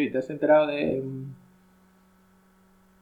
¿y 0.00 0.10
te 0.10 0.18
has 0.18 0.30
enterado 0.30 0.66
de. 0.68 1.02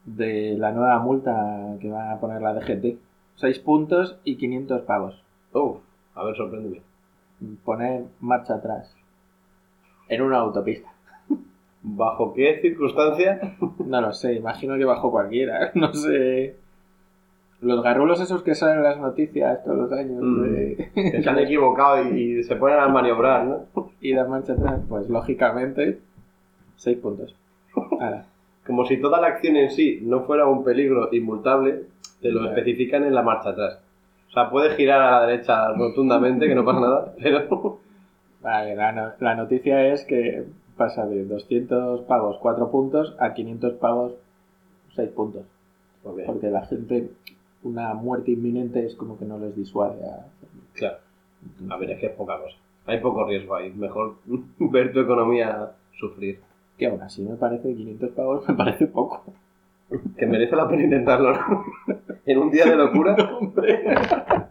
de 0.06 0.56
la 0.58 0.72
nueva 0.72 0.98
multa 0.98 1.76
que 1.80 1.90
va 1.90 2.12
a 2.12 2.20
poner 2.20 2.40
la 2.42 2.54
DGT? 2.54 2.98
6 3.36 3.58
puntos 3.60 4.18
y 4.24 4.36
500 4.36 4.82
pavos. 4.82 5.22
Uf, 5.52 5.78
a 6.14 6.24
ver, 6.24 6.36
sorpréndeme. 6.36 6.82
Poner 7.64 8.04
marcha 8.20 8.54
atrás. 8.56 8.94
En 10.08 10.22
una 10.22 10.38
autopista. 10.38 10.90
¿Bajo 11.82 12.34
qué 12.34 12.58
circunstancia? 12.60 13.56
No 13.86 14.00
lo 14.00 14.12
sé, 14.12 14.34
imagino 14.34 14.76
que 14.76 14.84
bajo 14.84 15.10
cualquiera. 15.10 15.70
No 15.74 15.92
sé. 15.94 16.56
Los 17.62 17.82
garrulos 17.82 18.18
esos 18.22 18.42
que 18.42 18.54
salen 18.54 18.78
en 18.78 18.84
las 18.84 18.98
noticias 18.98 19.62
todos 19.64 19.76
los 19.76 19.92
años 19.92 20.18
Mm. 20.22 20.42
de 20.42 20.90
Que 20.94 21.22
se 21.22 21.28
han 21.28 21.38
equivocado 21.38 22.10
y, 22.10 22.38
y 22.38 22.42
se 22.42 22.56
ponen 22.56 22.78
a 22.80 22.88
maniobrar, 22.88 23.44
¿no? 23.44 23.66
y 24.00 24.14
dar 24.14 24.28
marcha 24.28 24.54
atrás, 24.54 24.80
pues 24.88 25.08
lógicamente 25.10 25.98
6 26.80 26.98
puntos. 26.98 27.34
Ahora, 28.00 28.26
Como 28.66 28.84
si 28.86 28.96
toda 29.00 29.20
la 29.20 29.28
acción 29.28 29.56
en 29.56 29.70
sí 29.70 30.00
no 30.02 30.22
fuera 30.24 30.46
un 30.46 30.64
peligro 30.64 31.08
inmultable, 31.12 31.84
te 32.20 32.30
lo 32.30 32.46
especifican 32.48 33.04
en 33.04 33.14
la 33.14 33.22
marcha 33.22 33.50
atrás. 33.50 33.78
O 34.28 34.32
sea, 34.32 34.48
puedes 34.50 34.76
girar 34.76 35.00
a 35.00 35.10
la 35.20 35.26
derecha 35.26 35.72
rotundamente, 35.72 36.46
que 36.46 36.54
no 36.54 36.64
pasa 36.64 36.80
nada, 36.80 37.14
pero... 37.22 37.78
vale, 38.42 38.76
la, 38.76 38.92
no- 38.92 39.12
la 39.18 39.34
noticia 39.34 39.92
es 39.92 40.04
que 40.04 40.44
pasa 40.76 41.06
de 41.06 41.24
200 41.24 42.02
pavos 42.02 42.38
4 42.40 42.70
puntos 42.70 43.14
a 43.18 43.34
500 43.34 43.74
pavos 43.74 44.12
6 44.96 45.10
puntos. 45.10 45.42
Porque 46.26 46.48
la 46.48 46.64
gente, 46.66 47.10
una 47.62 47.92
muerte 47.94 48.30
inminente 48.30 48.86
es 48.86 48.94
como 48.94 49.18
que 49.18 49.24
no 49.26 49.38
les 49.38 49.54
disuade 49.56 50.02
a. 50.04 50.26
Claro. 50.74 50.96
A 51.68 51.76
ver, 51.76 51.90
es 51.90 51.98
que 52.00 52.06
es 52.06 52.12
poca 52.12 52.38
cosa. 52.38 52.56
Hay 52.86 53.00
poco 53.00 53.26
riesgo 53.26 53.54
ahí. 53.56 53.70
Mejor 53.70 54.14
ver 54.58 54.92
tu 54.92 55.00
economía 55.00 55.72
sufrir. 55.98 56.40
Que 56.80 56.86
aún 56.86 57.02
así 57.02 57.22
me 57.22 57.36
parece 57.36 57.74
500 57.74 58.10
pavos, 58.12 58.42
me 58.48 58.54
parece 58.54 58.86
poco. 58.86 59.22
Que 60.16 60.24
merece 60.26 60.56
la 60.56 60.66
pena 60.68 60.84
intentarlo, 60.84 61.32
¿no? 61.34 61.64
En 62.24 62.38
un 62.38 62.50
día 62.50 62.64
de 62.64 62.76
locura, 62.76 63.14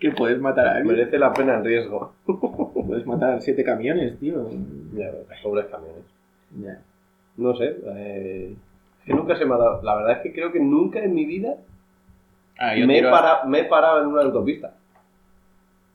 que 0.00 0.10
puedes 0.12 0.40
matar 0.40 0.66
a 0.66 0.76
alguien. 0.76 0.96
merece 0.96 1.18
la 1.18 1.32
pena 1.32 1.56
el 1.58 1.64
riesgo. 1.64 2.12
Puedes 2.86 3.06
matar 3.06 3.40
7 3.40 3.62
camiones, 3.64 4.18
tío. 4.18 4.48
Ya, 4.94 5.10
pobres 5.42 5.66
camiones. 5.66 6.04
Ya. 6.60 6.80
No 7.36 7.54
sé, 7.54 7.76
eh, 7.86 8.54
es 9.00 9.04
que 9.04 9.14
nunca 9.14 9.36
se 9.36 9.44
me 9.44 9.54
ha 9.54 9.58
dado. 9.58 9.82
La 9.82 9.94
verdad 9.96 10.12
es 10.12 10.18
que 10.22 10.32
creo 10.32 10.50
que 10.52 10.60
nunca 10.60 11.00
en 11.02 11.14
mi 11.14 11.24
vida 11.26 11.54
Ah, 12.58 12.72
me 12.86 12.98
he, 12.98 13.02
para- 13.02 13.44
me 13.44 13.60
he 13.60 13.64
parado 13.64 14.00
en 14.00 14.06
una 14.08 14.22
autopista. 14.22 14.72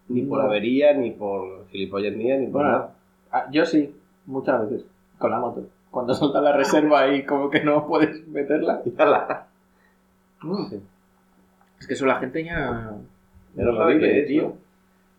Ni 0.09 0.21
por 0.21 0.39
avería, 0.41 0.93
ni 0.93 1.09
por 1.11 1.65
gilipollas 1.69 2.15
mía, 2.15 2.37
ni 2.37 2.45
por 2.45 2.61
Bueno, 2.61 2.69
nada. 2.69 2.93
ah, 3.31 3.47
yo 3.51 3.65
sí, 3.65 3.95
muchas 4.27 4.69
veces, 4.69 4.85
con 5.21 5.31
la 5.31 5.39
moto. 5.39 5.69
Cuando 5.89 6.13
solta 6.13 6.41
la 6.41 6.51
reserva 6.51 7.13
y 7.13 7.23
como 7.25 7.49
que 7.49 7.63
no 7.63 7.87
puedes 7.87 8.27
meterla. 8.27 8.81
Sí. 10.71 10.81
Es 11.79 11.85
que 11.85 11.93
eso 11.93 12.07
la 12.07 12.15
gente 12.15 12.43
ya... 12.43 12.95
Ya 13.55 13.63
no 13.63 13.71
lo 13.73 13.77
sabe 13.77 13.93
vive, 13.93 14.25
qué 14.25 14.37
es, 14.37 14.43
¿no? 14.43 14.53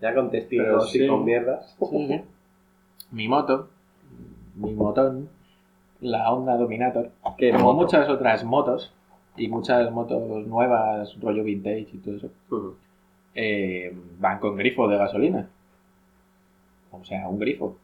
Ya 0.00 0.14
con 0.14 0.30
Pero 0.30 0.42
testigos 0.42 0.90
sí. 0.90 1.04
y 1.04 1.06
con 1.06 1.24
mierdas. 1.24 1.76
Sí. 1.78 2.22
Mi 3.12 3.28
moto, 3.28 3.68
mi 4.56 4.72
motón, 4.72 5.28
la 6.00 6.32
Honda 6.32 6.56
Dominator, 6.56 7.10
Que 7.36 7.52
como 7.52 7.74
muchas 7.74 8.08
otras 8.08 8.42
motos 8.42 8.92
y 9.36 9.48
muchas 9.48 9.90
motos 9.92 10.46
nuevas, 10.46 11.14
rollo 11.20 11.44
vintage 11.44 11.88
y 11.92 11.98
todo 11.98 12.16
eso, 12.16 12.30
eh, 13.34 13.94
van 14.18 14.38
con 14.38 14.56
grifo 14.56 14.88
de 14.88 14.96
gasolina. 14.96 15.48
O 16.90 17.04
sea, 17.04 17.28
un 17.28 17.38
grifo. 17.38 17.76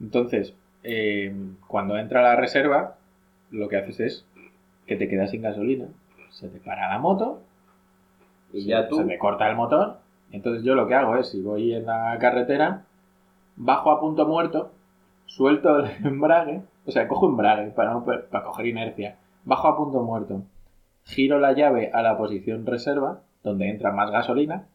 Entonces, 0.00 0.54
eh, 0.84 1.34
cuando 1.66 1.96
entra 1.98 2.22
la 2.22 2.36
reserva, 2.36 2.96
lo 3.50 3.68
que 3.68 3.76
haces 3.76 4.00
es 4.00 4.26
que 4.86 4.96
te 4.96 5.08
quedas 5.08 5.30
sin 5.30 5.42
gasolina. 5.42 5.86
Se 6.30 6.48
te 6.48 6.58
para 6.58 6.88
la 6.88 6.98
moto 6.98 7.40
Y 8.52 8.62
se- 8.62 8.68
ya 8.68 8.88
tú. 8.88 8.96
se 8.96 9.04
me 9.04 9.18
corta 9.18 9.48
el 9.48 9.56
motor. 9.56 9.98
Entonces 10.30 10.64
yo 10.64 10.74
lo 10.74 10.86
que 10.86 10.94
hago 10.94 11.16
es, 11.16 11.28
si 11.30 11.42
voy 11.42 11.74
en 11.74 11.86
la 11.86 12.16
carretera, 12.18 12.84
bajo 13.56 13.90
a 13.90 14.00
punto 14.00 14.26
muerto, 14.26 14.72
suelto 15.26 15.78
el 15.80 15.90
embrague, 16.06 16.62
o 16.86 16.90
sea, 16.90 17.06
cojo 17.08 17.28
embrague 17.28 17.70
para, 17.70 18.00
para 18.04 18.44
coger 18.44 18.66
inercia, 18.66 19.16
bajo 19.44 19.68
a 19.68 19.76
punto 19.76 20.02
muerto, 20.02 20.42
giro 21.04 21.38
la 21.38 21.52
llave 21.52 21.90
a 21.92 22.00
la 22.02 22.16
posición 22.16 22.64
reserva, 22.66 23.20
donde 23.42 23.68
entra 23.68 23.92
más 23.92 24.10
gasolina, 24.10 24.66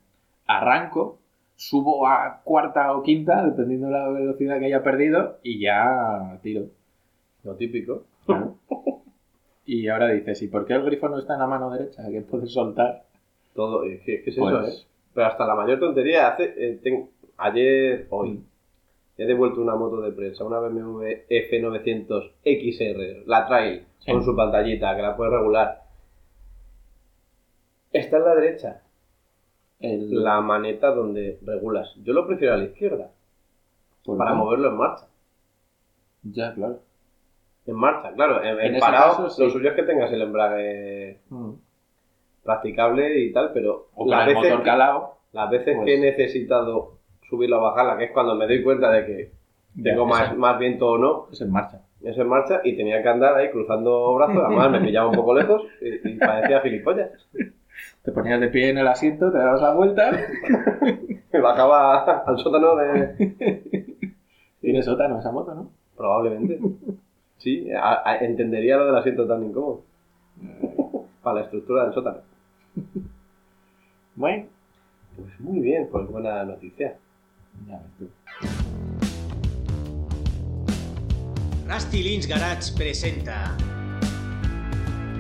arranco, 0.46 1.18
subo 1.58 2.08
a 2.08 2.40
cuarta 2.46 2.96
o 2.96 3.04
quinta, 3.04 3.44
dependiendo 3.46 3.88
de 3.88 3.94
la 3.94 4.08
velocidad 4.10 4.60
que 4.60 4.68
haya 4.68 4.82
perdido, 4.84 5.40
y 5.44 5.60
ya 5.60 6.40
tiro. 6.42 6.68
Lo 7.44 7.56
típico. 7.56 8.04
Claro. 8.26 8.56
Y 9.70 9.90
ahora 9.90 10.08
dices, 10.14 10.42
¿y 10.44 10.48
por 10.48 10.66
qué 10.66 10.72
el 10.76 10.86
grifo 10.86 11.10
no 11.10 11.20
está 11.20 11.34
en 11.34 11.40
la 11.42 11.48
mano 11.48 11.70
derecha? 11.70 12.02
Que 12.10 12.22
puedes 12.22 12.54
soltar. 12.54 13.04
Todo. 13.54 13.82
¿Qué, 13.82 14.22
qué 14.24 14.30
es 14.30 14.36
Pues- 14.38 14.54
eso, 14.54 14.66
eh? 14.66 14.88
Pero 15.14 15.28
hasta 15.28 15.46
la 15.46 15.56
mayor 15.56 15.78
tontería 15.78 16.30
hace. 16.30 16.54
eh, 16.56 16.80
ten- 16.82 17.10
ayer, 17.36 18.08
hoy, 18.10 18.42
he 19.18 19.26
devuelto 19.26 19.60
una 19.62 19.76
moto 19.76 20.00
de 20.00 20.14
prensa, 20.14 20.46
una 20.46 20.60
BMW 20.60 21.26
F900 21.30 22.32
XR, 22.46 23.24
la 23.26 23.46
trail, 23.46 23.84
Sí. 24.00 24.10
con 24.14 24.24
su 24.24 24.34
pantallita, 24.38 24.96
que 24.96 25.02
la 25.02 25.18
puedes 25.18 25.34
regular. 25.34 25.82
Está 27.92 28.18
en 28.18 28.24
la 28.24 28.36
derecha, 28.36 28.82
El- 29.80 30.24
la 30.24 30.42
maneta 30.42 30.92
donde 30.92 31.38
regulas. 31.46 31.94
Yo 32.04 32.14
lo 32.14 32.26
prefiero 32.28 32.54
a 32.56 32.58
la 32.58 32.64
izquierda, 32.66 33.12
¿Por 34.04 34.18
para 34.18 34.32
qué? 34.32 34.38
moverlo 34.38 34.70
en 34.70 34.78
marcha. 34.78 35.06
Ya, 36.24 36.54
claro. 36.54 36.80
En 37.66 37.76
marcha, 37.76 38.12
claro. 38.14 38.42
En, 38.44 38.60
En 38.60 38.66
en 38.66 38.72
ese 38.76 38.80
parado, 38.80 39.18
caso, 39.18 39.30
sí. 39.30 39.44
lo 39.44 39.50
suyo 39.50 39.70
es 39.70 39.76
que 39.76 39.84
tengas 39.84 40.12
el 40.12 40.22
embrague 40.22 41.20
Mm. 41.30 41.52
practicable 42.44 43.20
y 43.20 43.32
tal, 43.34 43.52
pero 43.54 43.88
O 43.96 44.08
las 44.08 44.26
veces, 44.26 44.44
motor 44.52 44.64
calado. 44.64 45.18
las 45.34 45.50
veces 45.50 45.76
pues- 45.76 45.86
que 45.86 45.96
he 45.96 46.00
necesitado 46.00 46.94
subirlo 47.30 47.60
o 47.60 47.62
bajarla, 47.64 47.98
que 47.98 48.06
es 48.06 48.12
cuando 48.12 48.36
me 48.36 48.48
doy 48.48 48.64
cuenta 48.64 48.90
de 48.90 49.06
que 49.06 49.32
tengo 49.84 50.06
Ya, 50.06 50.10
más, 50.10 50.38
más 50.38 50.58
viento 50.60 50.88
o 50.92 50.98
no, 50.98 51.28
Es 51.32 51.42
en 51.42 51.52
marcha. 51.52 51.82
es 52.02 52.18
en 52.18 52.28
marcha 52.28 52.62
y 52.64 52.76
tenía 52.78 53.04
que 53.04 53.10
andar 53.10 53.36
ahí 53.36 53.52
cruzando 53.52 54.16
brazos, 54.16 54.44
además 54.46 54.72
me 54.72 54.82
pillaba 54.82 55.10
un 55.10 55.16
poco 55.16 55.36
lejos 55.36 55.64
y, 55.82 56.10
y 56.12 56.18
parecía 56.18 56.62
gilipollas. 56.62 57.12
Te 58.08 58.14
ponías 58.14 58.40
de 58.40 58.48
pie 58.48 58.70
en 58.70 58.78
el 58.78 58.88
asiento, 58.88 59.30
te 59.34 59.38
dabas 59.38 59.62
la 59.62 59.74
vuelta. 59.74 60.12
Me 61.34 61.42
bajaba 61.42 62.20
al 62.26 62.40
sótano 62.40 62.78
de... 62.78 63.86
Tiene 64.62 64.82
sótano 64.82 65.20
esa 65.20 65.30
moto, 65.34 65.54
¿no? 65.54 65.70
Probablemente. 65.98 66.58
Sí, 67.38 67.70
a- 67.74 68.10
a- 68.10 68.18
entendería 68.20 68.78
lo 68.78 68.86
del 68.86 68.96
asiento 68.96 69.28
tan 69.28 69.44
incómodo. 69.44 69.82
Para 71.22 71.40
la 71.40 71.42
estructura 71.48 71.84
del 71.84 71.94
sótano. 71.94 72.20
Bueno. 74.16 74.46
Pues 75.18 75.38
muy 75.42 75.60
bien, 75.60 75.90
pues 75.92 76.08
buena 76.08 76.46
noticia. 76.46 76.96
Ya 77.68 77.74
ves 77.78 77.92
tú. 78.00 78.10
Rusty 81.70 82.04
Lynch 82.04 82.28
Garage 82.30 82.72
presenta 82.74 83.52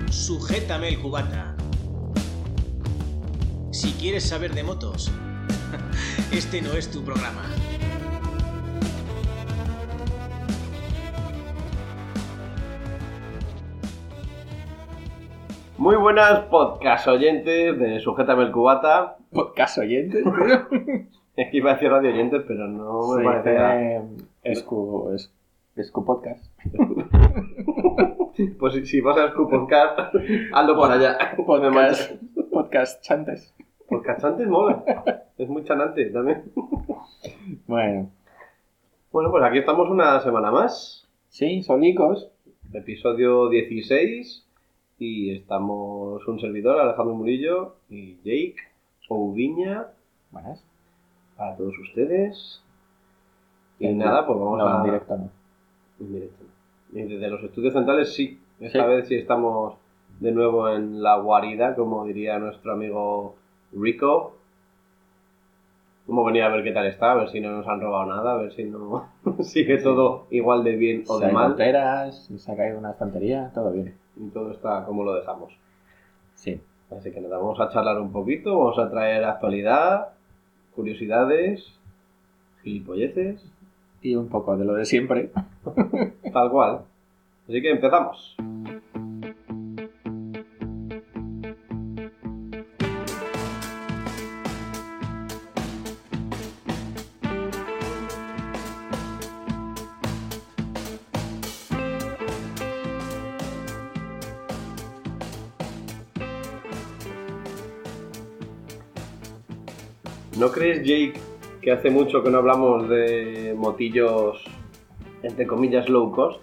Sujétame 0.09 0.88
el 0.88 1.00
cubata. 1.02 1.56
Si 3.77 3.91
quieres 3.91 4.27
saber 4.27 4.55
de 4.55 4.63
motos, 4.63 5.11
este 6.31 6.63
no 6.63 6.73
es 6.73 6.89
tu 6.89 7.05
programa. 7.05 7.43
Muy 15.77 15.95
buenas 15.95 16.39
podcast 16.45 17.07
oyentes 17.07 17.77
de 17.77 17.99
Sujétame 17.99 18.45
el 18.45 18.51
Cubata. 18.51 19.17
Podcast 19.31 19.77
oyentes. 19.77 20.25
Es 21.35 21.51
que 21.51 21.57
iba 21.57 21.69
a 21.69 21.73
decir 21.75 21.91
radio 21.91 22.09
oyentes, 22.09 22.41
pero 22.47 22.67
no 22.67 23.09
me 23.09 23.17
Se 23.17 23.23
parecía... 23.23 24.01
dice 24.01 24.25
Escu, 24.41 25.11
es, 25.13 25.31
Escu 25.75 26.03
Podcast. 26.03 26.51
Pues 28.59 28.73
si, 28.73 28.85
si 28.85 29.01
vas 29.01 29.18
a 29.18 29.30
Scoop 29.30 29.50
Podcast, 29.50 30.13
hazlo 30.53 30.75
por 30.75 30.91
allá. 30.91 31.18
Podcast, 31.38 32.12
podcast 32.51 33.01
chantes. 33.01 33.56
Podcast 33.97 34.23
antes 34.25 34.47
mola. 34.47 34.83
Es 35.38 35.49
muy 35.49 35.63
chanante 35.63 36.05
también. 36.11 36.44
Bueno. 37.67 38.09
Bueno, 39.11 39.31
pues 39.31 39.44
aquí 39.44 39.57
estamos 39.59 39.89
una 39.89 40.19
semana 40.21 40.51
más. 40.51 41.07
Sí, 41.29 41.63
solicos. 41.63 42.29
Episodio 42.73 43.49
16. 43.49 44.45
Y 44.99 45.35
estamos 45.35 46.27
un 46.27 46.39
servidor, 46.39 46.79
Alejandro 46.79 47.15
Murillo 47.15 47.75
y 47.89 48.15
Jake 48.17 48.55
Ouviña 49.09 49.88
Buenas. 50.31 50.63
para 51.35 51.55
todos 51.55 51.73
ustedes. 51.79 52.61
Y 53.79 53.88
En 53.88 53.97
nada, 53.99 54.25
pues 54.25 54.38
vamos 54.39 54.57
no, 54.57 54.67
a... 54.67 54.77
en 54.77 54.83
directo 54.83 55.17
no. 55.17 55.29
En 55.99 56.13
directo. 56.13 56.44
Y 56.94 57.01
desde 57.03 57.27
los 57.29 57.44
estudios 57.44 57.73
centrales 57.73 58.13
sí. 58.13 58.39
Esta 58.59 58.83
Sí. 58.83 58.89
vez 58.89 59.07
sí 59.07 59.15
estamos 59.15 59.75
de 60.19 60.31
nuevo 60.31 60.67
en 60.69 61.01
la 61.03 61.17
guarida, 61.17 61.75
como 61.75 62.03
diría 62.05 62.39
nuestro 62.39 62.73
amigo 62.73 63.35
Rico. 63.74 64.34
Hemos 66.08 66.25
venido 66.25 66.46
a 66.46 66.50
ver 66.50 66.64
qué 66.64 66.72
tal 66.72 66.86
está, 66.86 67.12
a 67.12 67.16
ver 67.16 67.30
si 67.30 67.42
no 67.42 67.52
nos 67.52 67.68
han 67.68 67.81
robado 67.81 68.06
nada, 68.06 68.34
a 68.34 68.38
ver 68.38 68.54
si 68.54 68.64
no 68.64 69.10
sigue 69.42 69.78
todo 69.80 70.28
igual 70.30 70.64
de 70.64 70.78
bien 70.78 71.04
o 71.08 71.19
de 71.19 71.25
hay 71.25 71.34
mal. 71.34 71.58
se 71.58 72.52
ha 72.52 72.56
caído 72.56 72.80
una 72.80 72.92
estantería, 72.92 73.52
todo 73.54 73.72
bien. 73.72 73.94
Y 74.16 74.30
todo 74.30 74.52
está 74.52 74.86
como 74.86 75.04
lo 75.04 75.14
dejamos. 75.14 75.54
Sí. 76.36 76.62
Así 76.90 77.12
que 77.12 77.19
nada, 77.19 77.38
vamos 77.38 77.60
a 77.60 77.69
charlar 77.69 78.00
un 78.00 78.14
poquito, 78.14 78.58
vamos 78.58 78.80
a 78.80 78.90
traer 78.90 79.25
actualidad, 79.25 80.14
curiosidades, 80.74 81.74
gilipolleces, 82.64 83.46
Y 84.02 84.16
un 84.16 84.30
poco 84.30 84.56
de 84.56 84.64
lo 84.64 84.75
de 84.75 84.86
siempre. 84.86 85.31
tal 86.31 86.50
cual. 86.50 86.81
Así 87.50 87.62
que 87.62 87.72
empezamos. 87.72 88.38
¿No 110.39 110.51
crees, 110.51 110.80
Jake, 110.84 111.13
que 111.62 111.72
hace 111.72 111.89
mucho 111.89 112.22
que 112.24 112.30
no 112.30 112.38
hablamos 112.39 112.88
de 112.89 113.56
motillos, 113.57 114.44
entre 115.24 115.48
comillas, 115.48 115.89
low 115.89 116.12
cost? 116.12 116.42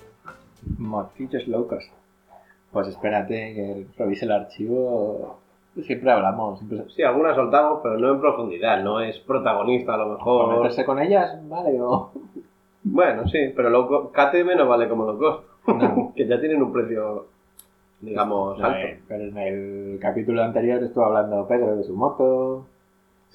Motillos 0.79 1.47
locos. 1.47 1.85
Pues 2.73 2.89
espérate 2.89 3.55
que 3.55 3.87
revise 3.97 4.25
el 4.25 4.33
archivo. 4.33 5.39
Siempre 5.83 6.11
hablamos. 6.11 6.59
Siempre... 6.61 6.85
Sí, 6.95 7.03
algunas 7.03 7.37
soltamos, 7.37 7.81
pero 7.83 7.99
no 7.99 8.11
en 8.13 8.21
profundidad, 8.21 8.83
no 8.83 9.01
es 9.01 9.19
protagonista 9.21 9.95
a 9.95 9.99
lo 9.99 10.05
¿Por 10.19 10.19
mejor. 10.49 10.57
meterse 10.57 10.85
con 10.85 10.99
ellas? 11.01 11.37
Vale, 11.49 11.81
o. 11.81 12.11
Bueno, 12.83 13.27
sí, 13.29 13.39
pero 13.55 13.71
low 13.71 13.87
co- 13.89 14.13
KTM 14.13 14.57
no 14.57 14.69
vale 14.69 14.89
como 14.89 15.05
low 15.05 15.19
cost, 15.19 15.45
No. 15.69 16.13
que 16.17 16.27
ya 16.27 16.39
tienen 16.41 16.63
un 16.63 16.73
precio, 16.73 17.27
digamos, 18.01 18.59
No, 18.59 18.67
alto. 18.67 18.79
eh, 18.79 19.01
pero 19.09 19.25
en 19.25 19.39
el 19.39 19.99
capítulo 20.01 20.43
anterior 20.43 20.83
estuvo 20.83 21.05
hablando 21.05 21.47
Pedro 21.47 21.77
de 21.77 21.85
su 21.85 21.95
moto, 21.95 22.67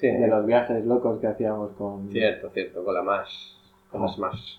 Sí, 0.00 0.06
de 0.06 0.28
los 0.28 0.46
viajes 0.46 0.82
locos 0.86 1.20
que 1.20 1.26
hacíamos 1.26 1.72
con. 1.72 2.10
cierto, 2.10 2.48
cierto, 2.50 2.82
con 2.82 2.94
la 2.94 3.02
más, 3.02 3.28
con 3.90 4.00
la 4.00 4.08
Smash. 4.08 4.56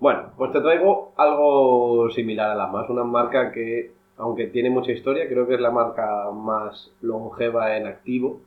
Bueno, 0.00 0.30
pues 0.36 0.50
te 0.50 0.62
traigo 0.62 1.12
algo 1.16 2.08
similar 2.10 2.50
a 2.50 2.54
la 2.54 2.66
más, 2.68 2.88
una 2.88 3.04
marca 3.04 3.52
que, 3.52 3.92
aunque 4.16 4.46
tiene 4.46 4.70
mucha 4.70 4.92
historia, 4.92 5.28
creo 5.28 5.46
que 5.46 5.56
es 5.56 5.60
la 5.60 5.70
marca 5.70 6.30
más 6.30 6.90
longeva 7.02 7.76
en 7.76 7.86
activo. 7.86 8.40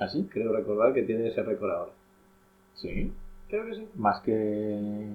¿Así? 0.00 0.28
Creo 0.28 0.52
recordar 0.52 0.92
que 0.92 1.04
tiene 1.04 1.28
ese 1.28 1.44
récord 1.44 1.70
ahora. 1.70 1.92
Sí. 2.74 3.12
Creo 3.48 3.64
que 3.66 3.74
sí. 3.76 3.88
Más 3.94 4.20
que. 4.22 5.06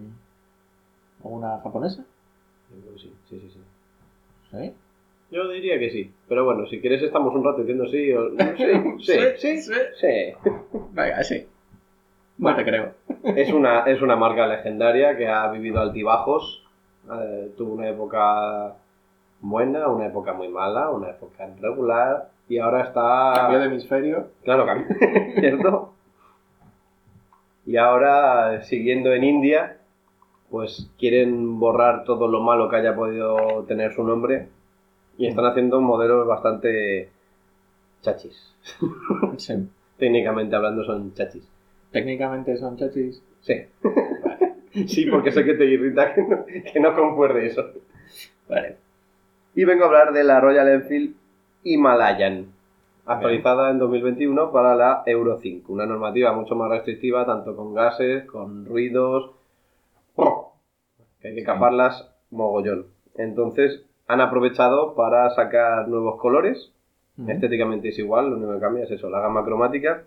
una 1.22 1.60
japonesa. 1.60 2.06
Yo 2.72 2.82
creo 2.82 2.94
que 2.94 3.00
sí, 3.02 3.14
sí, 3.30 3.40
sí, 3.42 3.50
sí. 3.50 3.60
¿Sí? 4.52 4.74
Yo 5.32 5.48
diría 5.48 5.78
que 5.78 5.92
sí. 5.92 6.12
Pero 6.28 6.46
bueno, 6.46 6.66
si 6.68 6.82
quieres 6.82 7.02
estamos 7.04 7.34
un 7.36 7.44
rato 7.44 7.60
diciendo 7.60 7.88
sí 7.88 8.12
o... 8.14 8.30
Sí, 9.00 9.14
sí, 9.38 9.58
sí, 9.58 9.62
sí. 9.62 9.74
sí. 10.00 10.50
Venga, 10.92 11.24
sí. 11.24 11.48
No 12.38 12.56
te 12.56 12.64
creo. 12.64 12.94
Es 13.24 13.52
una, 13.52 13.82
es 13.82 14.02
una 14.02 14.16
marca 14.16 14.48
legendaria 14.48 15.16
que 15.18 15.28
ha 15.28 15.50
vivido 15.52 15.80
altibajos. 15.80 16.66
Eh, 17.12 17.52
tuvo 17.58 17.74
una 17.74 17.90
época 17.90 18.76
buena, 19.42 19.88
una 19.88 20.08
época 20.08 20.34
muy 20.34 20.48
mala, 20.48 20.90
una 20.90 21.10
época 21.10 21.48
regular. 21.60 22.30
Y 22.48 22.58
ahora 22.58 22.84
está... 22.84 23.34
Cambio 23.36 23.60
de 23.60 23.66
hemisferio. 23.66 24.28
Claro, 24.44 24.66
cambio. 24.66 24.88
¿Cierto? 25.40 25.94
Y 27.66 27.78
ahora, 27.78 28.64
siguiendo 28.64 29.14
en 29.14 29.24
India, 29.24 29.78
pues 30.50 30.90
quieren 30.98 31.60
borrar 31.60 32.04
todo 32.04 32.28
lo 32.28 32.42
malo 32.42 32.68
que 32.68 32.78
haya 32.78 32.96
podido 32.96 33.64
tener 33.68 33.94
su 33.94 34.04
nombre 34.04 34.48
y 35.20 35.28
están 35.28 35.46
haciendo 35.46 35.82
modelos 35.82 36.26
bastante 36.26 37.10
chachis. 38.02 38.56
Sí. 39.38 39.54
Técnicamente 39.98 40.56
hablando 40.56 40.84
son 40.86 41.14
chachis. 41.14 41.48
Técnicamente 41.92 42.58
son 42.58 42.78
chachis. 42.78 43.22
Sí. 43.42 43.54
Sí, 44.88 45.08
porque 45.08 45.32
sé 45.32 45.44
que 45.44 45.56
te 45.56 45.66
irrita 45.66 46.14
que 46.14 46.22
no, 46.22 46.46
que 46.46 46.80
no 46.80 46.96
concuerde 46.96 47.48
eso. 47.48 47.66
Vale. 48.48 48.78
Y 49.56 49.66
vengo 49.66 49.84
a 49.84 49.88
hablar 49.88 50.14
de 50.14 50.24
la 50.24 50.40
Royal 50.40 50.70
Enfield 50.70 51.16
Himalayan, 51.64 52.54
actualizada 53.08 53.72
en 53.72 53.80
2021 53.80 54.52
para 54.52 54.76
la 54.76 55.02
Euro 55.08 55.40
5, 55.42 55.74
una 55.74 55.88
normativa 55.88 56.34
mucho 56.34 56.56
más 56.56 56.70
restrictiva, 56.70 57.26
tanto 57.26 57.56
con 57.56 57.74
gases, 57.74 58.26
con 58.26 58.68
ruidos, 58.68 59.32
que 61.20 61.30
hay 61.30 61.36
que 61.36 61.44
caparlas 61.44 62.08
mogollón. 62.30 62.86
Entonces, 63.16 63.89
han 64.10 64.20
aprovechado 64.22 64.96
para 64.96 65.30
sacar 65.30 65.88
nuevos 65.88 66.20
colores, 66.20 66.74
estéticamente 67.28 67.90
es 67.90 68.00
igual, 68.00 68.30
lo 68.30 68.38
único 68.38 68.54
que 68.54 68.60
cambia 68.60 68.84
es 68.86 68.92
eso, 68.92 69.10
la 69.10 69.20
gama 69.20 69.44
cromática, 69.46 70.04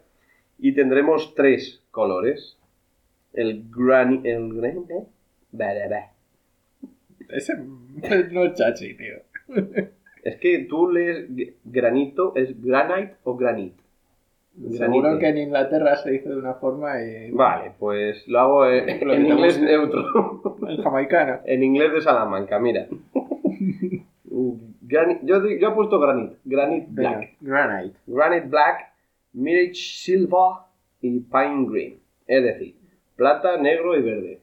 y 0.59 0.75
tendremos 0.75 1.35
tres 1.35 1.83
colores. 1.91 2.59
El 3.33 3.65
grani... 3.71 4.21
El 4.25 4.53
gran- 4.55 4.85
¿eh? 4.91 5.07
Ese 7.29 7.57
no 8.33 8.45
es 8.45 8.55
chachi, 8.55 8.95
tío. 8.97 9.15
Es 10.23 10.37
que 10.37 10.67
tú 10.69 10.91
lees 10.91 11.27
granito, 11.65 12.33
¿es 12.37 12.61
granite 12.63 13.17
o 13.25 13.37
granite? 13.37 13.81
Seguro 14.73 15.03
Granite. 15.03 15.19
que 15.19 15.29
en 15.31 15.39
Inglaterra 15.39 15.97
se 15.97 16.11
dice 16.11 16.29
de 16.29 16.37
una 16.37 16.55
forma 16.55 17.01
y. 17.03 17.31
Vale, 17.31 17.73
pues 17.79 18.29
lo 18.29 18.39
hago 18.39 18.67
en, 18.67 18.89
en 19.11 19.27
inglés 19.27 19.59
neutro. 19.61 20.59
El 20.69 20.83
jamaicano. 20.83 21.41
en 21.47 21.63
inglés 21.63 21.93
de 21.95 22.01
Salamanca, 22.03 22.59
mira. 22.59 22.87
Grani- 24.83 25.21
yo, 25.23 25.45
yo 25.47 25.69
he 25.69 25.75
puesto 25.75 25.99
granite, 26.01 26.37
granite 26.45 26.87
Venga, 26.91 27.11
black. 27.19 27.37
Granite. 27.41 27.97
Granite 28.07 28.47
black, 28.49 28.93
mirage 29.33 29.75
silver 29.75 30.65
y 31.01 31.21
pine 31.21 31.67
green. 31.69 31.99
Es 32.27 32.43
decir, 32.43 32.75
plata, 33.17 33.57
negro 33.59 33.97
y 33.97 34.03
verde. 34.03 34.41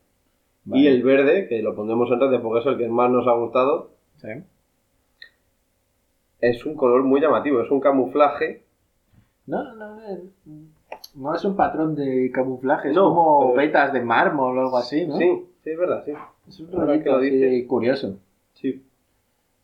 Vale. 0.65 0.81
Y 0.83 0.87
el 0.87 1.01
verde, 1.03 1.47
que 1.47 1.61
lo 1.61 1.75
pondremos 1.75 2.11
en 2.11 2.19
red 2.19 2.39
porque 2.41 2.59
es 2.59 2.65
el 2.67 2.77
que 2.77 2.87
más 2.87 3.09
nos 3.09 3.27
ha 3.27 3.33
gustado, 3.33 3.91
Sí. 4.17 4.27
es 6.41 6.65
un 6.65 6.75
color 6.75 7.03
muy 7.03 7.21
llamativo, 7.21 7.61
es 7.61 7.71
un 7.71 7.79
camuflaje 7.79 8.63
No, 9.47 9.73
no, 9.75 9.99
eh, 10.01 10.19
no 11.15 11.33
es 11.35 11.43
un 11.43 11.55
patrón 11.55 11.95
de 11.95 12.29
camuflaje, 12.31 12.89
es 12.89 12.95
No, 12.95 13.13
como 13.15 13.53
vetas 13.53 13.91
de 13.93 14.01
mármol 14.01 14.57
o 14.57 14.61
algo 14.61 14.77
así, 14.77 15.07
¿no? 15.07 15.17
Sí, 15.17 15.25
sí, 15.63 15.69
es 15.71 15.77
verdad, 15.77 16.03
sí. 16.05 16.11
Es 16.47 16.59
un 16.59 17.65
curioso. 17.67 18.19
Sí. 18.53 18.83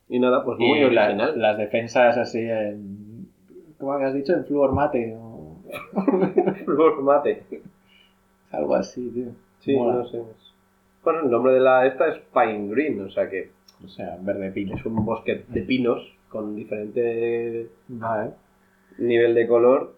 Y 0.08 0.20
nada, 0.20 0.44
pues 0.44 0.60
muy 0.60 0.80
y 0.80 0.90
la- 0.92 1.06
original. 1.06 1.40
las 1.42 1.58
defensas 1.58 2.18
así 2.18 2.40
en. 2.40 3.28
¿Cómo 3.80 3.94
habías 3.94 4.14
dicho? 4.14 4.34
En 4.34 4.46
flúor 4.46 4.72
mate 4.74 5.16
o 5.20 5.58
Flor 6.66 7.02
mate. 7.04 7.44
algo 8.52 8.76
así, 8.76 9.10
tío. 9.10 9.30
Sí, 9.60 9.76
Mola. 9.76 9.96
no 9.96 10.06
sé. 10.06 10.22
Bueno, 11.04 11.22
el 11.22 11.30
nombre 11.32 11.54
de 11.54 11.60
la 11.60 11.86
esta 11.86 12.08
es 12.08 12.20
Pine 12.34 12.70
Green, 12.70 13.02
o 13.02 13.10
sea 13.10 13.30
que 13.30 13.52
O 13.84 13.88
sea, 13.88 14.18
verde 14.22 14.52
pino. 14.52 14.76
es 14.76 14.86
un 14.86 15.04
bosque 15.06 15.44
de 15.48 15.62
pinos 15.62 16.02
con 16.30 16.56
diferente 16.56 17.70
Vale. 17.88 18.32
nivel 18.98 19.34
de 19.36 19.48
color. 19.48 19.94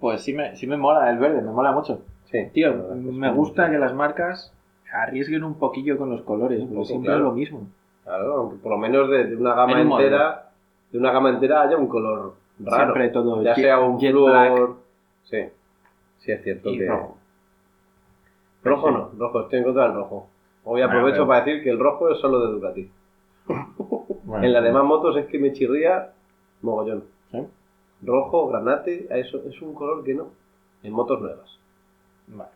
Pues 0.00 0.22
sí 0.22 0.32
me, 0.34 0.56
sí 0.56 0.66
me 0.66 0.76
mola 0.76 1.08
el 1.10 1.18
verde, 1.18 1.42
me 1.42 1.52
mola 1.52 1.72
mucho. 1.72 2.02
Sí. 2.24 2.38
Tío, 2.52 2.74
me 2.94 3.30
gusta 3.32 3.70
que 3.70 3.78
las 3.78 3.94
marcas 3.94 4.52
arriesguen 4.92 5.44
un 5.44 5.54
poquillo 5.54 5.96
con 5.96 6.10
los 6.10 6.22
colores, 6.22 6.60
porque 6.68 6.84
siempre 6.86 7.08
claro. 7.08 7.20
es 7.20 7.24
lo 7.30 7.32
mismo. 7.32 7.66
Claro, 8.04 8.34
aunque 8.34 8.56
por 8.56 8.72
lo 8.72 8.78
menos 8.78 9.08
de, 9.10 9.24
de 9.26 9.36
una 9.36 9.54
gama 9.54 9.72
En 9.72 9.80
un 9.82 9.86
modelo. 9.88 10.08
entera, 10.16 10.50
de 10.90 10.98
una 10.98 11.12
gama 11.12 11.30
entera 11.30 11.62
haya 11.62 11.76
un 11.76 11.86
color 11.86 12.34
raro. 12.60 12.76
Siempre 12.94 13.08
todo 13.10 13.42
ya 13.42 13.52
jet- 13.54 13.60
sea 13.62 13.78
un 13.80 13.98
jet 13.98 14.10
flúor. 14.10 14.76
Sí. 15.24 15.38
Sí, 16.18 16.32
es 16.32 16.42
cierto 16.42 16.70
y 16.70 16.78
que. 16.78 16.86
rojo. 16.86 17.16
Rojo 18.64 18.88
Sí. 18.88 18.94
no, 18.94 19.10
rojo, 19.18 19.40
estoy 19.42 19.58
en 19.58 19.64
contra 19.64 19.84
del 19.84 19.94
rojo. 19.94 20.28
Hoy 20.64 20.80
Bueno, 20.80 20.86
aprovecho 20.86 21.14
pero- 21.16 21.26
para 21.28 21.44
decir 21.44 21.62
que 21.62 21.70
el 21.70 21.78
rojo 21.78 22.10
es 22.10 22.18
solo 22.18 22.40
de 22.46 22.52
Ducati. 22.52 22.90
Bueno, 24.24 24.44
En 24.46 24.52
las 24.52 24.62
demás 24.62 24.84
motos 24.84 25.16
es 25.16 25.26
que 25.26 25.38
me 25.38 25.52
chirría 25.52 26.12
mogollón. 26.62 27.04
¿sí? 27.32 27.38
Rojo, 28.02 28.46
granate, 28.48 29.06
eso 29.10 29.42
es 29.48 29.60
un 29.60 29.74
color 29.74 30.04
que 30.04 30.14
no. 30.14 30.30
En 30.84 30.92
motos 30.92 31.20
nuevas. 31.20 31.58
Vale. 32.28 32.50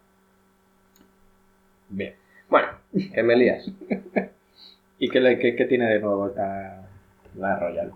Bien. 1.89 2.15
Bueno, 2.49 2.69
que 3.15 3.23
me 3.23 3.37
lías. 3.37 3.71
¿Y 4.99 5.09
qué, 5.09 5.39
qué- 5.41 5.57
qué 5.57 5.65
tiene 5.67 5.87
de 5.89 6.01
nuevo 6.01 6.29
esta, 6.29 6.89
la 7.37 7.59
Royal? 7.59 7.93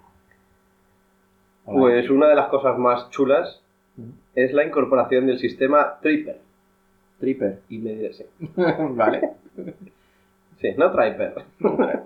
Pues 1.65 2.11
una 2.11 2.29
de 2.29 2.35
las 2.35 2.49
cosas 2.49 2.79
más 2.79 3.11
chulas 3.11 3.63
Mm. 3.97 4.11
es 4.35 4.53
la 4.53 4.65
incorporación 4.65 5.27
del 5.27 5.39
sistema 5.39 5.99
Tripper. 6.01 6.39
Tripper. 7.19 7.61
Y 7.69 7.79
me 7.79 7.91
diré, 7.95 8.13
sí. 8.15 8.25
vale. 8.95 9.31
Sí, 10.61 10.69
no 10.79 10.91
Tripper. 10.93 11.35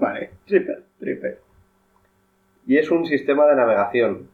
vale. 0.00 0.30
Tripper. 0.46 0.82
Tripper. 0.98 1.40
Y 2.66 2.78
es 2.78 2.90
un 2.90 3.04
sistema 3.06 3.46
de 3.46 3.56
navegación 3.56 4.28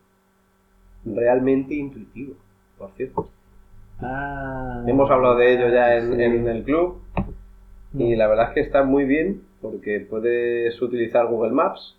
realmente 1.04 1.74
intuitivo, 1.74 2.34
por 2.78 2.90
cierto. 2.92 3.28
Ah. 4.00 4.84
Hemos 4.86 5.10
hablado 5.10 5.36
de 5.36 5.52
ello 5.54 5.68
ya 5.68 5.96
en, 5.96 6.16
Sí. 6.16 6.22
en 6.22 6.48
el 6.48 6.62
club 6.64 7.02
y 7.94 8.14
la 8.16 8.28
verdad 8.28 8.48
es 8.48 8.54
que 8.54 8.60
está 8.60 8.82
muy 8.84 9.04
bien 9.04 9.42
porque 9.60 10.00
puedes 10.08 10.80
utilizar 10.80 11.26
Google 11.26 11.52
Maps 11.52 11.96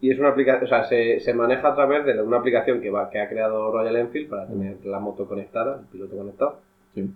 y 0.00 0.10
es 0.10 0.18
una 0.18 0.28
aplicación, 0.28 0.64
o 0.64 0.68
sea, 0.68 0.84
se, 0.84 1.20
se 1.20 1.32
maneja 1.34 1.68
a 1.68 1.74
través 1.74 2.04
de 2.04 2.20
una 2.22 2.36
aplicación 2.38 2.80
que, 2.80 2.90
va, 2.90 3.08
que 3.10 3.20
ha 3.20 3.28
creado 3.28 3.72
Royal 3.72 3.96
Enfield 3.96 4.28
para 4.28 4.46
tener 4.46 4.84
la 4.84 5.00
moto 5.00 5.26
conectada, 5.26 5.80
el 5.80 5.86
piloto 5.86 6.16
conectado. 6.16 6.60
Sí. 6.94 7.10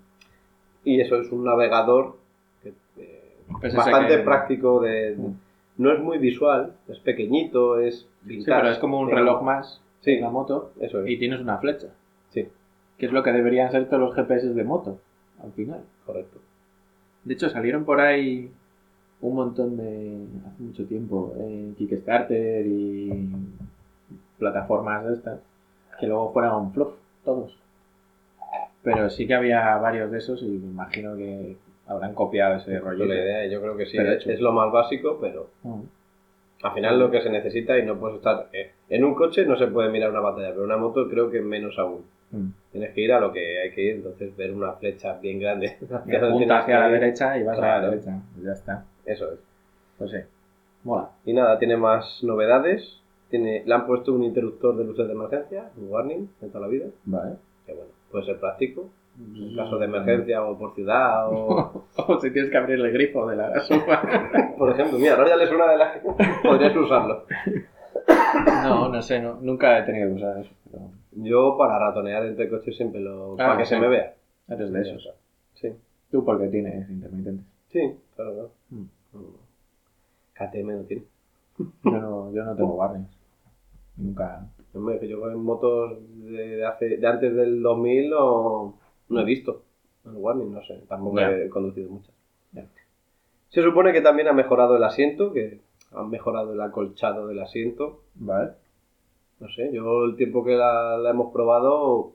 Y 0.84 1.00
eso 1.00 1.16
es 1.20 1.30
un 1.30 1.44
navegador 1.44 2.16
que, 2.62 2.72
eh, 2.98 3.20
Pues 3.60 3.74
bastante 3.74 4.16
que- 4.16 4.22
práctico, 4.22 4.80
de, 4.80 5.14
Mm. 5.16 5.34
no 5.82 5.92
es 5.92 6.00
muy 6.00 6.18
visual, 6.18 6.72
es 6.88 6.98
pequeñito, 7.00 7.78
es 7.78 8.00
Sí, 8.00 8.06
vintage. 8.28 8.60
pero 8.60 8.72
es 8.72 8.78
como 8.78 8.98
un 8.98 9.10
reloj 9.10 9.42
más 9.42 9.82
Sí. 10.00 10.12
en 10.12 10.22
la 10.22 10.30
moto 10.30 10.72
Eso 10.80 11.02
es, 11.04 11.10
y 11.10 11.18
tienes 11.18 11.40
una 11.40 11.58
flecha. 11.58 11.88
sí, 12.30 12.48
Que 12.98 13.06
es 13.06 13.12
lo 13.12 13.22
que 13.22 13.32
deberían 13.32 13.70
ser 13.70 13.86
todos 13.88 14.00
los 14.00 14.14
GPS 14.14 14.48
de 14.54 14.64
moto, 14.64 14.98
al 15.44 15.52
final. 15.52 15.82
correcto. 16.06 16.38
De 17.24 17.34
hecho, 17.34 17.50
salieron 17.50 17.84
por 17.84 18.00
ahí 18.00 18.50
un 19.22 19.34
montón 19.34 19.76
de. 19.76 20.16
hace 20.46 20.62
mucho 20.62 20.84
tiempo, 20.86 21.34
en 21.38 21.74
Kickstarter 21.76 22.66
y 22.66 23.28
plataformas 24.38 25.06
de 25.06 25.14
estas, 25.14 25.40
que 25.98 26.06
luego 26.06 26.32
fueron 26.32 26.72
fluff, 26.72 26.94
todos. 27.24 27.56
Pero 28.82 29.10
sí 29.10 29.26
que 29.26 29.34
había 29.34 29.76
varios 29.76 30.10
de 30.10 30.18
esos 30.18 30.42
y 30.42 30.46
me 30.48 30.68
imagino 30.70 31.14
que 31.16 31.56
habrán 31.86 32.14
copiado 32.14 32.56
ese 32.56 32.78
rollo. 32.78 33.04
la 33.04 33.14
idea, 33.14 33.46
yo 33.46 33.60
creo 33.60 33.76
que 33.76 33.84
sí, 33.86 33.96
Pero 33.96 34.12
es, 34.12 34.40
lo 34.40 34.52
más 34.52 34.72
básico, 34.72 35.18
pero 35.20 35.48
Mm. 35.62 35.80
al 36.62 36.72
final 36.72 36.98
lo 36.98 37.10
que 37.10 37.20
se 37.20 37.28
necesita 37.30 37.78
y 37.78 37.84
no 37.84 37.98
puedes 37.98 38.16
estar... 38.18 38.48
eh, 38.52 38.70
en 38.88 39.04
un 39.04 39.14
coche 39.14 39.44
no 39.44 39.56
se 39.58 39.66
puede 39.66 39.90
mirar 39.90 40.10
una 40.10 40.22
pantalla, 40.22 40.50
pero 40.50 40.64
una 40.64 40.76
moto 40.78 41.08
creo 41.10 41.30
que 41.30 41.40
menos 41.40 41.78
aún. 41.78 42.04
Mm. 42.30 42.48
Tienes 42.72 42.94
que 42.94 43.00
ir 43.02 43.12
a 43.12 43.20
lo 43.20 43.32
que 43.32 43.60
hay 43.60 43.70
que 43.72 43.82
ir, 43.82 43.96
entonces 43.96 44.34
ver 44.36 44.52
una 44.52 44.72
flecha 44.74 45.18
bien 45.18 45.40
grande. 45.40 45.76
hacia 45.92 46.20
hacia 46.60 46.80
la 46.80 46.88
derecha 46.88 47.36
y 47.38 47.42
vas 47.42 47.58
a 47.58 47.80
la 47.80 47.90
derecha. 47.90 48.18
y 48.40 48.44
Ya 48.44 48.52
está. 48.52 48.84
Eso 49.06 49.32
es. 49.32 49.38
Pues 49.98 50.10
sí. 50.10 50.18
Mola. 50.84 51.10
Y 51.24 51.32
nada, 51.32 51.58
tiene 51.58 51.76
más 51.76 52.22
novedades. 52.22 52.96
Tiene, 53.28 53.62
le 53.64 53.74
han 53.74 53.86
puesto 53.86 54.12
un 54.12 54.24
interruptor 54.24 54.76
de 54.76 54.84
luces 54.84 55.06
de 55.06 55.12
emergencia, 55.12 55.70
un 55.76 55.88
warning 55.90 56.28
de 56.40 56.48
toda 56.48 56.60
la 56.62 56.66
vida, 56.68 56.86
Vale. 57.04 57.36
que 57.64 57.72
bueno, 57.74 57.90
puede 58.10 58.24
ser 58.24 58.40
práctico. 58.40 58.88
En 59.36 59.54
caso 59.54 59.78
de 59.78 59.84
emergencia 59.84 60.42
o 60.44 60.56
por 60.58 60.74
ciudad 60.74 61.28
o... 61.30 61.84
O 62.08 62.18
si 62.20 62.30
tienes 62.32 62.50
que 62.50 62.56
abrir 62.56 62.80
el 62.80 62.90
grifo 62.92 63.26
de 63.28 63.36
la 63.36 63.60
sopa. 63.68 64.02
Por 64.56 64.70
ejemplo, 64.70 64.98
mira, 64.98 65.14
Royal 65.16 65.40
es 65.42 65.50
una 65.52 65.70
de 65.70 65.76
las 65.76 65.92
que 66.00 66.08
podrías 66.42 66.74
usarlo. 66.76 67.24
no, 68.64 68.88
no 68.88 69.02
sé, 69.02 69.20
no- 69.20 69.38
nunca 69.40 69.78
he 69.78 69.82
tenido 69.82 70.08
que 70.08 70.14
usar 70.14 70.38
eso. 70.38 70.50
Pero 70.70 70.84
Yo 71.12 71.56
para 71.58 71.78
ratonear 71.78 72.24
entre 72.26 72.48
coches 72.48 72.76
siempre 72.76 73.00
lo... 73.00 73.34
Ah, 73.34 73.36
para 73.36 73.58
que 73.58 73.64
sí. 73.64 73.70
se 73.74 73.80
me 73.80 73.88
vea. 73.88 74.14
eres 74.48 74.72
de 74.72 74.80
esos. 74.80 75.08
Sí, 75.54 75.68
Tú 76.10 76.24
porque 76.24 76.48
tienes 76.48 76.88
intermitentes. 76.90 77.44
sí, 77.68 77.80
claro, 78.20 78.34
claro. 78.34 78.50
Mm. 78.70 78.86
KTM 80.34 80.68
no 80.68 80.84
tiene. 80.84 81.04
Yo 81.58 81.90
no, 81.90 82.32
yo 82.32 82.44
no 82.44 82.56
tengo 82.56 82.74
warnings. 82.74 83.10
Nunca. 83.96 84.48
Hombre, 84.72 84.98
que 84.98 85.08
yo 85.08 85.30
en 85.30 85.42
motos 85.42 85.98
de, 86.08 86.56
de 86.56 86.64
hace, 86.64 86.96
de 86.96 87.06
antes 87.06 87.34
del 87.34 87.62
2000 87.62 88.10
no, 88.10 88.78
no 89.08 89.20
he 89.20 89.24
visto 89.24 89.62
el 90.06 90.16
warning, 90.16 90.52
no 90.52 90.62
sé, 90.62 90.82
tampoco 90.88 91.20
he 91.20 91.48
conducido 91.48 91.90
muchas. 91.90 92.14
Se 93.48 93.62
supone 93.62 93.92
que 93.92 94.00
también 94.00 94.28
ha 94.28 94.32
mejorado 94.32 94.76
el 94.76 94.84
asiento, 94.84 95.32
que 95.32 95.60
han 95.92 96.08
mejorado 96.08 96.52
el 96.52 96.60
acolchado 96.60 97.26
del 97.26 97.40
asiento. 97.40 98.04
Vale. 98.14 98.52
No 99.40 99.48
sé, 99.48 99.72
yo 99.72 100.04
el 100.04 100.14
tiempo 100.14 100.44
que 100.44 100.54
la, 100.54 100.96
la 100.96 101.10
hemos 101.10 101.32
probado 101.32 102.12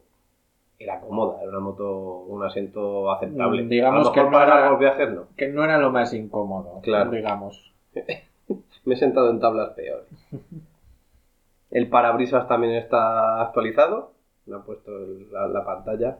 era 0.80 1.00
cómoda, 1.00 1.42
era 1.42 1.50
una 1.52 1.60
moto, 1.60 2.20
un 2.28 2.44
asiento 2.44 3.12
aceptable. 3.12 3.64
Mm, 3.64 3.70
digamos 3.70 4.02
a 4.02 4.10
lo 4.10 4.12
que 4.14 4.20
mejor 4.20 4.32
no 4.32 4.38
para 4.40 4.52
era- 4.52 4.62
largos 4.62 4.80
viajes 4.80 5.10
no. 5.14 5.28
Que 5.38 5.48
no 5.48 5.64
era 5.64 5.78
lo 5.78 5.92
más 5.92 6.14
incómodo. 6.14 6.80
Claro. 6.82 7.12
Digamos. 7.12 7.74
Me 8.86 8.94
he 8.94 8.98
sentado 8.98 9.30
en 9.32 9.40
tablas 9.40 9.70
peores. 9.72 10.08
El 11.72 11.90
parabrisas 11.90 12.48
también 12.48 12.74
está 12.76 13.42
actualizado. 13.42 14.12
Le 14.46 14.56
han 14.56 14.64
puesto 14.64 14.92
la, 15.32 15.48
la 15.48 15.66
pantalla. 15.66 16.18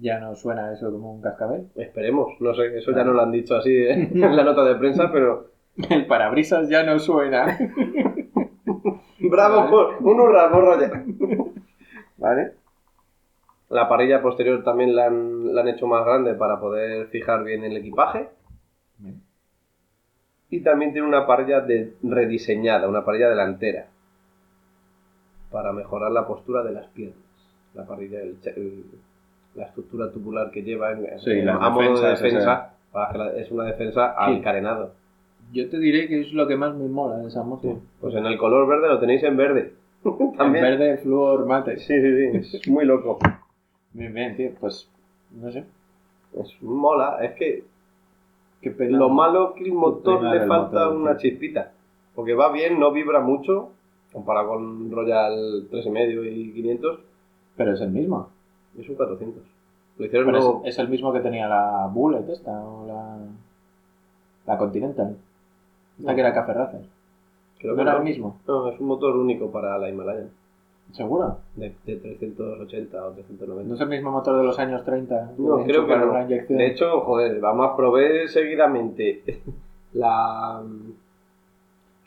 Ya 0.00 0.20
no 0.20 0.36
suena 0.36 0.72
eso 0.72 0.90
como 0.92 1.12
un 1.12 1.20
cascabel. 1.20 1.66
Esperemos, 1.74 2.28
no 2.40 2.54
sé, 2.54 2.78
eso 2.78 2.92
ya 2.92 3.02
no 3.02 3.12
lo 3.12 3.22
han 3.22 3.32
dicho 3.32 3.56
así 3.56 3.74
¿eh? 3.74 4.08
en 4.14 4.36
la 4.36 4.44
nota 4.44 4.62
de 4.64 4.76
prensa, 4.76 5.10
pero. 5.12 5.48
El 5.88 6.06
parabrisas 6.06 6.68
ya 6.68 6.82
no 6.84 6.98
suena. 6.98 7.58
¡Bravo! 9.18 9.90
¡Un 10.00 10.20
hurra 10.20 10.50
por 10.50 10.64
Roger! 10.64 10.92
¿Vale? 12.18 12.52
La 13.70 13.88
parrilla 13.88 14.20
posterior 14.20 14.62
también 14.64 14.94
la 14.96 15.06
han, 15.06 15.54
la 15.54 15.60
han 15.62 15.68
hecho 15.68 15.86
más 15.86 16.04
grande 16.04 16.34
para 16.34 16.58
poder 16.60 17.06
fijar 17.06 17.44
bien 17.44 17.64
el 17.64 17.76
equipaje. 17.76 18.28
Y 20.50 20.60
también 20.62 20.92
tiene 20.92 21.06
una 21.06 21.26
parrilla 21.26 21.60
de- 21.60 21.94
rediseñada, 22.02 22.88
una 22.88 23.04
parrilla 23.04 23.28
delantera. 23.30 23.86
Para 25.52 25.72
mejorar 25.72 26.10
la 26.10 26.26
postura 26.26 26.64
de 26.64 26.72
las 26.72 26.86
piernas. 26.88 27.16
La 27.74 27.84
parrilla, 27.86 28.20
el 28.20 28.40
che- 28.40 28.54
el- 28.56 28.84
la 29.54 29.66
estructura 29.66 30.10
tubular 30.10 30.50
que 30.50 30.62
lleva 30.64 30.90
en, 30.92 31.20
Sí, 31.20 31.30
en- 31.30 31.48
a 31.48 31.70
modo 31.70 32.00
de 32.00 32.08
defensa. 32.10 32.74
para 32.92 33.12
que 33.12 33.18
la- 33.18 33.32
es 33.36 33.50
una 33.52 33.64
defensa 33.64 34.10
al 34.16 34.42
carenado. 34.42 34.94
Yo 35.52 35.68
te 35.70 35.78
diré 35.78 36.08
que 36.08 36.20
es 36.22 36.32
lo 36.32 36.48
que 36.48 36.56
más 36.56 36.74
me 36.74 36.88
mola 36.88 37.18
de 37.18 37.28
esa 37.28 37.44
moto. 37.44 37.80
Pues 38.00 38.14
en 38.16 38.26
el 38.26 38.36
color 38.36 38.66
verde 38.68 38.88
lo 38.88 38.98
tenéis 38.98 39.22
en 39.22 39.36
verde. 39.36 39.72
En 40.04 40.36
También. 40.36 40.64
verde 40.64 40.96
flúor 40.98 41.46
mate. 41.46 41.76
Sí, 41.78 41.94
sí, 42.00 42.40
sí. 42.42 42.56
Es 42.56 42.68
muy 42.68 42.84
loco. 42.84 43.18
Bien, 43.92 44.12
bien, 44.14 44.36
tío. 44.36 44.50
Pues 44.60 44.88
no 45.30 45.50
sé. 45.50 45.64
Es 46.38 46.62
mola. 46.62 47.18
Es 47.22 47.32
que 47.34 47.64
pena. 48.70 48.98
lo 48.98 49.08
malo 49.08 49.54
que 49.54 49.64
el 49.64 49.72
motor 49.72 50.22
le 50.22 50.46
falta 50.46 50.84
motor, 50.86 50.96
una 50.96 51.16
tío. 51.16 51.30
chispita. 51.30 51.72
Porque 52.14 52.34
va 52.34 52.52
bien, 52.52 52.78
no 52.78 52.92
vibra 52.92 53.20
mucho. 53.20 53.70
Comparado 54.12 54.48
con 54.48 54.90
Royal 54.90 55.68
3,5 55.70 56.32
y 56.32 56.52
500. 56.52 57.00
Pero 57.56 57.74
es 57.74 57.80
el 57.80 57.90
mismo. 57.90 58.28
Es 58.78 58.88
un 58.88 58.96
400. 58.96 59.42
Lo 59.98 60.06
hicieron 60.06 60.26
Pero 60.32 60.62
es, 60.64 60.74
es 60.74 60.78
el 60.78 60.88
mismo 60.88 61.12
que 61.12 61.20
tenía 61.20 61.48
la 61.48 61.88
Bullet 61.92 62.28
esta 62.30 62.60
o 62.62 62.86
la. 62.86 63.18
La 64.46 64.58
Continental. 64.58 65.16
Esta 65.98 66.14
que 66.14 66.20
era 66.20 66.32
Café 66.34 66.54
Racer. 66.54 66.80
Creo 67.58 67.72
¿No 67.72 67.76
que 67.76 67.82
era 67.82 67.92
no. 67.92 67.98
el 67.98 68.04
mismo? 68.04 68.40
No, 68.46 68.68
es 68.70 68.80
un 68.80 68.86
motor 68.86 69.16
único 69.16 69.50
para 69.50 69.76
la 69.78 69.88
Himalayan. 69.88 70.30
¿Seguro? 70.92 71.38
De, 71.56 71.74
de 71.86 71.96
380 71.96 73.04
o 73.06 73.10
390. 73.12 73.68
¿No 73.68 73.74
es 73.74 73.80
el 73.80 73.88
mismo 73.88 74.10
motor 74.10 74.36
de 74.38 74.44
los 74.44 74.58
años 74.58 74.84
30? 74.84 75.32
No, 75.38 75.62
creo 75.64 75.86
que 75.86 75.96
no. 75.96 76.10
una 76.10 76.22
inyección? 76.22 76.58
De 76.58 76.66
hecho, 76.66 77.00
joder, 77.02 77.40
vamos 77.40 77.70
a 77.70 77.76
probar 77.76 78.28
seguidamente 78.28 79.22
la, 79.92 80.62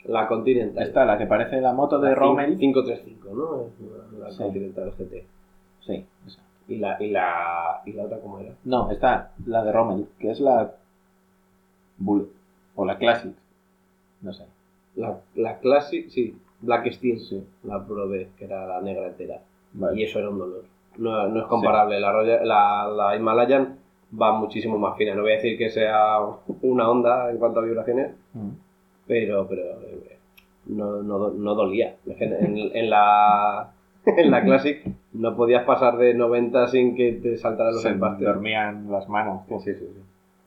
la 0.04 0.26
Continental. 0.28 0.86
Esta, 0.86 1.04
la 1.04 1.16
que 1.18 1.26
parece 1.26 1.60
la 1.60 1.72
moto 1.72 1.98
de 1.98 2.10
La 2.10 2.14
Rommel. 2.14 2.58
535, 2.58 3.28
¿no? 3.34 3.60
Es 3.62 4.18
la 4.20 4.30
Sí. 4.32 4.42
Continental 4.42 4.92
GT. 4.98 5.24
Sí, 5.80 6.06
esa. 6.26 6.40
¿Y 6.66 6.76
la, 6.78 6.96
y, 7.02 7.10
la, 7.10 7.82
¿Y 7.84 7.92
la 7.92 8.04
otra 8.04 8.18
cómo 8.20 8.38
era? 8.38 8.52
No, 8.64 8.90
está 8.90 9.32
la 9.46 9.62
de 9.64 9.72
Rommel, 9.72 10.06
que 10.18 10.30
es 10.30 10.40
la 10.40 10.72
Bullet. 11.98 12.26
O 12.74 12.84
la 12.84 12.96
Classic. 12.98 13.32
No 14.22 14.32
sé. 14.32 14.44
La, 14.96 15.18
la 15.34 15.58
Classic, 15.58 16.08
sí, 16.08 16.36
Black 16.64 16.90
Steel. 16.92 17.18
Sí. 17.20 17.42
La 17.64 17.84
probé, 17.84 18.28
que 18.38 18.44
era 18.46 18.66
la 18.66 18.80
negra 18.80 19.06
entera. 19.08 19.40
Vale. 19.72 20.00
Y 20.00 20.04
eso 20.04 20.18
era 20.18 20.30
un 20.30 20.38
dolor. 20.38 20.64
No, 20.98 21.28
no 21.28 21.40
es 21.40 21.46
comparable. 21.46 21.98
La, 22.00 22.12
Royal- 22.12 22.46
la, 22.46 22.88
la 22.88 23.16
Himalayan 23.16 23.78
va 24.20 24.32
muchísimo 24.32 24.78
más 24.78 24.96
fina. 24.96 25.14
No 25.14 25.22
voy 25.22 25.32
a 25.32 25.36
decir 25.36 25.58
que 25.58 25.70
sea 25.70 26.18
una 26.62 26.88
onda 26.90 27.30
en 27.30 27.38
cuanto 27.38 27.60
a 27.60 27.64
vibraciones, 27.64 28.12
Mm. 28.32 28.50
pero, 29.06 29.46
pero 29.48 29.62
eh, 29.82 30.18
no, 30.66 31.02
no, 31.02 31.30
no 31.30 31.54
dolía. 31.54 31.96
En, 32.06 32.56
en 32.74 32.90
la, 32.90 33.72
en 34.06 34.30
la 34.30 34.44
Classic 34.44 34.82
no 35.12 35.36
podías 35.36 35.64
pasar 35.64 35.96
de 35.96 36.14
90 36.14 36.68
sin 36.68 36.94
que 36.96 37.12
te 37.14 37.36
saltaran 37.36 37.72
los 37.74 37.82
Se 37.82 37.88
empastes. 37.90 38.26
dormían 38.26 38.90
las 38.90 39.08
manos. 39.08 39.42
Sí, 39.48 39.54
sí, 39.60 39.74
sí, 39.74 39.86
sí. 39.92 40.00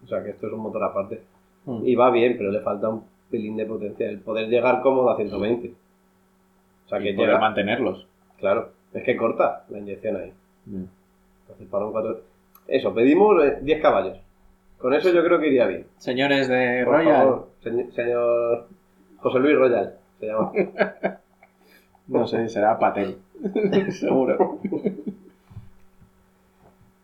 O 0.05 0.07
sea 0.07 0.23
que 0.23 0.29
esto 0.31 0.47
es 0.47 0.53
un 0.53 0.59
motor 0.61 0.83
aparte. 0.83 1.21
Mm. 1.65 1.81
Y 1.85 1.95
va 1.95 2.09
bien, 2.11 2.35
pero 2.37 2.51
le 2.51 2.61
falta 2.61 2.87
un 2.89 3.03
pelín 3.29 3.57
de 3.57 3.65
potencia. 3.65 4.07
El 4.09 4.19
poder 4.19 4.47
llegar 4.47 4.81
cómodo 4.81 5.09
a 5.09 5.17
120. 5.17 5.73
O 6.87 6.89
sea 6.89 6.99
que 6.99 7.13
poder 7.13 7.29
llega. 7.29 7.39
mantenerlos. 7.39 8.07
Claro, 8.39 8.71
es 8.93 9.03
que 9.03 9.15
corta 9.15 9.65
la 9.69 9.77
inyección 9.79 10.15
ahí. 10.17 10.33
Mm. 10.65 10.83
Entonces 11.41 11.67
para 11.69 11.85
un 11.85 11.91
4. 11.91 12.21
Eso, 12.67 12.93
pedimos 12.93 13.43
eh, 13.43 13.59
10 13.61 13.81
caballos. 13.81 14.17
Con 14.79 14.93
eso 14.93 15.09
yo 15.11 15.23
creo 15.23 15.39
que 15.39 15.47
iría 15.47 15.65
bien. 15.67 15.85
Señores 15.97 16.47
de 16.47 16.83
Por 16.85 16.95
Royal, 16.95 17.15
favor, 17.23 17.47
señor, 17.63 17.91
señor 17.93 18.67
José 19.19 19.39
Luis 19.39 19.55
Royal, 19.57 19.93
se 20.19 20.25
llama. 20.27 20.51
no 22.07 22.27
sé, 22.27 22.47
será 22.49 22.77
Patel. 22.79 23.17
Seguro. 23.91 24.59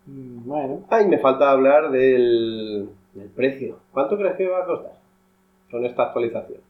Mm, 0.06 0.46
bueno, 0.46 0.84
Ay, 0.90 1.06
me 1.08 1.18
falta 1.18 1.50
hablar 1.50 1.90
del, 1.90 2.88
del 3.14 3.28
precio. 3.30 3.78
¿Cuánto 3.92 4.16
crees 4.18 4.36
que 4.36 4.48
va 4.48 4.60
a 4.62 4.66
costar 4.66 4.92
con 5.70 5.84
esta 5.84 6.04
actualización? 6.04 6.60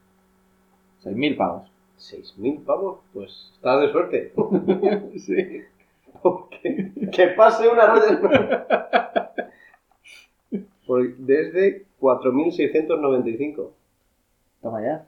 6.000 1.04 1.36
pavos. 1.36 1.70
¿6.000 1.98 2.64
pavos? 2.64 3.00
Pues 3.12 3.50
estás 3.54 3.80
de 3.82 3.92
suerte. 3.92 4.32
sí. 5.18 5.62
que, 6.62 7.10
que 7.10 7.26
pase 7.28 7.68
una. 7.68 7.94
Por- 10.86 11.16
Desde 11.16 11.86
4.695. 12.00 13.70
Toma 14.62 14.82
ya. 14.82 15.06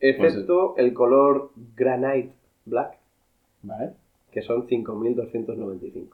Excepto 0.00 0.74
el 0.76 0.92
color 0.92 1.50
Granite 1.76 2.32
Black, 2.66 2.98
Vale. 3.62 3.92
que 4.32 4.42
son 4.42 4.66
5.295. 4.66 6.08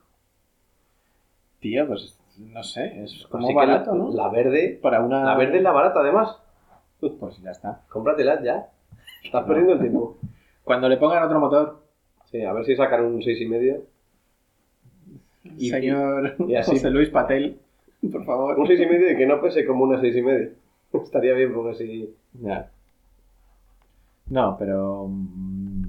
Tío, 1.61 1.87
pues 1.89 2.17
no 2.39 2.63
sé, 2.63 3.03
es 3.03 3.27
como 3.31 3.47
Así 3.47 3.55
barato, 3.55 3.93
la, 3.93 3.99
¿no? 3.99 4.11
la 4.13 4.29
verde. 4.29 4.79
Para 4.81 5.01
una... 5.03 5.25
La 5.25 5.37
verde 5.37 5.57
es 5.59 5.63
la 5.63 5.73
barata, 5.73 6.01
además. 6.01 6.39
Pues 7.01 7.39
ya 7.43 7.51
está. 7.51 7.83
Cómpratela 7.89 8.43
ya. 8.43 8.71
Estás 9.23 9.45
perdiendo 9.45 9.75
el 9.75 9.81
tiempo. 9.81 10.17
Cuando 10.65 10.89
le 10.89 10.97
pongan 10.97 11.23
otro 11.23 11.41
motor, 11.41 11.81
Sí, 12.31 12.43
a 12.43 12.53
ver 12.53 12.65
si 12.65 12.77
sacan 12.77 13.05
un 13.05 13.21
6,5. 13.21 13.81
Y- 15.59 15.71
señor 15.71 16.37
y 16.47 16.55
así- 16.55 16.71
José 16.73 16.91
Luis 16.91 17.09
Patel, 17.09 17.59
por 18.13 18.25
favor. 18.25 18.57
Un 18.59 18.67
6,5 18.69 19.13
y 19.13 19.17
que 19.17 19.27
no 19.27 19.41
pese 19.41 19.67
como 19.67 19.85
una 19.85 20.01
6,5. 20.01 20.51
Estaría 21.03 21.35
bien 21.35 21.53
porque 21.53 21.75
si. 21.75 22.15
Ya. 22.41 22.71
No, 24.29 24.57
pero... 24.59 25.09
mm, 25.09 25.85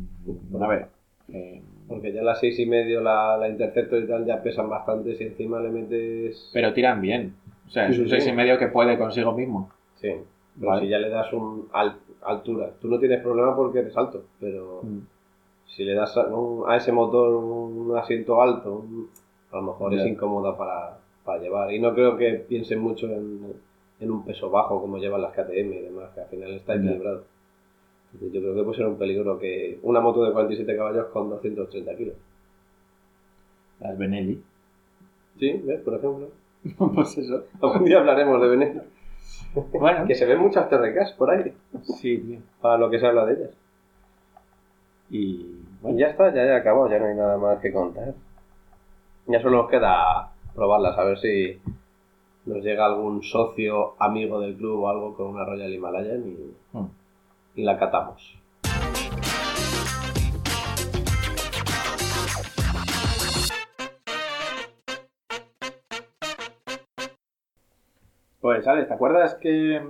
A 0.63 0.67
ver. 0.67 0.87
eh, 1.31 1.61
Porque 1.87 2.11
ya 2.11 2.23
la 2.23 2.33
6,5, 2.35 3.01
la, 3.01 3.37
la 3.37 3.49
Interceptor 3.49 4.01
y 4.03 4.07
tal 4.07 4.25
ya 4.25 4.41
pesan 4.41 4.67
bastante. 4.69 5.15
Si 5.15 5.25
encima 5.25 5.59
le 5.59 5.69
metes. 5.69 6.49
pero 6.53 6.73
tiran 6.73 7.01
bien. 7.01 7.35
O 7.67 7.69
sea, 7.69 7.85
Sí, 7.87 7.93
es 7.93 7.99
un 7.99 8.05
sí, 8.05 8.11
seis 8.11 8.23
sí. 8.23 8.29
y 8.31 8.33
medio 8.33 8.57
que 8.57 8.67
puede 8.67 8.97
consigo 8.97 9.31
mismo. 9.33 9.69
Sí. 9.97 10.09
Pero 10.59 10.71
Vale. 10.71 10.81
si 10.81 10.87
ya 10.89 10.97
le 10.97 11.09
das 11.09 11.31
un 11.33 11.67
al- 11.71 11.97
altura. 12.23 12.71
Tú 12.81 12.87
no 12.87 12.99
tienes 12.99 13.21
problema 13.21 13.55
porque 13.55 13.79
eres 13.79 13.95
alto. 13.97 14.23
Pero 14.39 14.81
Mm. 14.83 14.99
si 15.67 15.83
le 15.83 15.93
das 15.95 16.15
a, 16.17 16.27
un- 16.27 16.69
a 16.69 16.77
ese 16.77 16.91
motor 16.91 17.33
un 17.35 17.97
asiento 17.97 18.41
alto, 18.41 18.83
a 19.51 19.55
lo 19.57 19.61
mejor 19.63 19.93
es 19.93 20.05
incómoda 20.05 20.57
para, 20.57 20.97
para 21.25 21.41
llevar. 21.41 21.71
Y 21.73 21.79
no 21.79 21.93
creo 21.93 22.17
que 22.17 22.33
piensen 22.47 22.79
mucho 22.79 23.07
en, 23.07 23.53
en 23.99 24.11
un 24.11 24.23
peso 24.25 24.49
bajo 24.49 24.79
como 24.81 24.97
llevan 24.97 25.21
las 25.21 25.33
KTM 25.33 25.73
y 25.73 25.79
demás, 25.81 26.09
que 26.13 26.21
al 26.21 26.27
final 26.27 26.51
está 26.51 26.75
equilibrado. 26.75 27.23
Yo 28.19 28.29
creo 28.41 28.53
que 28.55 28.63
puede 28.63 28.77
ser 28.77 28.87
un 28.87 28.97
peligro 28.97 29.39
que 29.39 29.79
una 29.83 30.01
moto 30.01 30.23
de 30.25 30.33
47 30.33 30.75
caballos 30.75 31.05
con 31.07 31.29
230 31.29 31.95
kilos. 31.95 32.15
Las 33.79 33.97
Benelli. 33.97 34.41
Sí, 35.39 35.61
¿ves? 35.63 35.79
Por 35.81 35.95
ejemplo. 35.95 36.27
pues 36.93 37.17
eso. 37.17 37.45
Algún 37.61 37.85
día 37.85 37.99
hablaremos 37.99 38.41
de 38.41 38.47
Benet. 38.47 38.83
Bueno, 39.53 40.07
Que 40.07 40.15
se 40.15 40.25
ven 40.25 40.39
muchas 40.39 40.69
TRKs 40.69 41.13
por 41.13 41.29
ahí, 41.29 41.53
sí, 41.83 42.39
para 42.61 42.77
lo 42.77 42.89
que 42.89 42.99
se 42.99 43.07
habla 43.07 43.25
de 43.25 43.33
ellas. 43.33 43.51
Y 45.09 45.17
Y 45.17 45.65
bueno, 45.81 45.97
ya 45.97 46.07
está, 46.07 46.33
ya 46.33 46.43
he 46.43 46.55
acabado, 46.55 46.89
ya 46.89 46.99
no 46.99 47.07
hay 47.07 47.15
nada 47.15 47.37
más 47.37 47.59
que 47.59 47.73
contar. 47.73 48.13
Ya 49.27 49.41
solo 49.41 49.63
nos 49.63 49.69
queda 49.69 50.31
probarlas, 50.55 50.97
a 50.97 51.03
ver 51.03 51.17
si 51.19 51.59
nos 52.45 52.63
llega 52.63 52.85
algún 52.85 53.23
socio, 53.23 53.95
amigo 53.99 54.39
del 54.39 54.55
club 54.55 54.83
o 54.83 54.89
algo 54.89 55.15
con 55.15 55.27
una 55.27 55.45
Royal 55.45 55.73
Himalayan 55.73 56.27
y, 56.27 56.77
mm. 56.77 56.89
y 57.55 57.63
la 57.63 57.77
catamos. 57.77 58.40
Pues, 68.51 68.67
Alex, 68.67 68.89
¿te 68.89 68.93
acuerdas 68.93 69.35
que, 69.35 69.81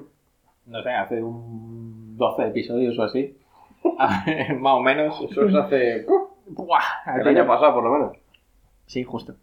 no 0.67 0.83
sé, 0.83 0.91
hace 0.91 1.23
un 1.23 2.15
12 2.15 2.49
episodios 2.49 2.99
o 2.99 3.03
así, 3.03 3.35
más 4.59 4.73
o 4.75 4.81
menos, 4.81 5.19
Eso 5.19 5.47
es 5.47 5.55
hace... 5.55 6.05
¡buah! 6.45 6.79
el 7.19 7.27
año 7.27 7.47
pasado, 7.47 7.73
por 7.73 7.83
lo 7.85 7.91
menos. 7.91 8.17
Sí, 8.85 9.03
justo. 9.03 9.33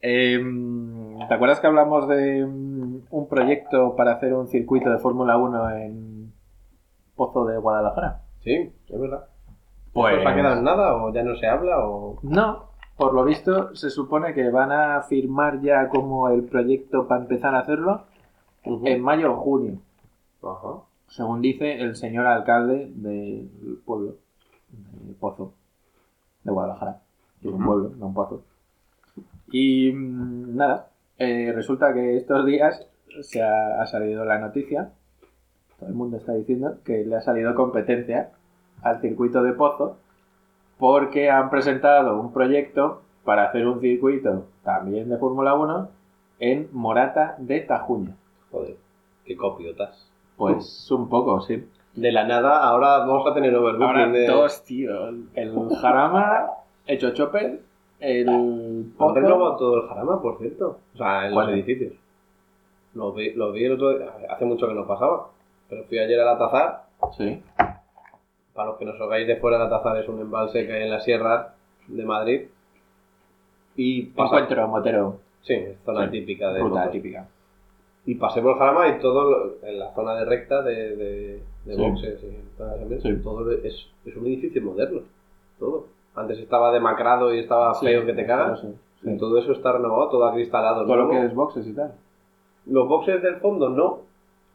Em, 0.00 1.18
¿Te 1.28 1.34
acuerdas 1.34 1.60
que 1.60 1.66
hablamos 1.66 2.08
de 2.08 2.46
mm, 2.46 3.00
un 3.10 3.28
proyecto 3.28 3.94
para 3.94 4.12
hacer 4.12 4.32
un 4.32 4.48
circuito 4.48 4.88
de 4.88 5.00
Fórmula 5.00 5.36
1 5.36 5.70
en 5.76 6.32
Pozo 7.14 7.44
de 7.44 7.58
Guadalajara? 7.58 8.22
Sí, 8.40 8.72
es 8.88 8.98
verdad. 8.98 9.26
Pues- 9.92 10.14
¿Eso 10.14 10.22
se 10.22 10.28
ha 10.28 10.34
quedado 10.34 10.56
en 10.56 10.64
nada 10.64 10.96
o 10.96 11.12
ya 11.12 11.22
no 11.22 11.36
se 11.36 11.46
habla 11.46 11.86
o...? 11.86 12.20
No, 12.22 12.70
por 12.96 13.12
lo 13.12 13.22
visto 13.22 13.76
se 13.76 13.90
supone 13.90 14.32
que 14.32 14.48
van 14.48 14.72
a 14.72 15.02
firmar 15.02 15.60
ya 15.60 15.90
como 15.90 16.30
el 16.30 16.44
proyecto 16.44 17.06
para 17.06 17.20
empezar 17.20 17.54
a 17.54 17.58
hacerlo 17.58 18.04
en 18.66 19.02
mayo 19.02 19.32
o 19.32 19.36
junio, 19.36 19.78
según 21.08 21.40
dice 21.40 21.80
el 21.80 21.96
señor 21.96 22.26
alcalde 22.26 22.90
del 22.94 23.48
pueblo 23.84 24.16
de 24.68 25.14
Pozo 25.14 25.52
de 26.42 26.52
Guadalajara. 26.52 27.00
que 27.40 27.48
Es 27.48 27.54
un 27.54 27.64
pueblo, 27.64 27.92
no 27.96 28.06
un 28.06 28.14
pozo. 28.14 28.42
Y 29.50 29.92
mm, 29.92 30.56
nada, 30.56 30.90
eh, 31.18 31.52
resulta 31.54 31.94
que 31.94 32.16
estos 32.16 32.44
días 32.44 32.86
se 33.22 33.42
ha, 33.42 33.80
ha 33.80 33.86
salido 33.86 34.24
la 34.24 34.38
noticia, 34.38 34.90
todo 35.78 35.88
el 35.88 35.94
mundo 35.94 36.16
está 36.16 36.32
diciendo 36.32 36.78
que 36.84 37.04
le 37.04 37.16
ha 37.16 37.20
salido 37.20 37.54
competencia 37.54 38.30
al 38.82 39.00
circuito 39.00 39.42
de 39.42 39.52
Pozo 39.52 39.98
porque 40.78 41.30
han 41.30 41.50
presentado 41.50 42.20
un 42.20 42.32
proyecto 42.32 43.02
para 43.24 43.44
hacer 43.44 43.66
un 43.66 43.80
circuito 43.80 44.46
también 44.62 45.08
de 45.08 45.18
Fórmula 45.18 45.54
1 45.54 45.88
en 46.38 46.68
Morata 46.72 47.34
de 47.38 47.60
Tajuña. 47.60 48.14
Joder, 48.50 48.76
qué 49.24 49.36
copiotas. 49.36 50.10
Pues 50.36 50.90
un 50.90 51.08
poco, 51.08 51.40
sí. 51.40 51.64
De 51.94 52.12
la 52.12 52.24
nada, 52.24 52.62
ahora 52.62 52.98
vamos 52.98 53.26
a 53.26 53.32
tener 53.34 53.54
overbooking 53.54 53.84
Ahora 53.86 54.08
de... 54.08 54.26
dos, 54.26 54.62
tío. 54.64 55.08
El 55.34 55.54
Jarama, 55.80 56.50
hecho 56.86 57.12
chopper, 57.14 57.60
el 58.00 58.92
Pozo... 58.98 59.14
renovado 59.14 59.56
todo 59.56 59.76
el 59.82 59.88
Jarama, 59.88 60.20
por 60.20 60.38
cierto. 60.38 60.78
O 60.94 60.96
sea, 60.98 61.26
en 61.26 61.34
los 61.34 61.48
edificios. 61.48 61.94
Lo 62.94 63.12
vi, 63.12 63.32
lo 63.32 63.52
vi 63.52 63.64
el 63.64 63.72
otro 63.72 63.98
día. 63.98 64.12
Hace 64.30 64.44
mucho 64.44 64.68
que 64.68 64.74
no 64.74 64.86
pasaba. 64.86 65.28
Pero 65.68 65.84
fui 65.84 65.98
ayer 65.98 66.20
al 66.20 66.28
Atazar. 66.28 66.84
Sí. 67.16 67.42
Para 68.54 68.68
los 68.70 68.78
que 68.78 68.84
nos 68.84 69.00
oigáis 69.00 69.26
de 69.26 69.36
fuera, 69.36 69.56
el 69.56 69.62
Atazar 69.64 69.96
es 69.98 70.08
un 70.08 70.20
embalse 70.20 70.66
que 70.66 70.72
hay 70.72 70.82
en 70.84 70.90
la 70.90 71.00
sierra 71.00 71.54
de 71.88 72.04
Madrid. 72.04 72.42
Y 73.74 74.02
pasa... 74.06 74.36
Encuentro 74.36 74.68
motero, 74.68 75.18
Sí, 75.42 75.54
es 75.54 75.78
zona 75.84 76.06
Sí. 76.06 76.10
típica 76.12 76.52
de 76.52 76.60
ruta 76.60 76.90
típica. 76.90 77.26
Y 78.06 78.14
pasé 78.14 78.40
por 78.40 78.56
Jarama 78.58 78.88
y 78.88 78.98
todo 79.00 79.30
lo- 79.30 79.68
en 79.68 79.78
la 79.78 79.92
zona 79.92 80.14
de 80.14 80.24
recta 80.24 80.62
de, 80.62 80.96
de, 80.96 81.42
de 81.64 81.74
Sí. 81.74 81.80
boxes 81.80 82.22
y 82.22 83.00
Sí. 83.02 83.16
todo 83.22 83.50
es, 83.52 83.86
es 84.04 84.16
un 84.16 84.26
edificio 84.26 84.62
moderno. 84.62 85.00
Todo. 85.58 85.86
Antes 86.14 86.38
estaba 86.38 86.72
demacrado 86.72 87.34
y 87.34 87.40
estaba 87.40 87.74
feo 87.74 88.06
que 88.06 88.12
te 88.14 88.24
cagas. 88.26 88.62
Y 89.02 89.16
todo 89.18 89.38
eso 89.38 89.52
está 89.52 89.72
renovado, 89.72 90.08
todo 90.08 90.24
acristalado. 90.24 90.84
Todo 90.86 90.96
lo 90.96 91.04
nuevo. 91.06 91.20
que 91.20 91.26
es 91.26 91.34
boxes 91.34 91.66
y 91.66 91.72
tal. 91.74 91.92
Los 92.66 92.88
boxes 92.88 93.22
del 93.22 93.36
fondo 93.36 93.68
no, 93.68 94.00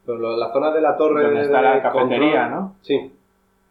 pero 0.05 0.17
lo- 0.17 0.37
la 0.37 0.51
zona 0.51 0.71
de 0.71 0.81
la 0.81 0.97
torre 0.97 1.23
Donde 1.23 1.39
de, 1.39 1.45
está 1.45 1.61
la 1.61 1.81
cafetería, 1.81 2.43
control- 2.47 2.51
¿no? 2.51 2.75
Sí, 2.81 3.11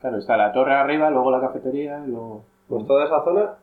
Claro, 0.00 0.16
está 0.16 0.36
la 0.38 0.50
torre 0.52 0.72
arriba, 0.72 1.10
luego 1.10 1.30
la 1.30 1.40
cafetería, 1.42 2.02
y 2.06 2.10
luego... 2.10 2.42
pues 2.68 2.86
toda 2.86 3.04
esa 3.04 3.22
zona 3.22 3.54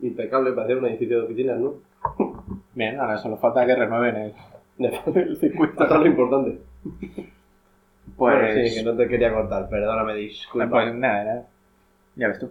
impecable 0.00 0.52
para 0.52 0.64
hacer 0.64 0.78
un 0.78 0.86
edificio 0.86 1.18
de 1.18 1.24
oficinas, 1.24 1.58
¿no? 1.58 1.74
Bien, 2.74 2.98
ahora 2.98 3.18
solo 3.18 3.36
falta 3.36 3.66
que 3.66 3.74
renueven 3.74 4.16
el, 4.16 4.32
el 4.78 5.36
circuito. 5.36 5.82
Esto 5.82 5.94
es 5.94 6.00
lo 6.00 6.06
importante. 6.06 6.58
Pues, 8.16 8.34
Bueno, 8.34 8.48
sí, 8.68 8.74
que 8.74 8.82
no 8.82 8.96
te 8.96 9.06
quería 9.08 9.32
cortar, 9.32 9.68
perdóname, 9.68 10.14
disculpa. 10.14 10.68
pues 10.70 10.94
nada, 10.94 11.24
nada. 11.24 11.46
Ya 12.16 12.28
ves 12.28 12.38
tú. 12.38 12.50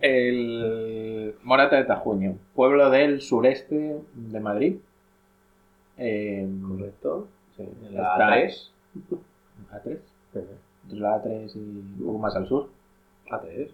El 0.00 1.34
Morata 1.42 1.76
de 1.76 1.84
Tajuño, 1.84 2.36
pueblo 2.54 2.90
del 2.90 3.20
sureste 3.22 3.96
de 4.14 4.40
Madrid. 4.40 4.76
Eh, 5.98 6.46
Correcto. 6.68 7.28
Sí, 7.56 7.62
en 7.62 7.94
la 7.94 8.16
A3. 8.18 8.70
A3. 9.72 9.98
Entre 10.34 10.98
la 11.00 11.22
A3 11.22 11.56
y 11.56 11.58
un 11.58 12.04
poco 12.04 12.18
más 12.18 12.36
al 12.36 12.46
sur. 12.46 12.68
A3. 13.30 13.70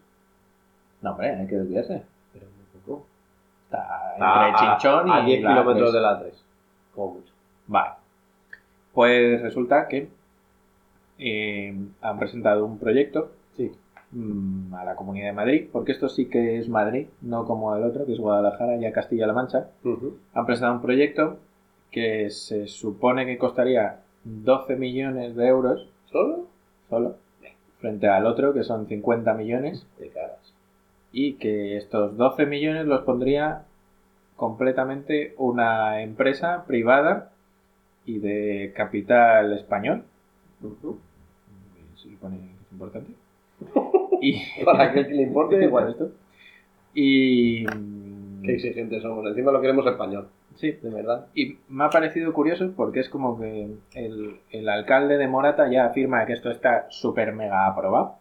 No, 1.01 1.11
hombre, 1.13 1.31
hay 1.35 1.47
que 1.49 1.57
desviarse. 1.57 2.03
Pero 2.33 2.47
muy 2.47 2.81
poco. 2.85 3.07
Está 3.65 4.13
Está 4.15 4.49
entre 4.49 4.61
Chinchón 4.69 5.11
a, 5.11 5.19
y 5.19 5.23
a 5.23 5.25
10 5.25 5.43
la 5.43 5.49
kilómetros 5.51 5.91
A3. 5.91 5.93
de 5.95 6.01
la 6.01 6.21
A3. 6.21 6.33
Como 6.95 7.15
mucho. 7.15 7.32
Vale. 7.73 7.95
Pues 8.93 9.41
resulta 9.41 9.89
que 9.89 10.09
eh, 11.19 11.75
han 12.01 12.19
presentado 12.19 12.65
un 12.67 12.79
proyecto 12.79 13.33
Sí. 13.57 13.71
mm, 14.13 14.75
a 14.75 14.85
la 14.85 14.95
Comunidad 14.97 15.27
de 15.29 15.33
Madrid, 15.33 15.69
porque 15.73 15.93
esto 15.93 16.09
sí 16.09 16.27
que 16.27 16.59
es 16.59 16.69
Madrid, 16.69 17.07
no 17.23 17.45
como 17.47 17.75
el 17.77 17.83
otro, 17.83 18.05
que 18.07 18.13
es 18.13 18.19
Guadalajara 18.19 18.77
y 18.77 18.85
a 18.87 18.93
Castilla-La 18.93 19.33
Mancha. 19.33 19.69
Han 20.35 20.47
presentado 20.47 20.75
un 20.75 20.83
proyecto 20.83 21.39
que 21.91 22.31
se 22.31 22.67
supone 22.69 23.27
que 23.27 23.39
costaría 23.39 24.01
12 24.25 24.77
millones 24.77 25.35
de 25.37 25.47
euros 25.47 25.89
¿Solo? 26.11 26.47
solo, 26.91 27.17
frente 27.81 28.07
al 28.09 28.27
otro, 28.27 28.53
que 28.53 28.65
son 28.65 28.87
50 28.87 29.33
millones, 29.35 29.87
Te 29.99 30.09
cagas. 30.09 30.53
y 31.13 31.35
que 31.35 31.77
estos 31.79 32.17
12 32.19 32.45
millones 32.47 32.87
los 32.87 33.03
pondría 33.03 33.63
completamente 34.37 35.35
una 35.39 36.03
empresa 36.03 36.65
privada 36.67 37.31
y 38.07 38.19
de 38.19 38.73
capital 38.77 39.53
español. 39.53 40.05
Ujú. 40.63 40.99
Se 41.97 42.11
supone 42.11 42.39
que 42.39 42.45
es 42.45 42.73
importante. 42.73 43.13
Y, 44.25 44.41
Para 44.65 44.93
que 44.93 45.03
le 45.03 45.23
importe, 45.23 45.61
Igual 45.65 45.91
esto. 45.91 46.13
Y 46.95 47.65
mm, 47.65 48.43
Qué 48.43 48.53
exigentes 48.55 49.03
somos. 49.03 49.27
Encima 49.27 49.51
lo 49.51 49.61
queremos 49.61 49.85
español, 49.85 50.29
sí. 50.55 50.71
de 50.71 50.91
verdad. 50.91 51.27
Y 51.35 51.59
me 51.69 51.85
ha 51.85 51.91
parecido 51.91 52.33
curioso 52.33 52.73
porque 52.77 53.01
es 53.01 53.09
como 53.09 53.37
que 53.41 53.69
el, 53.95 54.37
el 54.51 54.69
alcalde 54.69 55.19
de 55.19 55.27
Morata 55.27 55.69
ya 55.69 55.87
afirma 55.87 56.25
que 56.25 56.35
esto 56.35 56.53
está 56.53 56.87
súper 56.89 57.33
mega 57.33 57.67
aprobado 57.67 58.17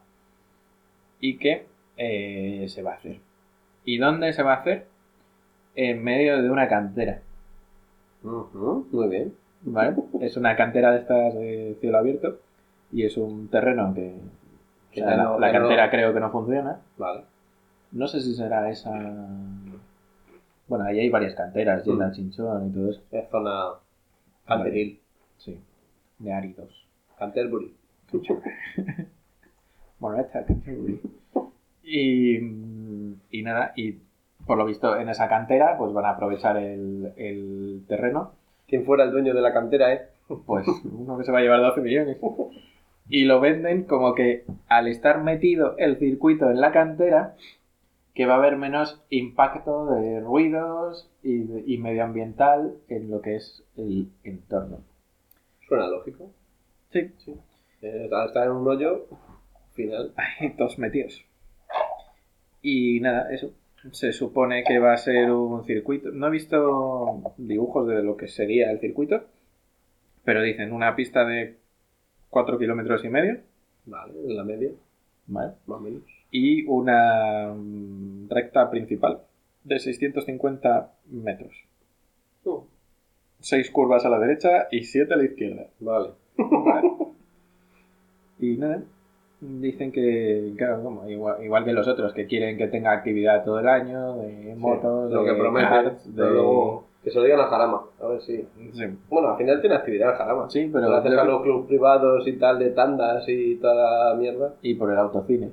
y 1.19 1.37
que 1.37 1.65
eh, 1.97 2.65
se 2.67 2.81
va 2.81 2.93
a 2.93 2.95
hacer. 2.95 3.19
¿Y 3.85 3.97
dónde 3.97 4.33
se 4.33 4.41
va 4.43 4.53
a 4.53 4.57
hacer? 4.57 4.87
En 5.75 6.03
medio 6.03 6.41
de 6.41 6.49
una 6.49 6.67
cantera. 6.67 7.21
Muy 8.23 9.07
bien. 9.07 9.33
¿Vale? 9.63 9.95
Es 10.21 10.37
una 10.37 10.55
cantera 10.55 10.91
de 10.91 10.99
estas 10.99 11.33
de 11.35 11.77
cielo 11.79 11.97
abierto 11.99 12.39
y 12.91 13.03
es 13.05 13.15
un 13.17 13.47
terreno 13.49 13.93
que. 13.93 14.15
o 14.15 14.91
Que 14.93 15.01
sea, 15.01 15.15
no- 15.17 15.39
la 15.39 15.47
no- 15.51 15.59
cantera 15.59 15.89
creo 15.91 16.13
que 16.13 16.19
no 16.19 16.31
funciona. 16.31 16.79
Vale. 16.97 17.23
No 17.91 18.07
sé 18.07 18.21
si 18.21 18.33
será 18.33 18.69
esa. 18.69 18.91
Bueno, 20.67 20.85
ahí 20.85 20.99
hay 20.99 21.09
varias 21.09 21.35
canteras, 21.35 21.85
Mm. 21.85 22.11
Chinchón 22.11 22.67
y 22.67 22.71
todo 22.71 22.89
eso. 22.91 23.01
Es 23.11 23.29
zona 23.29 23.65
canteril. 24.47 24.99
Sí, 25.37 25.59
de 26.19 26.33
áridos. 26.33 26.85
Canterbury. 27.19 27.73
Bueno, 29.99 30.19
esta 30.19 30.39
es 30.39 30.47
Canterbury. 30.47 30.99
Y, 31.83 32.37
y 33.29 33.43
nada, 33.43 33.71
y 33.75 33.99
por 34.47 34.57
lo 34.57 34.65
visto 34.65 34.97
en 34.97 35.09
esa 35.09 35.29
cantera 35.29 35.77
pues 35.77 35.93
van 35.93 36.05
a 36.05 36.09
aprovechar 36.11 36.57
el, 36.57 37.13
el 37.17 37.83
terreno. 37.87 38.31
Quien 38.71 38.85
fuera 38.85 39.03
el 39.03 39.11
dueño 39.11 39.35
de 39.35 39.41
la 39.41 39.53
cantera, 39.53 39.93
¿eh? 39.93 40.01
Pues 40.47 40.65
uno 40.85 41.17
que 41.19 41.25
se 41.25 41.31
va 41.31 41.37
a 41.37 41.41
llevar 41.41 41.59
12 41.61 41.81
millones. 41.81 42.17
Y 43.09 43.25
lo 43.25 43.39
venden 43.41 43.83
como 43.83 44.15
que 44.15 44.45
al 44.67 44.87
estar 44.87 45.21
metido 45.21 45.75
el 45.77 45.97
circuito 45.97 46.49
en 46.49 46.59
la 46.61 46.71
cantera, 46.71 47.35
que 48.15 48.25
va 48.25 48.35
a 48.35 48.37
haber 48.37 48.55
menos 48.57 49.01
impacto 49.09 49.85
de 49.93 50.19
ruidos 50.21 51.09
y, 51.21 51.39
de- 51.39 51.63
y 51.67 51.77
medioambiental 51.77 52.73
en 52.89 53.11
lo 53.11 53.21
que 53.21 53.35
es 53.35 53.63
el 53.77 54.07
entorno. 54.23 54.79
Suena 55.67 55.87
lógico. 55.87 56.29
Sí, 56.91 57.11
Eh, 57.81 58.09
al 58.11 58.27
estar 58.27 58.45
en 58.45 58.51
un 58.53 58.67
hoyo, 58.67 59.05
final. 59.73 60.13
Hay 60.15 60.49
dos 60.57 60.77
metidos. 60.79 61.25
Y 62.61 62.99
nada, 63.01 63.31
eso. 63.33 63.51
Se 63.91 64.13
supone 64.13 64.63
que 64.63 64.77
va 64.79 64.93
a 64.93 64.97
ser 64.97 65.31
un 65.31 65.63
circuito. 65.65 66.11
No 66.11 66.27
he 66.27 66.31
visto 66.31 67.33
dibujos 67.37 67.87
de 67.87 68.03
lo 68.03 68.15
que 68.15 68.27
sería 68.27 68.69
el 68.71 68.79
circuito, 68.79 69.23
pero 70.23 70.41
dicen 70.43 70.71
una 70.71 70.95
pista 70.95 71.25
de 71.25 71.57
4 72.29 72.59
kilómetros 72.59 73.03
y 73.03 73.09
medio, 73.09 73.39
Vale, 73.85 74.13
en 74.23 74.37
la 74.37 74.43
media, 74.43 74.69
¿vale? 75.27 75.53
más 75.65 75.79
o 75.79 75.81
menos. 75.81 76.03
Y 76.29 76.63
una 76.67 77.51
mm, 77.53 78.29
recta 78.29 78.69
principal 78.69 79.21
de 79.63 79.79
650 79.79 80.93
metros. 81.09 81.53
Uh, 82.45 82.61
Seis 83.39 83.71
curvas 83.71 84.05
a 84.05 84.09
la 84.09 84.19
derecha 84.19 84.67
y 84.71 84.83
siete 84.83 85.15
a 85.15 85.17
la 85.17 85.23
izquierda. 85.25 85.67
vale. 85.79 86.09
Vale. 86.37 86.89
Y 88.39 88.57
nada, 88.57 88.81
dicen 89.41 89.91
que, 89.91 90.53
claro, 90.57 90.83
como, 90.83 91.09
igual, 91.09 91.43
igual 91.43 91.65
que 91.65 91.73
los 91.73 91.87
otros, 91.87 92.13
que 92.13 92.27
quieren 92.27 92.57
que 92.57 92.67
tenga 92.67 92.91
actividad 92.91 93.43
todo 93.43 93.59
el 93.59 93.67
año, 93.67 94.17
de 94.17 94.55
motos, 94.55 95.11
lo 95.11 95.23
de 95.23 95.31
que 95.31 95.39
promete. 95.39 95.67
karts, 95.67 96.15
de... 96.15 96.29
Luego 96.29 96.91
que 97.03 97.09
se 97.09 97.17
lo 97.17 97.23
digan 97.23 97.39
a 97.39 97.47
Jarama. 97.47 97.81
A 97.99 98.07
ver 98.07 98.21
si. 98.21 98.47
Sí, 98.73 98.83
Bueno, 99.09 99.29
al 99.29 99.37
final 99.37 99.59
tiene 99.59 99.75
actividad 99.75 100.17
Jarama. 100.17 100.49
Sí, 100.49 100.69
pero... 100.71 100.87
Gracias 100.87 101.17
a 101.17 101.23
los 101.23 101.41
clubes 101.41 101.67
privados 101.67 102.27
y 102.27 102.33
tal, 102.33 102.59
de 102.59 102.69
tandas 102.71 103.27
y 103.27 103.55
toda 103.55 104.09
la 104.09 104.15
mierda. 104.15 104.53
Y 104.61 104.75
por 104.75 104.91
el 104.91 104.97
autocine. 104.97 105.51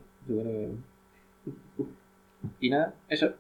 Y 2.61 2.70
nada, 2.70 2.92
eso. 3.09 3.31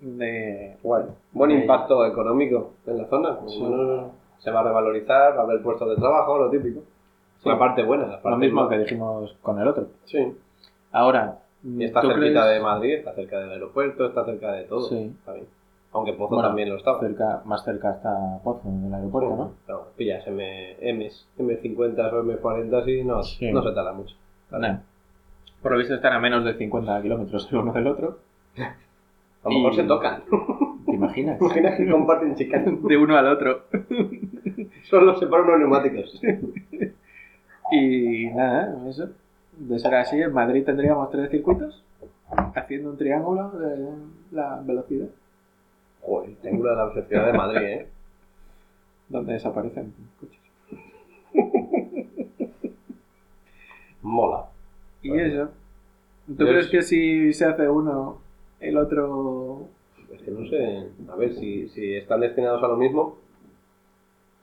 De... 0.00 0.76
Guay. 0.82 1.04
Buen 1.32 1.50
impacto 1.50 2.06
económico 2.06 2.74
en 2.86 2.98
la 2.98 3.06
zona. 3.06 3.38
Sí. 3.48 3.62
se 4.38 4.50
va 4.50 4.60
a 4.60 4.64
revalorizar, 4.64 5.36
va 5.36 5.40
a 5.40 5.44
haber 5.44 5.60
puestos 5.60 5.88
de 5.90 5.96
trabajo, 5.96 6.38
lo 6.38 6.50
típico. 6.50 6.82
Sí. 7.42 7.48
La 7.48 7.58
parte 7.58 7.82
buena. 7.82 8.04
La 8.06 8.12
parte 8.22 8.30
Lo 8.30 8.36
mismo 8.36 8.68
que 8.68 8.78
dijimos 8.78 9.36
con 9.42 9.58
el 9.60 9.66
otro. 9.68 9.88
Sí. 10.04 10.18
Ahora, 10.92 11.38
Y 11.64 11.84
está 11.84 12.00
¿tú 12.02 12.08
cerquita 12.08 12.42
crees- 12.42 12.54
de 12.58 12.60
Madrid, 12.60 12.94
está 12.94 13.14
cerca 13.14 13.38
del 13.40 13.50
aeropuerto, 13.50 14.06
está 14.06 14.24
cerca 14.24 14.52
de 14.52 14.64
todo. 14.64 14.82
Sí. 14.88 15.12
Está 15.18 15.32
bien. 15.34 15.46
Aunque 15.92 16.12
Pozo 16.12 16.34
Bueno, 16.36 16.48
también 16.48 16.68
lo 16.68 16.76
estaba. 16.76 17.00
cerca, 17.00 17.42
más 17.44 17.64
cerca 17.64 17.90
está 17.92 18.38
Pozo, 18.44 18.62
del 18.64 18.94
aeropuerto, 18.94 19.36
¿no? 19.36 19.52
No, 19.68 19.80
pillas 19.96 20.24
M, 20.26 20.76
Ms, 20.80 21.26
M50 21.38 22.12
o 22.12 22.22
M40 22.22 22.88
y 22.88 23.04
no, 23.04 23.22
Sí. 23.24 23.50
no 23.52 23.62
se 23.62 23.72
tarda 23.72 23.92
mucho. 23.92 24.14
Nah. 24.52 24.78
Por 25.62 25.72
lo 25.72 25.78
visto 25.78 25.94
están 25.94 26.12
a 26.12 26.18
menos 26.20 26.44
de 26.44 26.54
50 26.54 27.02
kilómetros 27.02 27.48
el 27.50 27.58
uno 27.58 27.72
del 27.72 27.86
otro. 27.86 28.18
A 28.56 29.48
lo 29.48 29.50
mejor 29.50 29.72
Y- 29.72 29.76
se 29.76 29.82
tocan. 29.84 30.22
¿Te 30.86 30.92
imaginas? 30.94 31.40
Imagina 31.40 31.76
que 31.76 31.90
comparten 31.90 32.34
chicas. 32.36 32.62
de 32.66 32.96
uno 32.96 33.16
al 33.16 33.26
otro. 33.26 33.64
Solo 34.84 35.16
separan 35.18 35.46
unos 35.46 35.58
neumáticos. 35.60 36.20
Y 37.70 38.26
nada, 38.34 38.88
eso. 38.88 39.08
De 39.56 39.78
ser 39.78 39.94
así, 39.94 40.20
en 40.20 40.32
Madrid 40.32 40.64
tendríamos 40.64 41.10
tres 41.10 41.30
circuitos 41.30 41.82
haciendo 42.54 42.90
un 42.90 42.96
triángulo 42.96 43.50
de 43.50 43.88
la 44.30 44.60
velocidad 44.64 45.08
Joder, 46.02 46.34
tengo 46.42 46.64
la 46.64 46.84
velocidad 46.86 47.26
de 47.26 47.32
Madrid, 47.32 47.62
¿eh? 47.66 47.88
donde 49.08 49.32
desaparecen 49.34 49.92
coches. 50.20 50.40
Mola. 54.02 54.46
Y 55.02 55.10
Bueno. 55.10 55.24
eso. 55.26 55.48
¿Tú 56.26 56.44
Yo 56.44 56.46
crees 56.48 56.66
es- 56.66 56.70
que 56.70 56.82
si 56.82 57.32
se 57.32 57.44
hace 57.44 57.68
uno, 57.68 58.18
el 58.60 58.76
otro... 58.78 59.68
Es 60.12 60.22
que 60.22 60.30
no 60.30 60.46
sé, 60.48 60.86
a 61.10 61.16
ver 61.16 61.34
si, 61.34 61.68
si 61.68 61.94
están 61.96 62.20
destinados 62.20 62.62
a 62.62 62.68
lo 62.68 62.76
mismo. 62.76 63.16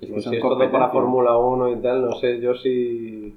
Son 0.01 0.33
es 0.33 0.41
todo 0.41 0.57
para. 0.71 0.89
Fórmula 0.89 1.37
1 1.37 1.69
y 1.69 1.75
tal, 1.77 2.05
no 2.05 2.13
sé 2.13 2.39
yo 2.39 2.53
si 2.55 3.35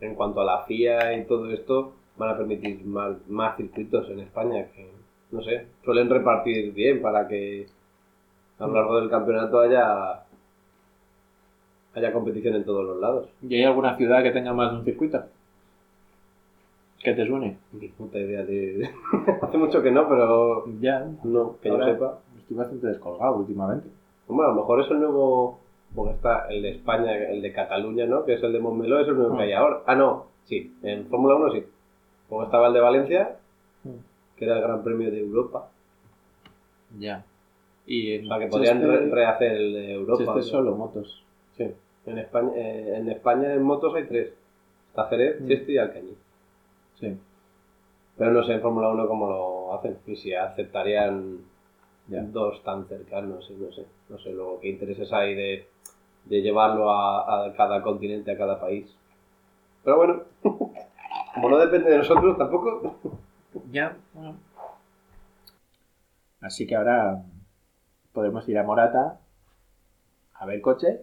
en 0.00 0.14
cuanto 0.14 0.40
a 0.40 0.44
la 0.44 0.64
FIA 0.64 1.16
y 1.16 1.24
todo 1.24 1.50
esto 1.50 1.92
van 2.16 2.30
a 2.30 2.36
permitir 2.36 2.84
más, 2.84 3.16
más 3.28 3.56
circuitos 3.56 4.08
en 4.10 4.20
España 4.20 4.66
que, 4.74 4.90
no 5.30 5.42
sé, 5.42 5.66
suelen 5.84 6.10
repartir 6.10 6.72
bien 6.72 7.00
para 7.00 7.28
que 7.28 7.66
a 8.58 8.66
lo 8.66 8.74
largo 8.74 9.00
del 9.00 9.10
campeonato 9.10 9.60
haya 9.60 10.22
haya 11.94 12.12
competición 12.12 12.54
en 12.56 12.64
todos 12.64 12.84
los 12.84 13.00
lados. 13.00 13.28
¿Y 13.42 13.54
hay 13.54 13.64
alguna 13.64 13.96
ciudad 13.96 14.22
que 14.22 14.30
tenga 14.30 14.52
más 14.52 14.72
de 14.72 14.78
un 14.78 14.84
circuito? 14.84 15.22
Que 17.02 17.14
te 17.14 17.26
suene. 17.26 17.56
Ni 17.72 17.88
puta 17.88 18.18
idea 18.18 18.44
de... 18.44 18.90
Hace 19.42 19.56
mucho 19.56 19.82
que 19.82 19.90
no, 19.90 20.08
pero 20.08 20.64
Ya, 20.80 21.06
no, 21.24 21.56
que 21.62 21.68
yo 21.68 21.82
sepa. 21.82 22.18
estoy 22.38 22.56
bastante 22.56 22.88
descolgado 22.88 23.36
últimamente. 23.36 23.88
Hombre, 24.28 24.46
a 24.46 24.50
lo 24.50 24.56
mejor 24.56 24.80
es 24.80 24.90
el 24.90 25.00
nuevo. 25.00 25.60
Porque 25.96 26.14
está 26.14 26.46
el 26.50 26.62
de 26.62 26.70
España, 26.70 27.16
el 27.16 27.42
de 27.42 27.52
Cataluña, 27.52 28.06
¿no? 28.06 28.24
Que 28.24 28.34
es 28.34 28.42
el 28.44 28.52
de 28.52 28.60
Montmeló, 28.60 29.00
es 29.00 29.08
el 29.08 29.16
nuevo 29.16 29.36
que 29.36 29.44
hay 29.44 29.52
ahora. 29.52 29.80
Ah, 29.86 29.94
no, 29.96 30.26
sí, 30.44 30.76
en 30.82 31.06
Fórmula 31.08 31.34
1 31.36 31.52
sí. 31.54 31.64
Como 32.28 32.44
estaba 32.44 32.68
el 32.68 32.74
de 32.74 32.80
Valencia, 32.80 33.36
que 34.36 34.44
era 34.44 34.56
el 34.56 34.62
Gran 34.62 34.84
Premio 34.84 35.10
de 35.10 35.20
Europa. 35.20 35.70
Ya. 36.98 37.24
Y 37.86 38.26
sea, 38.26 38.38
que 38.38 38.46
podrían 38.48 38.80
Cheste- 38.82 38.86
re- 38.86 39.10
rehacer 39.10 39.52
el 39.52 39.72
de 39.72 39.92
Europa. 39.94 40.18
Cheste 40.18 40.34
¿no? 40.36 40.42
solo 40.42 40.76
motos. 40.76 41.24
Sí. 41.56 41.72
En 42.06 42.18
España, 42.18 42.50
eh, 42.56 42.94
en 42.98 43.08
España 43.08 43.52
en 43.54 43.62
motos 43.62 43.94
hay 43.94 44.04
tres. 44.04 44.32
Está 44.90 45.08
Jerez, 45.08 45.40
Mm. 45.40 45.46
Cheste 45.48 45.72
y 45.72 45.78
Alcañiz. 45.78 46.18
Sí. 47.00 47.16
Pero 48.18 48.32
no 48.32 48.42
sé 48.44 48.52
en 48.54 48.60
Fórmula 48.60 48.88
1 48.90 49.06
cómo 49.08 49.28
lo 49.28 49.74
hacen. 49.74 49.98
Y 50.06 50.16
si 50.16 50.34
aceptarían 50.34 51.38
Dos 52.08 52.62
tan 52.62 52.86
cercanos, 52.86 53.50
y 53.50 53.54
no 53.54 53.72
sé. 53.72 53.84
No 54.08 54.18
sé 54.18 54.30
luego 54.30 54.60
qué 54.60 54.68
intereses 54.68 55.12
hay 55.12 55.34
de, 55.34 55.66
de 56.24 56.42
llevarlo 56.42 56.90
a, 56.90 57.46
a 57.46 57.52
cada 57.54 57.82
continente, 57.82 58.30
a 58.30 58.38
cada 58.38 58.60
país. 58.60 58.94
Pero 59.82 59.96
bueno, 59.96 60.22
como 61.34 61.50
no 61.50 61.58
depende 61.58 61.90
de 61.90 61.98
nosotros 61.98 62.38
tampoco. 62.38 62.96
Ya, 63.70 63.96
bueno. 64.12 64.36
Así 66.40 66.66
que 66.66 66.76
ahora 66.76 67.22
podemos 68.12 68.48
ir 68.48 68.58
a 68.58 68.62
Morata 68.62 69.18
a 70.34 70.46
ver 70.46 70.60
coche 70.60 71.00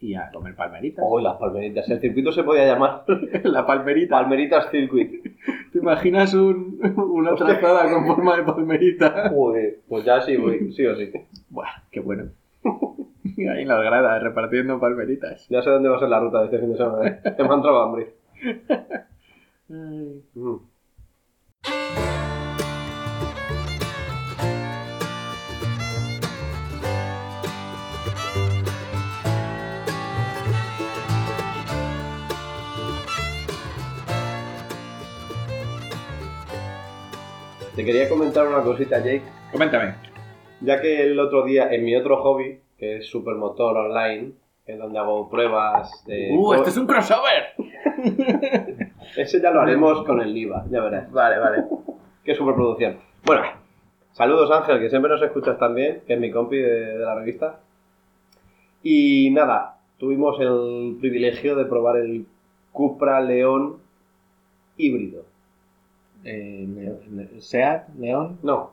y 0.00 0.14
a 0.14 0.30
comer 0.30 0.54
palmeritas. 0.54 1.04
Oh, 1.08 1.18
las 1.20 1.36
palmeritas. 1.36 1.88
El 1.88 2.00
circuito 2.00 2.30
se 2.32 2.44
podía 2.44 2.66
llamar 2.66 3.04
La 3.44 3.66
palmerita. 3.66 4.16
Palmeritas 4.16 4.70
Circuit. 4.70 5.24
¿Te 5.72 5.78
imaginas 5.78 6.34
un, 6.34 6.78
una 6.96 7.34
trazada 7.34 7.90
con 7.92 8.06
forma 8.06 8.36
de 8.36 8.42
palmerita? 8.42 9.30
Joder, 9.30 9.80
pues 9.88 10.04
ya 10.04 10.20
sí, 10.20 10.36
voy, 10.36 10.72
sí 10.72 10.86
o 10.86 10.96
sí. 10.96 11.10
Buah, 11.50 11.68
qué 11.90 12.00
bueno. 12.00 12.30
Y 13.36 13.46
ahí 13.46 13.62
en 13.62 13.68
las 13.68 13.82
gradas 13.82 14.22
repartiendo 14.22 14.80
palmeritas. 14.80 15.46
Ya 15.48 15.62
sé 15.62 15.70
dónde 15.70 15.88
va 15.88 15.96
a 15.96 16.00
ser 16.00 16.08
la 16.08 16.20
ruta 16.20 16.40
de 16.40 16.44
este 16.46 16.58
fin 16.58 16.72
de 16.72 16.76
semana. 16.76 17.08
¿eh? 17.08 17.34
Que 17.36 17.42
me 17.44 17.50
ha 17.50 17.54
entrado 17.54 17.82
hambre. 17.82 18.14
Ay. 19.70 20.22
Mm. 20.34 20.56
Te 37.78 37.84
quería 37.84 38.08
comentar 38.08 38.44
una 38.44 38.60
cosita, 38.64 38.98
Jake. 38.98 39.22
Coméntame. 39.52 39.94
Ya 40.62 40.80
que 40.80 41.00
el 41.00 41.20
otro 41.20 41.44
día, 41.44 41.72
en 41.72 41.84
mi 41.84 41.94
otro 41.94 42.20
hobby, 42.20 42.58
que 42.76 42.96
es 42.96 43.06
Supermotor 43.06 43.76
Online, 43.76 44.32
es 44.66 44.78
donde 44.80 44.98
hago 44.98 45.30
pruebas 45.30 45.88
de... 46.04 46.34
¡Uh, 46.36 46.54
este 46.54 46.70
es 46.70 46.76
un 46.76 46.88
crossover! 46.88 47.54
Ese 49.16 49.40
ya 49.40 49.52
lo 49.52 49.60
haremos 49.60 50.02
con 50.04 50.20
el 50.20 50.36
IVA, 50.36 50.64
ya 50.68 50.80
verás. 50.80 51.12
Vale, 51.12 51.38
vale. 51.38 51.64
Qué 52.24 52.34
superproducción. 52.34 52.98
Bueno, 53.24 53.44
saludos 54.10 54.50
Ángel, 54.50 54.80
que 54.80 54.90
siempre 54.90 55.12
nos 55.12 55.22
escuchas 55.22 55.56
también, 55.56 56.00
que 56.04 56.14
es 56.14 56.20
mi 56.20 56.32
compi 56.32 56.56
de, 56.56 56.98
de 56.98 57.04
la 57.04 57.14
revista. 57.14 57.60
Y 58.82 59.30
nada, 59.30 59.78
tuvimos 59.98 60.36
el 60.40 60.96
privilegio 60.98 61.54
de 61.54 61.64
probar 61.64 61.98
el 61.98 62.26
Cupra 62.72 63.20
León 63.20 63.76
híbrido. 64.76 65.37
Eh, 66.30 66.66
Le- 67.10 67.40
¿Seat? 67.40 67.88
¿León? 67.98 68.38
No, 68.42 68.70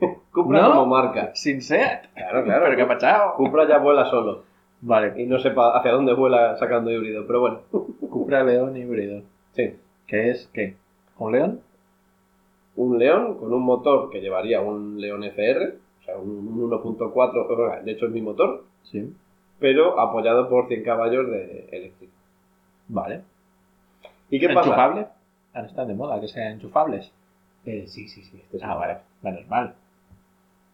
Cupra 0.32 0.62
¿No? 0.62 0.70
como 0.72 0.86
marca. 0.86 1.30
¿Sin 1.34 1.62
Seat? 1.62 2.06
Claro, 2.14 2.42
claro. 2.44 2.64
¿Pero 2.64 2.76
qué 2.76 2.82
ha 2.82 2.88
pasado? 2.88 3.34
Cupra 3.36 3.68
ya 3.68 3.78
vuela 3.78 4.06
solo. 4.06 4.42
Vale, 4.82 5.20
Y 5.22 5.26
no 5.26 5.38
sepa 5.38 5.76
hacia 5.78 5.92
dónde 5.92 6.14
vuela 6.14 6.56
sacando 6.56 6.90
híbrido, 6.90 7.26
pero 7.26 7.40
bueno. 7.40 7.60
Cupra 8.10 8.42
León 8.42 8.76
híbrido. 8.76 9.22
Sí. 9.52 9.76
¿Qué 10.06 10.30
es? 10.30 10.48
¿Qué? 10.52 10.76
¿Un 11.18 11.32
león? 11.32 11.60
Un 12.76 12.98
León 12.98 13.36
con 13.38 13.52
un 13.52 13.62
motor 13.62 14.08
que 14.10 14.20
llevaría 14.20 14.60
un 14.62 14.98
León 15.00 15.22
FR, 15.24 15.74
o 16.00 16.04
sea, 16.04 16.16
un 16.16 16.70
1.4, 16.70 17.82
de 17.82 17.92
hecho 17.92 18.06
es 18.06 18.12
mi 18.12 18.22
motor, 18.22 18.64
Sí. 18.84 19.12
pero 19.58 20.00
apoyado 20.00 20.48
por 20.48 20.66
100 20.68 20.82
caballos 20.82 21.28
de 21.30 21.68
eléctrico. 21.72 22.12
Vale. 22.88 23.20
¿Y 24.30 24.40
qué 24.40 24.48
pasa? 24.48 24.60
¿Enchufable? 24.70 25.06
Ahora 25.54 25.68
están 25.68 25.88
de 25.88 25.94
moda 25.94 26.20
que 26.20 26.28
sean 26.28 26.52
enchufables. 26.52 27.10
Eh, 27.64 27.84
sí, 27.86 28.08
sí, 28.08 28.22
sí. 28.22 28.38
este 28.42 28.56
es 28.58 28.62
Ah, 28.62 28.74
vale. 28.74 28.98
Menos 29.22 29.46
mal. 29.48 29.74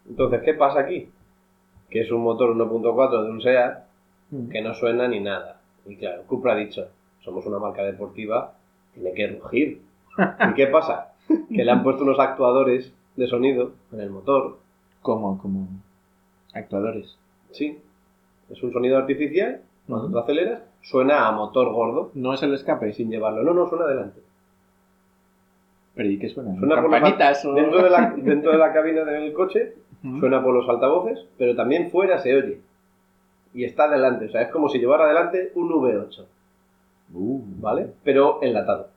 Entonces, 0.08 0.42
¿qué 0.44 0.54
pasa 0.54 0.80
aquí? 0.80 1.08
Que 1.90 2.00
es 2.02 2.10
un 2.10 2.22
motor 2.22 2.54
1.4 2.54 3.24
de 3.24 3.30
un 3.30 3.40
SEAT 3.40 3.84
Mm. 4.28 4.48
que 4.48 4.60
no 4.60 4.74
suena 4.74 5.06
ni 5.06 5.20
nada. 5.20 5.60
Y 5.86 5.94
claro, 5.96 6.24
Cupra 6.26 6.54
ha 6.54 6.56
dicho, 6.56 6.88
somos 7.20 7.46
una 7.46 7.60
marca 7.60 7.84
deportiva, 7.84 8.54
tiene 8.92 9.12
que 9.12 9.28
rugir. 9.28 9.82
¿Y 10.50 10.54
qué 10.54 10.66
pasa? 10.66 11.12
Que 11.48 11.64
le 11.64 11.70
han 11.70 11.84
puesto 11.84 12.02
unos 12.02 12.18
actuadores 12.18 12.92
de 13.14 13.26
sonido 13.28 13.72
en 13.92 14.00
el 14.00 14.10
motor. 14.10 14.58
Como, 15.00 15.38
como 15.38 15.68
actuadores. 16.54 17.16
Sí, 17.52 17.78
es 18.50 18.60
un 18.64 18.72
sonido 18.72 18.98
artificial. 18.98 19.60
Cuando 19.86 20.06
Ujú. 20.06 20.14
tú 20.14 20.18
aceleras, 20.18 20.62
suena 20.82 21.28
a 21.28 21.30
motor 21.32 21.72
gordo 21.72 22.10
No 22.14 22.34
es 22.34 22.42
el 22.42 22.52
escape, 22.54 22.92
sin 22.94 23.08
llevarlo. 23.10 23.44
No, 23.44 23.54
no, 23.54 23.68
suena 23.68 23.84
adelante. 23.84 24.20
Pero 25.96 26.08
¿y 26.10 26.18
qué 26.18 26.28
suena? 26.28 26.54
Suena 26.58 26.80
por 26.82 26.90
¿Campanitas 26.90 27.44
o...? 27.44 27.54
dentro, 27.54 27.82
de 27.82 27.90
la, 27.90 28.10
dentro 28.16 28.52
de 28.52 28.58
la 28.58 28.72
cabina 28.72 29.02
del 29.04 29.32
coche, 29.32 29.72
suena 30.20 30.42
por 30.44 30.54
los 30.54 30.68
altavoces, 30.68 31.26
pero 31.38 31.56
también 31.56 31.90
fuera 31.90 32.18
se 32.18 32.34
oye. 32.36 32.60
Y 33.54 33.64
está 33.64 33.84
adelante, 33.84 34.26
o 34.26 34.30
sea, 34.30 34.42
es 34.42 34.48
como 34.48 34.68
si 34.68 34.78
llevara 34.78 35.06
adelante 35.06 35.50
un 35.54 35.68
V8, 35.70 36.24
Uh, 37.14 37.40
¿vale? 37.60 37.86
Pero 38.04 38.40
enlatado. 38.42 38.88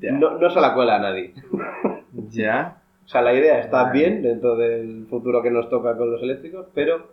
Ya. 0.00 0.12
No, 0.12 0.38
no 0.38 0.50
se 0.50 0.60
la 0.60 0.72
cuela 0.74 0.96
a 0.96 1.00
nadie. 1.00 1.34
Ya. 2.30 2.76
O 3.04 3.08
sea, 3.08 3.22
la 3.22 3.34
idea 3.34 3.60
está 3.60 3.90
bien 3.90 4.22
dentro 4.22 4.56
del 4.56 5.06
futuro 5.10 5.42
que 5.42 5.50
nos 5.50 5.68
toca 5.68 5.96
con 5.96 6.10
los 6.12 6.22
eléctricos, 6.22 6.66
pero 6.74 7.06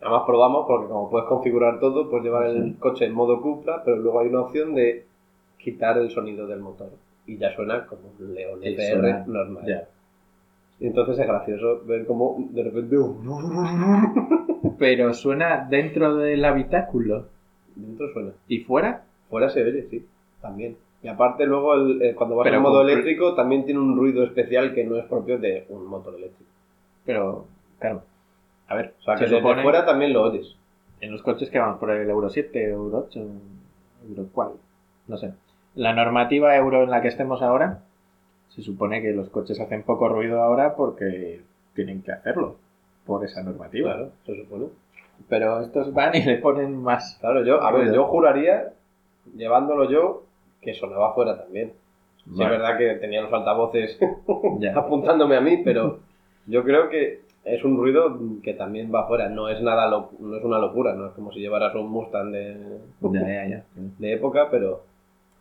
además 0.00 0.22
probamos 0.26 0.66
porque 0.66 0.88
como 0.88 1.10
puedes 1.10 1.26
configurar 1.28 1.80
todo, 1.80 2.08
puedes 2.10 2.24
llevar 2.24 2.46
el 2.46 2.64
Sí. 2.64 2.76
coche 2.78 3.04
en 3.06 3.12
modo 3.14 3.40
Cupra, 3.40 3.82
pero 3.84 3.96
luego 3.96 4.20
hay 4.20 4.28
una 4.28 4.40
opción 4.42 4.74
de 4.74 5.04
quitar 5.58 5.96
el 5.98 6.10
sonido 6.10 6.46
del 6.46 6.60
motor 6.60 6.88
y 7.32 7.38
ya 7.38 7.54
suena 7.54 7.86
como 7.86 8.02
un 8.18 8.34
León 8.34 8.60
suena- 8.62 9.24
normal. 9.26 9.86
Y 10.80 10.86
entonces 10.86 11.18
es 11.18 11.26
gracioso 11.26 11.82
ver 11.84 12.06
cómo 12.06 12.36
de 12.50 12.62
repente 12.64 12.96
Pero 14.78 15.12
suena 15.14 15.66
dentro 15.68 16.16
del 16.16 16.44
habitáculo. 16.44 17.26
dentro 17.74 18.12
suena. 18.12 18.32
¿Y 18.48 18.60
fuera? 18.60 19.04
Fuera 19.28 19.48
se 19.50 19.62
oye, 19.62 19.86
sí, 19.90 20.06
también. 20.40 20.76
Y 21.02 21.08
aparte 21.08 21.46
luego 21.46 21.74
el- 21.74 22.02
eh, 22.02 22.14
cuando 22.14 22.36
vas 22.36 22.46
en 22.46 22.60
modo 22.60 22.82
eléctrico 22.82 23.34
también 23.34 23.64
tiene 23.64 23.80
un 23.80 23.96
ruido 23.96 24.24
especial 24.24 24.74
que 24.74 24.84
no 24.84 24.96
es 24.96 25.04
propio 25.06 25.38
de 25.38 25.66
un 25.68 25.86
motor 25.86 26.14
eléctrico. 26.14 26.50
Pero, 27.04 27.46
claro. 27.78 28.02
A 28.68 28.74
ver, 28.74 28.94
O 29.00 29.02
sea, 29.02 29.14
que 29.14 29.20
se 29.20 29.24
desde 29.26 29.38
supone 29.38 29.62
fuera 29.62 29.84
también 29.86 30.12
lo 30.12 30.22
oyes. 30.22 30.56
en 31.00 31.12
los 31.12 31.22
coches 31.22 31.48
que 31.50 31.58
vamos 31.58 31.78
por 31.78 31.90
el 31.90 32.08
Euro 32.08 32.28
7, 32.28 32.70
Euro 32.70 33.06
8, 33.08 33.20
Euro 34.08 34.26
cuál, 34.32 34.50
no 35.08 35.16
sé. 35.16 35.32
La 35.80 35.94
normativa 35.94 36.54
Euro 36.56 36.82
en 36.82 36.90
la 36.90 37.00
que 37.00 37.08
estemos 37.08 37.40
ahora, 37.40 37.78
se 38.50 38.60
supone 38.60 39.00
que 39.00 39.12
los 39.12 39.30
coches 39.30 39.58
hacen 39.60 39.82
poco 39.82 40.10
ruido 40.10 40.42
ahora 40.42 40.76
porque 40.76 41.40
tienen 41.74 42.02
que 42.02 42.12
hacerlo 42.12 42.56
por 43.06 43.24
esa 43.24 43.42
normativa. 43.42 43.94
Claro, 43.94 44.10
se 44.26 44.36
supone. 44.36 44.66
Pero 45.30 45.62
estos 45.62 45.94
van 45.94 46.14
y 46.14 46.22
le 46.22 46.36
ponen 46.36 46.82
más. 46.82 47.16
Claro, 47.20 47.46
yo, 47.46 47.62
a 47.62 47.72
ver, 47.72 47.94
yo 47.94 48.04
juraría, 48.08 48.74
llevándolo 49.34 49.90
yo, 49.90 50.24
que 50.60 50.74
sonaba 50.74 51.12
afuera 51.12 51.38
también. 51.42 51.72
Sí, 52.26 52.42
es 52.42 52.50
verdad 52.50 52.76
que 52.76 52.96
tenía 52.96 53.22
los 53.22 53.32
altavoces 53.32 53.98
Ya. 54.58 54.72
apuntándome 54.76 55.36
a 55.36 55.40
mí, 55.40 55.62
pero 55.64 56.00
yo 56.44 56.62
creo 56.62 56.90
que 56.90 57.22
es 57.44 57.64
un 57.64 57.78
ruido 57.78 58.18
que 58.42 58.52
también 58.52 58.94
va 58.94 59.04
afuera. 59.04 59.30
No 59.30 59.48
es 59.48 59.62
nada 59.62 59.88
no 59.88 60.36
es 60.36 60.44
una 60.44 60.58
locura, 60.58 60.92
no 60.92 61.06
es 61.06 61.12
como 61.12 61.32
si 61.32 61.40
llevaras 61.40 61.74
un 61.74 61.88
Mustang 61.88 62.32
de, 62.32 62.80
ya, 63.00 63.46
ya. 63.48 63.64
de 63.74 64.12
época, 64.12 64.48
pero, 64.50 64.89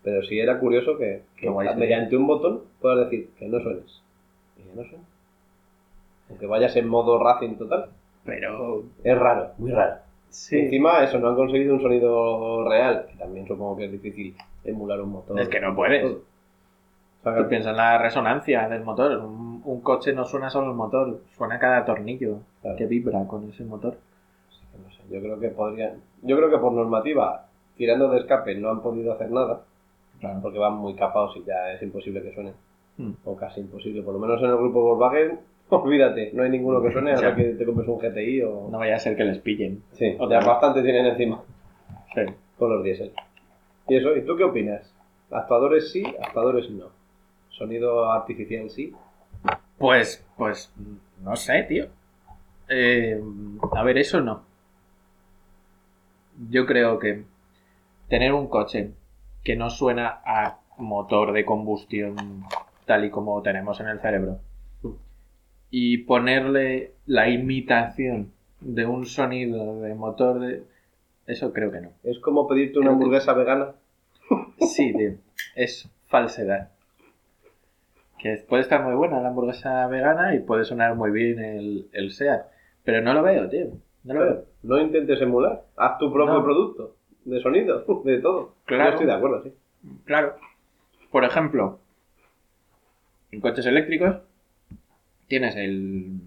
pero 0.04 0.24
sí 0.24 0.40
era 0.40 0.60
curioso 0.60 0.98
que, 0.98 1.24
que 1.38 1.50
guay 1.50 1.68
sería. 1.68 1.80
mediante 1.80 2.16
un 2.18 2.28
botón 2.28 2.62
puedas 2.82 3.10
decir 3.10 3.30
que 3.38 3.48
no 3.48 3.60
suenes. 3.60 4.02
Y 4.58 4.62
que 4.64 4.76
no 4.76 4.84
suena. 4.84 5.04
Aunque 6.30 6.46
vayas 6.46 6.76
en 6.76 6.88
modo 6.88 7.22
racing 7.24 7.56
total. 7.56 7.90
Pero. 8.26 8.84
Es 9.04 9.18
raro, 9.18 9.52
muy 9.58 9.72
raro. 9.72 9.96
Sí. 10.30 10.60
Encima 10.60 11.04
eso, 11.04 11.18
no 11.20 11.30
han 11.30 11.36
conseguido 11.36 11.74
un 11.74 11.82
sonido 11.82 12.68
real, 12.70 13.08
que 13.10 13.18
también 13.18 13.48
supongo 13.48 13.78
que 13.78 13.86
es 13.86 13.92
difícil 13.92 14.36
emular 14.64 15.02
un 15.02 15.10
motor. 15.10 15.40
Es 15.40 15.50
que 15.50 15.60
no 15.60 15.76
puedes. 15.76 16.06
O 16.06 16.20
sea, 17.24 17.36
Tú 17.36 17.44
que- 17.44 17.50
piensas 17.50 17.72
en 17.72 17.78
la 17.78 17.98
resonancia 17.98 18.70
del 18.70 18.84
motor. 18.84 19.18
Un, 19.18 19.62
un 19.66 19.82
coche 19.82 20.14
no 20.14 20.26
suena 20.26 20.50
solo 20.50 20.70
el 20.70 20.76
motor, 20.78 21.20
suena 21.36 21.58
cada 21.60 21.84
tornillo 21.84 22.40
Claro. 22.62 22.78
que 22.78 22.86
vibra 22.86 23.26
con 23.26 23.50
ese 23.50 23.64
motor. 23.64 23.98
no 24.84 24.92
sé, 24.92 25.02
yo 25.10 25.20
creo 25.22 25.40
que 25.40 25.50
podrían... 25.50 26.02
Yo 26.22 26.38
creo 26.38 26.50
que 26.50 26.58
por 26.60 26.72
normativa, 26.74 27.46
tirando 27.76 28.10
de 28.10 28.20
escape, 28.20 28.56
no 28.56 28.70
han 28.70 28.82
podido 28.82 29.14
hacer 29.14 29.32
nada, 29.32 29.62
Claro. 30.20 30.40
porque 30.42 30.60
van 30.60 30.76
muy 30.76 30.96
capados 30.96 31.36
y 31.38 31.44
ya 31.46 31.72
es 31.72 31.82
imposible 31.82 32.22
que 32.22 32.34
suene. 32.34 32.54
Hmm. 32.98 33.12
O 33.26 33.36
casi 33.36 33.62
imposible. 33.62 34.02
Por 34.02 34.14
lo 34.14 34.20
menos 34.20 34.42
en 34.44 34.50
el 34.50 34.58
grupo 34.58 34.82
Volkswagen, 34.82 35.40
olvídate, 35.70 36.32
no 36.34 36.44
hay 36.44 36.50
ninguno 36.50 36.82
que 36.82 36.92
suene, 36.92 37.16
Ya. 37.22 37.36
que 37.36 37.44
te 37.54 37.66
compres 37.66 37.88
un 37.88 37.98
GTI 38.00 38.42
o... 38.44 38.68
No 38.72 38.80
vaya 38.80 38.96
a 38.96 39.00
ser 39.00 39.16
que 39.16 39.24
les 39.24 39.40
pillen. 39.40 39.82
Sí, 39.94 40.16
Otra 40.20 40.42
ya 40.42 40.48
bastante 40.48 40.82
tienen 40.82 41.06
encima 41.06 41.42
Sí. 42.14 42.22
con 42.58 42.72
los 42.74 42.84
diésel. 42.84 43.12
¿Y 43.88 43.96
eso? 43.96 44.16
¿Y 44.16 44.26
tú 44.26 44.36
qué 44.36 44.44
opinas? 44.44 44.94
¿Actuadores 45.32 45.92
sí, 45.92 46.04
actuadores 46.22 46.70
no? 46.72 46.88
¿Sonido 47.50 48.12
artificial 48.12 48.70
sí? 48.70 48.94
Pues, 49.78 50.26
pues, 50.38 50.74
no 51.24 51.36
sé, 51.36 51.64
tío. 51.64 51.86
Eh, 52.68 53.20
a 53.76 53.84
ver, 53.84 53.98
eso 53.98 54.20
no. 54.22 54.44
Yo 56.50 56.66
creo 56.66 57.00
que 57.00 57.24
tener 58.08 58.34
un 58.34 58.48
coche 58.48 58.92
que 59.44 59.56
no 59.56 59.70
suena 59.70 60.22
a 60.26 60.60
motor 60.78 61.34
de 61.34 61.46
combustión 61.46 62.44
tal 62.86 63.06
y 63.06 63.10
como 63.10 63.42
tenemos 63.42 63.80
en 63.80 63.88
el 63.88 64.00
cerebro 64.00 64.40
y 65.72 66.00
ponerle 66.00 66.94
la 67.06 67.30
imitación 67.30 68.32
de 68.60 68.86
un 68.86 69.06
sonido 69.06 69.82
de 69.82 69.94
motor 69.94 70.40
de... 70.40 70.64
Eso 71.28 71.54
creo 71.54 71.72
que 71.72 71.82
no. 71.82 71.92
¿Es 72.04 72.18
como 72.20 72.48
pedirte 72.48 72.80
una 72.80 72.88
Creo 72.88 72.98
que- 72.98 73.04
hamburguesa 73.04 73.34
vegana? 73.34 73.72
Sí, 74.60 74.94
tío. 74.94 75.12
Es 75.56 75.88
falsedad. 76.08 76.70
Que 78.18 78.44
puede 78.50 78.64
estar 78.64 78.84
muy 78.84 78.96
buena 78.96 79.22
la 79.22 79.30
hamburguesa 79.30 79.86
vegana 79.88 80.36
y 80.36 80.40
puede 80.40 80.66
sonar 80.66 80.96
muy 80.96 81.12
bien 81.12 81.40
el, 81.40 81.88
el 81.94 82.12
SEAT. 82.12 82.46
Pero 82.84 83.02
no 83.02 83.14
lo 83.14 83.22
veo, 83.24 83.48
tío. 83.48 83.68
No 84.04 84.14
lo 84.16 84.20
veo. 84.22 84.46
No 84.64 84.80
intentes 84.82 85.22
emular, 85.22 85.64
haz 85.78 85.98
tu 86.00 86.12
propio 86.12 86.34
No. 86.36 86.44
producto 86.44 86.96
de 87.26 87.42
sonido, 87.42 87.86
de 88.06 88.20
todo. 88.20 88.56
Claro. 88.66 88.86
Yo 88.86 88.90
estoy 88.92 89.06
de 89.08 89.14
acuerdo, 89.14 89.44
sí. 89.44 89.54
Claro. 90.06 90.36
Por 91.12 91.24
ejemplo, 91.24 91.80
en 93.32 93.42
coches 93.42 93.66
eléctricos 93.66 94.18
tienes 95.28 95.56
el, 95.56 96.20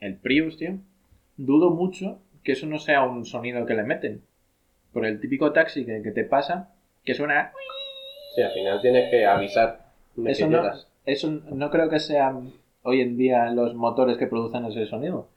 el 0.00 0.16
Prius, 0.16 0.56
tío. 0.56 0.78
Dudo 1.36 1.70
mucho 1.70 2.18
que 2.42 2.52
eso 2.52 2.66
no 2.66 2.78
sea 2.78 3.04
un 3.04 3.24
sonido 3.24 3.66
que 3.66 3.74
le 3.74 3.82
meten. 3.82 4.22
Por 4.92 5.06
el 5.06 5.20
típico 5.20 5.52
taxi 5.52 5.84
que, 5.84 6.02
que 6.02 6.12
te 6.12 6.24
pasa, 6.24 6.72
que 7.04 7.14
suena... 7.14 7.52
Sí, 8.34 8.42
al 8.42 8.52
final 8.52 8.80
tienes 8.80 9.10
que 9.10 9.26
avisar 9.26 9.86
Eso 10.24 10.48
que 10.48 10.50
no, 10.50 10.62
eso 11.06 11.30
no 11.30 11.70
creo 11.70 11.88
que 11.88 12.00
sean 12.00 12.52
hoy 12.82 13.00
en 13.00 13.16
día 13.16 13.50
los 13.50 13.74
motores 13.74 14.16
que 14.16 14.26
producen 14.26 14.64
ese 14.66 14.86
sonido. 14.86 15.28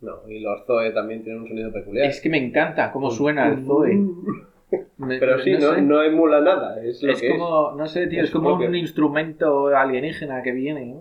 No, 0.00 0.28
y 0.28 0.40
los 0.40 0.64
Zoe 0.66 0.90
también 0.92 1.22
tienen 1.22 1.42
un 1.42 1.48
sonido 1.48 1.72
peculiar. 1.72 2.06
Es 2.06 2.20
que 2.20 2.28
me 2.28 2.38
encanta 2.38 2.92
cómo 2.92 3.10
suena 3.10 3.48
el 3.48 3.64
Zoe. 3.64 3.94
Me- 4.96 5.18
Pero 5.18 5.38
sí, 5.38 5.52
no, 5.52 5.74
sé. 5.74 5.82
no 5.82 6.02
emula 6.02 6.40
nada. 6.40 6.82
Es 6.82 7.00
lo 7.02 7.12
es 7.12 7.20
que 7.20 7.30
como, 7.30 7.72
no 7.76 7.86
sé, 7.86 8.06
tío, 8.08 8.20
Es 8.22 8.26
es, 8.28 8.32
como 8.32 8.58
que- 8.58 8.66
un 8.66 8.74
instrumento 8.74 9.68
alienígena 9.68 10.42
que 10.42 10.50
viene. 10.52 10.92
es. 10.92 10.96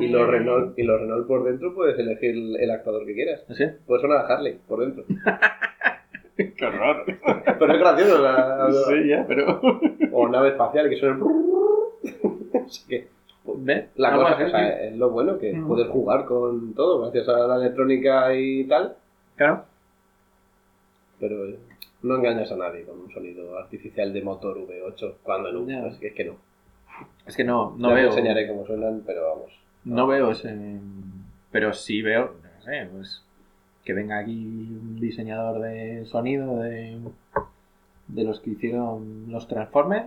Y 0.00 0.08
los, 0.08 0.26
Renault, 0.28 0.78
y 0.78 0.82
los 0.82 1.00
Renault 1.00 1.26
por 1.26 1.44
dentro 1.44 1.74
puedes 1.74 1.98
elegir 1.98 2.30
el, 2.32 2.56
el 2.60 2.70
actuador 2.70 3.06
que 3.06 3.14
quieras. 3.14 3.44
No 3.48 3.54
sé. 3.54 3.76
Puede 3.86 4.02
sonar 4.02 4.18
a 4.18 4.26
Harley 4.34 4.58
por 4.68 4.80
dentro. 4.80 5.04
Qué 6.36 6.66
horror. 6.66 7.04
Pero 7.58 7.72
es 7.72 7.78
gracioso. 7.78 8.22
la- 8.22 8.68
sí, 8.88 9.08
ya, 9.08 9.24
pero. 9.26 9.60
O 10.12 10.28
nave 10.28 10.48
espacial 10.50 10.88
que 10.90 10.96
suena. 10.96 11.24
Así 12.66 12.86
que 12.88 13.06
¿Ves? 13.46 13.86
la 13.96 14.14
cosa 14.14 14.30
así, 14.34 14.42
o 14.44 14.50
sea, 14.50 14.76
tío. 14.78 14.84
es 14.88 14.96
lo 14.96 15.10
bueno, 15.10 15.38
que 15.38 15.52
Mm. 15.52 15.66
puedes 15.68 15.88
jugar 15.88 16.24
con 16.24 16.72
todo 16.74 17.02
gracias 17.02 17.28
a 17.28 17.46
la 17.46 17.56
electrónica 17.56 18.34
y 18.34 18.64
tal. 18.64 18.96
Claro. 19.36 19.64
Pero 21.20 21.46
eh, 21.46 21.58
no 22.02 22.16
engañas 22.16 22.50
a 22.52 22.56
nadie 22.56 22.84
con 22.84 23.00
un 23.00 23.10
sonido 23.12 23.58
artificial 23.58 24.12
de 24.12 24.22
motor 24.22 24.56
V8 24.58 25.14
cuando 25.22 25.52
no. 25.52 25.66
Ya. 25.66 25.84
Así 25.86 25.98
que 26.00 26.08
es 26.08 26.14
que 26.14 26.24
no. 26.24 26.36
Es 27.26 27.36
que 27.36 27.44
no, 27.44 27.74
no 27.76 27.88
Ya 27.90 27.94
te 27.96 28.00
veo. 28.02 28.10
enseñaré 28.10 28.48
cómo 28.48 28.66
suenan, 28.66 29.02
pero 29.06 29.28
vamos. 29.28 29.52
No 29.84 30.06
veo 30.06 30.30
ese. 30.30 30.54
Pero 31.50 31.72
sí 31.72 32.02
veo, 32.02 32.34
no 32.42 32.62
sé, 32.64 32.88
pues. 32.92 33.22
Que 33.84 33.92
venga 33.92 34.18
aquí 34.18 34.32
un 34.46 34.98
diseñador 35.00 35.60
de 35.60 36.04
sonido 36.06 36.58
de. 36.60 36.98
De 38.08 38.24
los 38.24 38.40
que 38.40 38.50
hicieron 38.50 39.26
los 39.30 39.46
Transformers. 39.48 40.06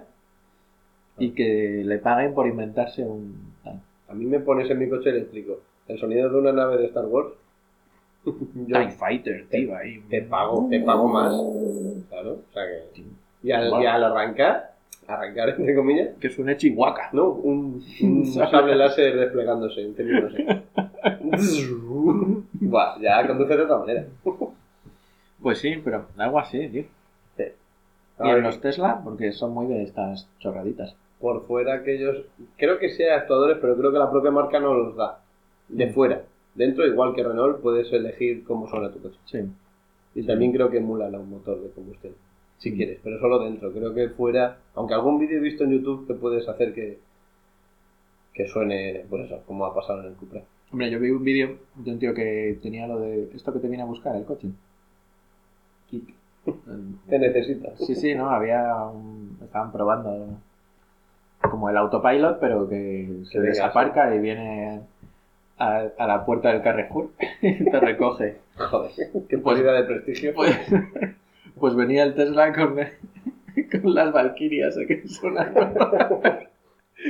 Y 1.19 1.32
que 1.32 1.82
le 1.86 1.97
paguen 1.97 2.34
por 2.34 2.47
inventarse 2.47 3.03
un. 3.03 3.53
A 4.10 4.13
mí 4.13 4.25
me 4.25 4.39
pones 4.39 4.69
en 4.69 4.80
mi 4.80 4.88
coche 4.89 5.10
eléctrico 5.10 5.60
el 5.88 5.97
sonido 5.99 6.30
de 6.30 6.39
una 6.39 6.51
nave 6.51 6.77
de 6.77 6.86
Star 6.88 7.06
Wars. 7.06 7.30
Yo 8.25 8.80
TIE 8.80 8.91
Fighter, 8.91 9.45
tío, 9.49 9.75
ahí. 9.75 10.01
te 10.10 10.21
pago, 10.23 10.67
te 10.69 10.80
pago 10.82 11.08
más. 11.08 11.34
Claro, 12.10 12.32
o 12.49 12.53
sea 12.53 12.63
que. 12.65 13.01
Y 13.43 13.51
al, 13.51 13.82
y 13.82 13.86
al 13.86 14.03
arrancar, 14.03 14.71
arrancar 15.08 15.49
entre 15.49 15.75
comillas, 15.75 16.10
Que 16.19 16.30
suene 16.30 16.58
Chihuahua. 16.58 17.10
¿no? 17.13 17.30
Un, 17.30 17.84
un 18.01 18.25
Sable. 18.34 18.75
láser 18.75 19.15
desplegándose, 19.17 19.82
encendiéndose. 19.82 20.45
Buah, 22.53 22.99
ya 22.99 23.25
conduce 23.27 23.56
de 23.56 23.63
otra 23.63 23.77
manera. 23.77 24.06
Pues 25.41 25.60
sí, 25.60 25.75
pero 25.84 26.06
algo 26.17 26.39
así, 26.39 26.67
tío. 26.69 26.84
A 28.19 28.27
Y 28.27 28.32
en 28.32 28.41
los 28.41 28.60
Tesla, 28.60 28.99
porque 29.03 29.32
son 29.32 29.53
muy 29.53 29.67
de 29.67 29.84
estas 29.84 30.27
chorraditas. 30.39 30.95
Por 31.19 31.45
fuera 31.47 31.75
aquellos. 31.75 32.25
Creo 32.58 32.77
que 32.80 32.88
hay 32.88 33.10
actuadores, 33.10 33.58
pero 33.60 33.75
creo 33.77 33.91
que 33.91 33.99
la 33.99 34.10
propia 34.12 34.32
marca 34.32 34.60
no 34.60 34.73
los 34.73 34.95
da. 34.95 35.19
De 35.67 35.91
fuera. 35.91 36.23
Dentro, 36.56 36.86
igual 36.88 37.13
que 37.13 37.23
Renault, 37.23 37.62
puedes 37.62 37.91
elegir 37.93 38.43
cómo 38.43 38.67
suena 38.69 38.91
tu 38.91 39.01
coche. 39.01 39.17
Sí. 39.25 39.39
Y 40.15 40.23
también 40.25 40.51
creo 40.51 40.69
que 40.69 40.77
emulan 40.77 41.13
a 41.13 41.19
un 41.19 41.30
motor 41.30 41.62
de 41.62 41.69
combustión. 41.69 42.13
Si 42.58 42.71
Mm. 42.71 42.75
quieres, 42.75 42.99
pero 43.03 43.19
solo 43.19 43.39
dentro. 43.39 43.71
Creo 43.71 43.93
que 43.93 44.10
fuera. 44.10 44.58
Aunque 44.75 44.93
algún 44.95 45.19
vídeo 45.19 45.38
he 45.38 45.41
visto 45.41 45.63
en 45.63 45.71
YouTube 45.71 46.08
que 46.08 46.13
puedes 46.15 46.47
hacer 46.47 46.73
que. 46.73 46.99
que 48.34 48.47
suene, 48.47 49.03
pues 49.10 49.25
eso, 49.25 49.41
como 49.47 49.65
ha 49.65 49.73
pasado 49.73 50.01
en 50.01 50.08
el 50.08 50.13
Cupra. 50.13 50.41
Hombre, 50.71 50.91
yo 50.91 50.99
vi 50.99 51.10
un 51.10 51.23
vídeo 51.23 51.58
de 51.75 51.91
un 51.91 51.99
tío 51.99 52.13
que 52.13 52.60
tenía 52.62 52.86
lo 52.88 52.99
de 52.99 53.30
esto 53.34 53.51
que 53.53 53.60
te 53.60 53.67
viene 53.67 53.84
a 53.84 53.88
buscar, 53.88 54.15
el 54.15 54.25
coche. 54.25 54.47
Kik. 55.89 56.13
Te 57.10 57.19
necesitas. 57.19 57.77
Sí, 57.80 57.93
sí, 57.95 58.15
no, 58.15 58.30
había 58.30 58.75
un... 58.86 59.38
estaban 59.43 59.71
probando 59.71 60.39
como 61.58 61.72
el 61.72 61.78
autopilot, 61.78 62.39
pero 62.39 62.70
que 62.70 63.08
se 63.32 63.39
desaparca 63.39 64.13
y 64.13 64.20
viene 64.20 64.82
a, 65.58 65.88
a 65.98 66.06
la 66.06 66.24
puerta 66.24 66.50
del 66.54 66.62
Carrefour 66.62 67.10
y 67.41 67.65
te 67.67 67.80
recoge. 67.80 68.38
Joder, 68.58 68.91
qué 69.28 69.38
Pues- 69.39 69.63
de 69.63 69.84
prestigio. 69.84 70.34
Pues, 70.36 70.56
pues 71.60 71.74
venía 71.76 72.04
el 72.04 72.13
Tesla 72.13 72.54
con, 72.54 72.76
con 73.82 73.96
las 73.96 74.12
Valkyrias 74.13 74.78
¿eh? 74.78 74.86
que 74.86 75.08
sonaban. 75.08 75.74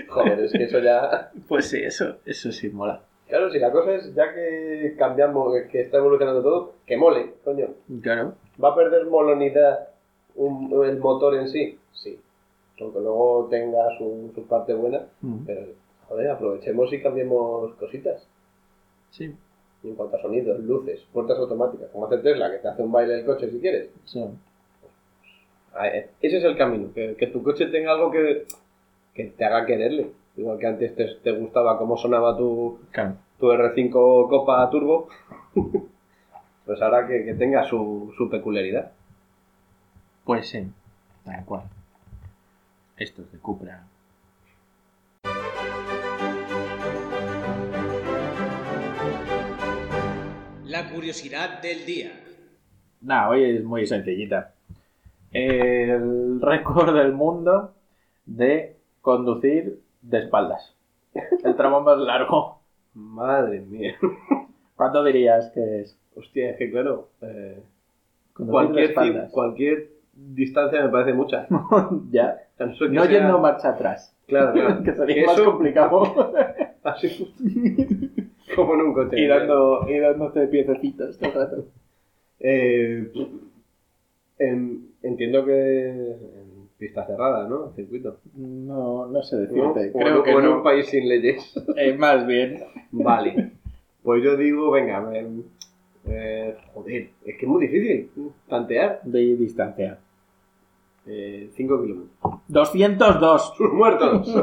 Joder, 0.07 0.39
es 0.39 0.53
que 0.53 0.63
eso 0.63 0.79
ya. 0.79 1.29
Pues 1.49 1.65
sí, 1.69 1.81
eso, 1.83 2.15
eso 2.25 2.53
sí 2.53 2.69
mola. 2.69 3.01
Claro, 3.27 3.51
si 3.51 3.59
la 3.59 3.69
cosa 3.73 3.95
es, 3.95 4.15
ya 4.15 4.33
que 4.33 4.95
cambiamos, 4.97 5.53
que 5.69 5.81
está 5.81 5.97
evolucionando 5.97 6.41
todo, 6.41 6.73
que 6.85 6.95
mole, 6.95 7.33
coño. 7.43 7.67
Claro. 8.01 8.35
¿Va 8.63 8.69
a 8.69 8.75
perder 8.75 9.07
molonidad 9.07 9.89
un- 10.35 10.71
el 10.85 10.99
motor 10.99 11.35
en 11.35 11.49
sí? 11.49 11.77
Sí. 11.91 12.17
Aunque 12.79 12.99
luego 12.99 13.47
tenga 13.49 13.97
su, 13.97 14.31
su 14.35 14.45
parte 14.47 14.73
buena, 14.73 15.07
Mm, 15.21 15.45
pero 15.45 15.61
joder, 16.07 16.29
aprovechemos 16.31 16.91
y 16.93 17.01
cambiemos 17.01 17.73
cositas. 17.75 18.27
Sí, 19.11 19.33
Y 19.83 19.89
en 19.89 19.95
cuanto 19.95 20.17
a 20.17 20.21
sonidos, 20.21 20.59
luces, 20.59 21.01
puertas 21.13 21.37
automáticas, 21.39 21.89
como 21.91 22.05
hace 22.05 22.17
Tesla, 22.19 22.51
que 22.51 22.57
te 22.57 22.67
hace 22.67 22.81
un 22.83 22.91
baile 22.91 23.13
del 23.13 23.25
coche 23.25 23.49
si 23.49 23.59
quieres. 23.59 23.89
eh, 25.83 26.09
Ese 26.21 26.37
es 26.37 26.43
el 26.43 26.57
camino, 26.57 26.91
que, 26.93 27.15
que 27.15 27.27
tu 27.27 27.41
coche 27.43 27.67
tenga 27.67 27.91
algo 27.93 28.11
que, 28.11 28.45
que 29.13 29.25
te 29.25 29.45
haga 29.45 29.65
quererle. 29.65 30.11
Igual 30.35 30.59
que 30.59 30.67
antes 30.67 30.95
te, 30.95 31.15
te 31.23 31.31
gustaba 31.31 31.77
cómo 31.79 31.97
sonaba 31.97 32.37
tu, 32.37 32.79
tu 33.39 33.47
R5 33.51 34.27
Copa 34.29 34.69
Turbo, 34.69 35.07
pues 36.65 36.81
ahora 36.81 37.07
que, 37.07 37.25
que 37.25 37.33
tenga 37.33 37.63
su, 37.63 38.13
su 38.17 38.29
peculiaridad. 38.29 38.91
Pues 40.25 40.49
sí, 40.49 40.67
tal 41.23 41.45
cual. 41.45 41.63
Esto 42.97 43.21
es 43.21 43.31
de 43.31 43.39
Cupra. 43.39 43.87
La 50.65 50.89
curiosidad 50.89 51.61
del 51.61 51.85
día. 51.85 52.11
Nada, 53.01 53.29
hoy 53.29 53.43
es 53.43 53.63
muy 53.63 53.85
sencillita. 53.87 54.53
El 55.31 56.41
récord 56.41 56.93
del 56.95 57.13
mundo 57.13 57.73
de 58.25 58.75
conducir 59.01 59.79
de 60.01 60.19
espaldas. 60.19 60.73
El 61.43 61.55
tramo 61.55 61.81
más 61.81 61.97
largo. 61.99 62.59
Madre 62.93 63.61
mía. 63.61 63.95
¿Cuánto 64.75 65.03
dirías 65.03 65.49
que 65.53 65.81
es? 65.81 65.97
Hostia, 66.15 66.51
es 66.51 66.57
que 66.57 66.69
claro, 66.71 67.09
eh, 67.21 67.61
cualquier, 68.33 68.75
de 68.75 68.85
espaldas. 68.89 69.29
ci- 69.29 69.33
cualquier 69.33 69.89
distancia 70.33 70.81
me 70.83 70.89
parece 70.89 71.13
mucha. 71.13 71.47
ya. 72.11 72.37
No 72.59 72.67
No 72.67 73.03
sea- 73.03 73.11
yendo 73.11 73.39
marcha 73.39 73.69
atrás. 73.69 74.13
Claro, 74.27 74.53
claro. 74.53 74.83
que 74.83 74.93
sería 74.93 75.25
más 75.25 75.39
complicado. 75.39 76.33
así, 76.83 77.33
como 78.55 78.73
en 78.75 78.81
un 78.81 78.93
coche. 78.93 79.19
y, 79.19 79.27
dando, 79.27 79.85
y 79.89 79.97
dándote 79.99 80.47
piececitos 80.47 81.17
todo 81.17 81.29
el 81.29 81.35
rato. 81.35 81.65
Eh, 82.39 83.11
en- 84.39 84.89
entiendo 85.03 85.45
que 85.45 86.11
en 86.11 86.67
pista 86.77 87.05
cerrada, 87.05 87.47
¿no? 87.47 87.71
Circuito. 87.75 88.19
No, 88.35 89.07
no 89.07 89.21
sé 89.23 89.35
¿no? 89.35 89.41
decirte. 89.73 89.91
O 89.93 89.99
Creo 89.99 90.23
que 90.23 90.33
o 90.35 90.39
en 90.39 90.47
un 90.47 90.57
no. 90.57 90.63
país 90.63 90.87
sin 90.87 91.07
leyes. 91.07 91.53
Eh, 91.77 91.93
más 91.97 92.25
bien. 92.27 92.63
Vale. 92.91 93.51
Pues 94.03 94.23
yo 94.23 94.37
digo, 94.37 94.71
venga, 94.71 95.01
me- 95.01 95.25
eh, 96.09 96.55
joder, 96.73 97.09
es 97.25 97.35
que 97.37 97.45
es 97.45 97.47
muy 97.47 97.67
difícil 97.67 98.09
tantear. 98.47 99.01
De 99.03 99.19
distancia. 99.35 99.97
5 101.07 101.81
kilómetros. 101.81 102.39
202. 102.47 103.53
¡Sus 103.57 103.73
muertos! 103.73 104.27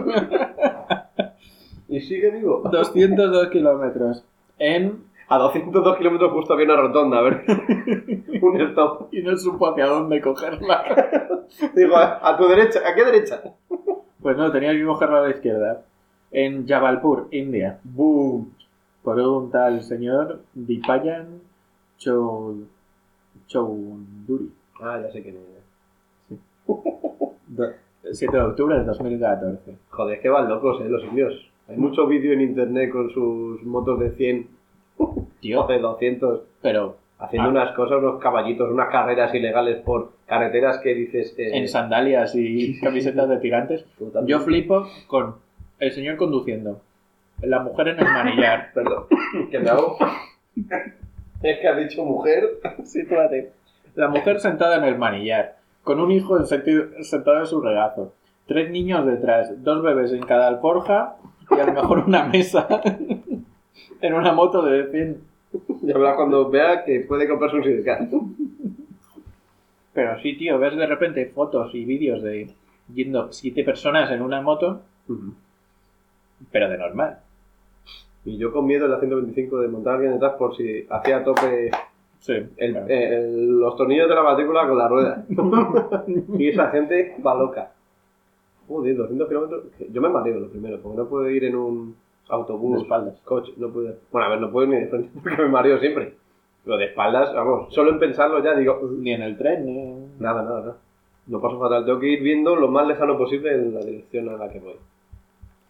y 1.89 2.01
sigue 2.01 2.31
vivo. 2.31 2.63
202 2.71 3.49
kilómetros. 3.49 4.25
En. 4.59 5.05
A 5.29 5.39
202 5.39 5.97
kilómetros 5.97 6.33
justo 6.33 6.53
había 6.53 6.67
una 6.67 6.77
rotonda, 6.77 7.19
a 7.19 7.23
ver. 7.23 7.45
un 8.43 8.61
stop. 8.61 9.09
Y 9.13 9.23
no 9.23 9.37
supo 9.37 9.69
hacia 9.69 9.87
dónde 9.87 10.21
cogerla. 10.21 10.85
Digo, 11.75 11.97
a, 11.97 12.29
a 12.29 12.37
tu 12.37 12.47
derecha, 12.47 12.81
¿a 12.87 12.95
qué 12.95 13.05
derecha? 13.05 13.43
Pues 14.21 14.37
no, 14.37 14.53
tenía 14.53 14.73
que 14.73 14.85
cogerla 14.85 15.19
a 15.19 15.23
la 15.23 15.31
izquierda. 15.31 15.83
En 16.31 16.67
Jabalpur, 16.67 17.29
India. 17.31 17.79
¡Boom! 17.85 18.53
Por 19.03 19.19
un 19.21 19.51
tal 19.51 19.83
señor 19.83 20.41
Dipayan 20.55 21.41
Chou... 21.99 22.67
Choudhury. 23.47 24.51
Ah, 24.81 24.99
ya 25.03 25.13
sé 25.13 25.23
quién 25.23 25.37
es. 25.37 25.54
Do- 27.57 27.73
7 28.13 28.37
de 28.37 28.43
octubre 28.43 28.79
de 28.79 28.85
2014. 28.85 29.77
Joder, 29.91 30.17
es 30.17 30.23
que 30.23 30.29
van 30.29 30.49
locos, 30.49 30.81
¿eh? 30.83 30.89
Los 30.89 31.03
indios. 31.05 31.33
Hay 31.69 31.77
mucho 31.77 32.07
vídeo 32.07 32.33
en 32.35 32.43
internet 32.43 32.91
con 32.91 33.11
sus 33.11 33.63
motos 33.63 33.99
de 34.01 34.11
100 34.11 34.47
Tío, 35.41 35.63
o 35.65 35.67
de 35.67 35.79
200 35.79 36.41
pero 36.61 36.97
haciendo 37.19 37.49
Ah. 37.49 37.53
unas 37.53 37.73
cosas, 37.75 37.99
unos 37.99 38.21
caballitos, 38.21 38.71
unas 38.71 38.89
carreras 38.91 39.35
ilegales 39.35 39.79
por 39.83 40.13
carreteras 40.27 40.79
que 40.79 40.95
dices... 40.95 41.35
eh, 41.39 41.57
en 41.57 41.69
sandalias 41.69 42.35
y 42.35 42.79
camisetas 42.83 43.29
de 43.29 43.39
tirantes. 43.39 43.85
totalmente. 43.99 44.31
Yo 44.31 44.41
flipo 44.41 44.87
con 45.07 45.37
el 45.79 45.93
señor 45.93 46.17
conduciendo, 46.17 46.81
la 47.43 47.61
mujer 47.61 47.89
en 47.89 47.99
el 48.01 48.05
manillar. 48.05 48.71
Perdón, 48.75 49.05
que 49.51 49.59
me 49.59 49.71
hago... 49.71 49.97
es 51.43 51.59
que 51.59 51.69
has 51.69 51.79
dicho 51.79 52.05
mujer. 52.05 52.61
Sitúate. 52.85 53.53
La 53.95 54.09
mujer 54.09 54.41
sentada 54.41 54.77
en 54.77 54.85
el 54.85 54.99
manillar, 54.99 55.57
con 55.85 56.01
un 56.01 56.11
hijo 56.11 56.43
sentado 56.45 57.39
en 57.39 57.47
su 57.47 57.61
regazo, 57.61 58.15
tres 58.47 58.71
niños 58.71 59.07
detrás, 59.07 59.63
dos 59.63 59.83
bebés 59.83 60.13
en 60.13 60.23
cada 60.23 60.49
alforja 60.49 61.17
y 61.51 61.61
a 61.61 61.67
lo 61.67 61.73
mejor 61.75 61.99
una 62.01 62.25
mesa 62.25 62.67
en 64.01 64.15
una 64.15 64.33
moto 64.33 64.63
de 64.63 64.91
100. 64.91 65.35
Y 65.83 65.93
habla 65.93 66.17
cuando 66.17 66.51
vea 66.51 66.85
que 66.85 67.01
puede 67.01 67.29
comprarse 67.29 67.57
un 67.57 67.65
sidecar. 67.65 68.09
Pero 69.93 70.21
sí, 70.21 70.37
tío, 70.37 70.59
ves 70.59 70.77
de 70.77 70.87
repente 70.87 71.27
fotos 71.27 71.73
y 71.75 71.85
vídeos 71.85 72.23
de 72.23 72.51
yendo 72.93 73.33
siete 73.33 73.63
personas 73.63 74.11
en 74.11 74.23
una 74.23 74.41
moto, 74.41 74.83
pero 76.51 76.69
de 76.69 76.79
normal. 76.79 77.19
Y 78.25 78.39
yo 78.39 78.53
con 78.53 78.67
miedo 78.67 78.87
en 78.87 78.91
la 78.91 78.99
125 78.99 79.61
de 79.61 79.69
montar 79.69 79.93
a 79.93 79.97
alguien 79.97 80.15
detrás 80.15 80.33
por 80.35 80.57
si 80.57 80.87
hacía 80.91 81.23
tope 81.23 81.71
Sí. 82.25 82.33
el- 82.57 82.73
claro. 82.73 82.87
eh, 82.89 83.29
los 83.37 83.77
tornillos 83.77 84.09
de 84.09 84.15
la 84.15 84.23
matrícula 84.23 84.67
con 84.67 84.79
la 84.79 84.89
rueda. 84.89 85.25
y 86.39 86.49
esa 86.49 86.71
gente 86.71 87.17
va 87.25 87.35
loca. 87.35 87.71
Joder, 88.67 88.97
200 88.97 89.29
kilómetros. 89.29 89.65
Yo 89.93 90.01
me 90.01 90.09
mareo 90.09 90.41
lo 90.41 90.49
primero, 90.49 90.81
porque 90.81 90.97
no 90.97 91.07
puedo 91.07 91.29
ir 91.29 91.45
en 91.45 91.55
un 91.55 91.91
de 91.93 92.35
autobús, 92.35 92.81
espaldas. 92.81 93.21
coche, 93.25 93.53
no 93.59 93.69
puedo. 93.69 93.95
Bueno, 94.11 94.27
a 94.27 94.31
ver, 94.31 94.41
no 94.41 94.51
puedo 94.51 94.67
ni 94.67 94.77
de 94.77 94.87
frente 94.87 95.11
porque 95.23 95.43
me 95.43 95.49
mareo 95.49 95.79
siempre. 95.81 96.15
Lo 96.65 96.79
de 96.79 96.87
espaldas, 96.87 97.35
vamos, 97.35 97.75
solo 97.75 97.91
en 97.91 97.99
pensarlo 97.99 98.43
ya 98.43 98.55
digo, 98.57 98.81
Ni 98.99 99.13
en 99.13 99.21
el 99.21 99.37
tren, 99.37 99.67
ni... 99.67 99.85
nada, 100.19 100.43
nada, 100.43 100.61
nada. 100.61 100.77
Lo 101.29 101.43
paso 101.43 101.59
fatal. 101.61 101.85
Tengo 101.85 102.01
que 102.01 102.09
ir 102.09 102.23
viendo 102.23 102.57
lo 102.57 102.69
más 102.69 102.87
lejano 102.87 103.19
posible 103.19 103.53
en 103.53 103.75
la 103.75 103.81
dirección 103.81 104.31
a 104.31 104.37
la 104.39 104.49
que 104.51 104.61
voy. 104.61 104.77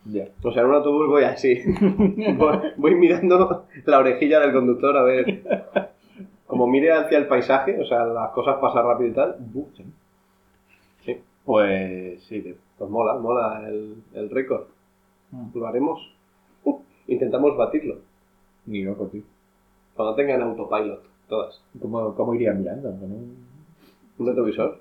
Ya. 0.04 0.26
O 0.44 0.52
sea, 0.52 0.62
en 0.62 0.68
un 0.68 0.74
autobús 0.76 1.08
voy 1.08 1.24
así. 1.24 1.60
voy, 2.36 2.58
voy 2.76 2.94
mirando 2.94 3.64
la 3.86 3.98
orejilla 3.98 4.38
del 4.38 4.52
conductor 4.52 4.96
a 4.96 5.02
ver. 5.02 5.42
Como 6.54 6.66
mire 6.66 6.92
hacia 6.92 7.18
el 7.18 7.26
paisaje, 7.26 7.80
o 7.80 7.84
sea, 7.84 8.04
las 8.04 8.30
cosas 8.30 8.56
pasan 8.60 8.84
rápido 8.86 9.10
y 9.10 9.12
tal. 9.12 9.36
sí. 9.76 9.84
Sí, 11.04 11.20
Pues 11.44 12.22
sí, 12.24 12.56
pues 12.78 12.90
mola, 12.90 13.14
mola 13.14 13.68
el, 13.68 13.96
el 14.14 14.30
récord. 14.30 14.64
Mm. 15.30 15.58
Lo 15.58 15.66
haremos. 15.66 16.14
Intentamos 17.08 17.56
batirlo. 17.56 17.96
Ni 18.66 18.82
loco, 18.82 19.06
tío. 19.06 19.22
Cuando 19.94 20.14
tengan 20.14 20.42
autopilot, 20.42 21.02
todas. 21.28 21.60
¿Cómo, 21.80 22.14
cómo 22.14 22.34
iría 22.34 22.52
mirando? 22.52 22.90
Con 22.90 23.12
un... 23.12 23.36
Un 24.16 24.26
retrovisor. 24.28 24.78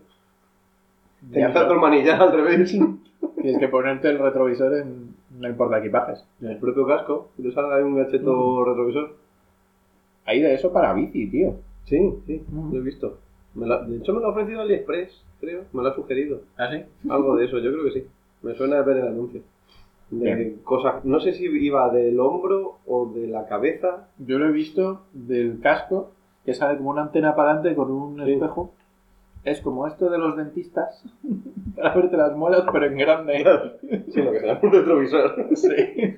Tenías 1.31 1.55
otro 1.55 1.79
manillar 1.79 2.21
al 2.21 2.31
revés. 2.31 2.71
Tienes 3.41 3.59
que 3.59 3.67
ponerte 3.67 4.09
el 4.09 4.19
retrovisor 4.19 4.75
en... 4.77 5.15
No 5.39 5.49
importa 5.49 5.79
equipajes. 5.79 6.23
En 6.41 6.49
el 6.49 6.57
propio 6.57 6.85
casco, 6.85 7.29
que 7.35 7.43
te 7.43 7.59
ahí 7.59 7.81
un 7.81 7.95
gacheto 7.95 8.63
retrovisor. 8.63 9.15
Hay 10.25 10.41
de 10.41 10.53
eso 10.53 10.71
para 10.71 10.93
bici, 10.93 11.27
tío. 11.29 11.55
Sí, 11.85 11.97
sí, 12.25 12.43
lo 12.71 12.77
he 12.77 12.81
visto. 12.81 13.17
Me 13.55 13.67
de 13.67 13.97
hecho, 13.97 14.13
me 14.13 14.21
lo 14.21 14.27
ha 14.27 14.31
ofrecido 14.31 14.61
AliExpress, 14.61 15.23
creo. 15.39 15.63
Me 15.73 15.83
lo 15.83 15.89
ha 15.89 15.95
sugerido. 15.95 16.41
¿Ah, 16.57 16.69
sí? 16.71 16.83
Algo 17.09 17.35
de 17.35 17.45
eso, 17.45 17.59
yo 17.59 17.71
creo 17.71 17.83
que 17.85 17.91
sí. 17.91 18.07
Me 18.41 18.55
suena 18.55 18.81
ver 18.81 18.97
el 18.97 19.07
anuncio. 19.07 19.41
De 20.09 20.35
Bien. 20.35 20.59
cosas, 20.63 21.03
no 21.05 21.19
sé 21.19 21.33
si 21.33 21.45
iba 21.45 21.89
del 21.91 22.19
hombro 22.19 22.77
o 22.85 23.11
de 23.13 23.27
la 23.27 23.47
cabeza. 23.47 24.07
Yo 24.19 24.37
lo 24.39 24.47
he 24.47 24.51
visto 24.51 25.01
del 25.13 25.59
casco, 25.59 26.11
que 26.45 26.53
sale 26.53 26.77
como 26.77 26.91
una 26.91 27.03
antena 27.03 27.35
para 27.35 27.51
adelante 27.51 27.75
con 27.75 27.91
un 27.91 28.23
Sí. 28.25 28.33
espejo. 28.33 28.73
Es 29.43 29.59
como 29.61 29.87
esto 29.87 30.09
de 30.09 30.17
los 30.19 30.37
dentistas, 30.37 31.03
para 31.75 31.93
verte 31.95 32.15
las 32.15 32.35
muelas, 32.35 32.63
pero 32.71 32.85
en 32.85 32.97
grande. 32.97 33.43
Sí, 34.13 34.21
lo 34.21 34.31
que 34.31 34.39
se 34.39 34.47
llama 34.47 34.59
un 34.63 34.71
retrovisor. 34.71 35.47
Sí. 35.55 35.67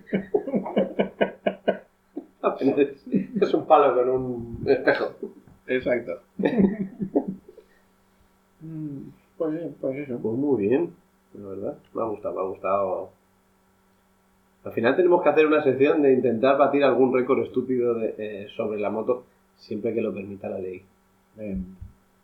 Es, 3.47 3.53
un 3.53 3.65
palo 3.65 3.95
con 3.95 4.09
un 4.09 4.63
espejo. 4.65 5.11
Exacto. 5.67 6.19
Mm, 8.61 9.09
pues 9.37 9.61
sí, 9.61 9.75
pues 9.79 9.97
eso. 9.97 10.17
Pues 10.19 10.35
muy 10.35 10.67
bien, 10.67 10.93
la 11.33 11.49
verdad. 11.49 11.77
Me 11.93 12.01
ha 12.01 12.05
gustado, 12.05 12.35
me 12.35 12.41
ha 12.41 12.45
gustado. 12.45 13.09
Al 14.63 14.71
final 14.71 14.95
tenemos 14.95 15.21
que 15.21 15.29
hacer 15.29 15.45
una 15.45 15.63
sección 15.63 16.01
de 16.01 16.13
intentar 16.13 16.57
batir 16.57 16.83
algún 16.83 17.13
récord 17.13 17.43
estúpido 17.43 17.93
de, 17.93 18.15
eh, 18.17 18.47
sobre 18.55 18.79
la 18.79 18.89
moto, 18.89 19.23
siempre 19.57 19.93
que 19.93 20.01
lo 20.01 20.13
permita 20.13 20.49
la 20.49 20.57
ley. 20.57 20.81
Eh, 21.37 21.57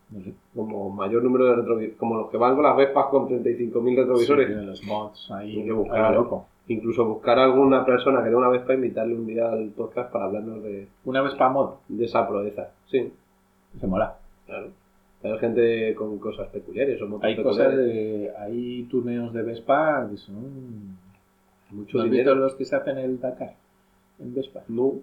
no 0.09 0.24
sé. 0.24 0.34
Como 0.55 0.89
mayor 0.89 1.24
número 1.24 1.45
de 1.45 1.55
retrovisores, 1.57 1.97
como 1.97 2.15
los 2.15 2.32
que 2.32 2.38
van 2.38 2.55
con 2.55 2.63
las 2.63 2.76
Vespas 2.76 3.05
con 3.07 3.28
35.000 3.30 3.95
retrovisores. 3.95 4.47
Sí, 4.47 4.65
los 4.65 4.84
mods 4.84 5.32
ahí. 5.32 5.59
Hay 5.59 5.65
que 5.65 5.72
buscar, 5.72 5.99
a 5.99 6.09
lo 6.09 6.13
¿eh? 6.13 6.24
loco. 6.24 6.47
Incluso 6.72 7.05
buscar 7.05 7.38
a 7.39 7.43
alguna 7.45 7.86
persona 7.86 8.19
que 8.19 8.26
tenga 8.26 8.38
una 8.38 8.49
Vespa 8.49 8.74
e 8.74 8.76
invitarle 8.76 9.15
un 9.15 9.26
día 9.28 9.49
al 9.51 9.69
podcast 9.69 10.11
para 10.11 10.26
hablarnos 10.26 10.63
de, 10.63 10.88
Una 11.05 11.22
Vespa 11.22 11.49
mod. 11.49 11.76
de 11.88 12.05
esa 12.05 12.28
proeza. 12.28 12.69
Sí, 12.89 13.11
Se 13.80 13.88
mola. 13.88 14.17
claro. 14.45 14.67
Hay 15.24 15.38
gente 15.38 15.93
con 15.95 16.17
cosas 16.17 16.47
peculiares 16.49 16.99
o 17.01 17.07
motos 17.07 17.26
Hay 17.26 17.36
cosas 17.43 17.67
peculiares. 17.67 17.93
de. 17.93 18.32
Hay 18.39 18.84
tuneos 18.89 19.32
de 19.34 19.41
Vespa 19.43 20.07
que 20.09 20.17
son. 20.17 20.97
Mucho 21.72 21.97
¿No 21.99 22.03
has 22.03 22.09
dinero. 22.09 22.32
visto 22.32 22.36
los 22.36 22.55
que 22.55 22.65
se 22.65 22.76
hacen 22.76 22.97
el 22.97 23.19
Dakar? 23.19 23.53
En 24.19 24.34
Vespa. 24.34 24.61
No. 24.67 24.93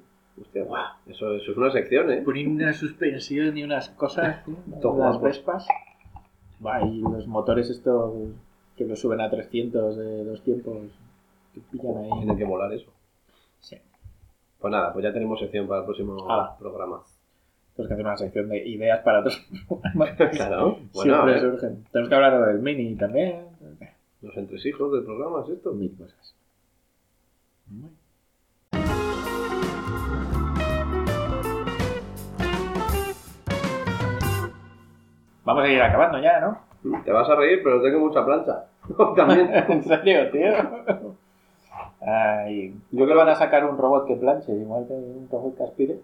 Hostia, 0.41 0.65
eso, 1.09 1.35
eso 1.35 1.51
es 1.53 1.57
una 1.57 1.71
sección, 1.73 2.11
¿eh? 2.13 2.23
Ponen 2.25 2.49
una 2.53 2.73
suspensión 2.73 3.57
y 3.59 3.65
unas 3.65 3.89
cosas, 3.91 4.45
Todo 4.83 4.99
las. 4.99 5.21
Vespas. 5.21 5.67
Buah, 6.61 6.85
y 6.87 7.01
los 7.01 7.27
motores 7.27 7.71
estos 7.71 8.13
que 8.77 8.85
los 8.87 8.99
suben 9.01 9.21
a 9.21 9.31
300 9.31 9.97
de 9.97 10.25
dos 10.25 10.43
tiempos, 10.43 10.77
que 11.61 11.79
pillan 11.79 11.97
ahí. 11.99 12.11
Tiene 12.19 12.37
que 12.37 12.45
volar 12.45 12.73
eso. 12.73 12.91
Sí. 13.61 13.77
Pues 14.59 14.71
nada, 14.73 14.93
pues 14.93 15.03
ya 15.05 15.13
tenemos 15.13 15.39
sección 15.39 15.67
para 15.69 15.81
el 15.81 15.87
próximo 15.87 16.17
programa. 16.59 17.03
Tenemos 17.75 17.89
que 17.89 17.95
hacer 17.95 18.05
una 18.07 18.17
sección 18.17 18.49
de 18.49 18.69
ideas 18.69 19.01
para 19.01 19.21
otros 19.21 19.47
programas. 19.69 20.11
Claro. 20.33 20.79
Bueno, 20.95 21.15
Siempre 21.15 21.33
ver, 21.33 21.41
surgen. 21.41 21.85
Tenemos 21.93 22.09
que 22.09 22.15
hablar 22.15 22.47
del 22.47 22.59
mini 22.61 22.97
también. 22.97 23.47
los 24.23 24.37
entresijos 24.37 24.93
del 24.93 25.05
programa 25.05 25.43
es 25.45 25.51
esto. 25.51 25.73
Mil 25.73 25.97
cosas. 25.97 26.35
Vamos 35.45 35.65
a 35.65 35.69
ir 35.69 35.81
acabando 35.81 36.21
ya, 36.21 36.41
¿no? 36.41 37.03
Te 37.05 37.13
vas 37.13 37.29
a 37.29 37.35
reír, 37.37 37.61
pero 37.65 37.81
tengo 37.81 38.01
mucha 38.01 38.25
plancha. 38.25 38.67
También. 39.17 39.51
¿En 39.69 39.83
serio, 39.83 40.31
tío? 40.31 41.17
Ay, 42.01 42.75
yo 42.93 43.05
creo 43.05 43.09
que 43.09 43.15
van 43.15 43.29
a 43.29 43.35
sacar 43.35 43.69
un 43.69 43.77
robot 43.77 44.07
que 44.07 44.17
planche, 44.17 44.53
igual 44.53 44.87
que 44.87 44.93
un 44.95 45.29
robot 45.31 45.57
que 45.57 45.63
aspire. 45.65 45.97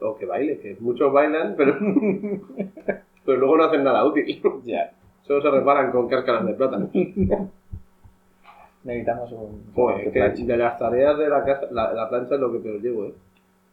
O 0.00 0.16
que 0.16 0.26
baile, 0.26 0.58
que 0.58 0.76
muchos 0.80 1.12
bailan, 1.12 1.54
pero, 1.56 1.76
pero 3.24 3.38
luego 3.38 3.56
no 3.56 3.64
hacen 3.64 3.84
nada 3.84 4.04
útil. 4.04 4.42
Ya. 4.64 4.90
Solo 5.22 5.42
se 5.42 5.50
reparan 5.50 5.90
con 5.92 6.08
cáscaras 6.08 6.44
de 6.46 6.54
plátano. 6.54 6.90
Necesitamos 8.84 9.32
un 9.32 9.72
Joder, 9.74 10.04
que 10.04 10.10
planche. 10.10 10.44
de 10.44 10.56
las 10.56 10.78
tareas 10.78 11.18
de 11.18 11.28
la 11.28 11.44
casa, 11.44 11.66
la, 11.72 11.92
la 11.92 12.08
plancha 12.08 12.34
es 12.34 12.40
lo 12.40 12.52
que 12.52 12.58
peor 12.60 12.80
llevo, 12.80 13.04
¿eh? 13.06 13.14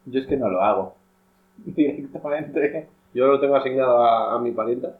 Yo 0.06 0.20
es 0.20 0.26
que 0.26 0.36
no 0.36 0.48
lo 0.48 0.60
hago. 0.62 0.94
Directamente. 1.64 2.88
Yo 3.12 3.26
lo 3.28 3.38
tengo 3.38 3.54
asignado 3.56 4.02
a, 4.04 4.34
a 4.34 4.38
mi 4.40 4.50
parienta, 4.50 4.98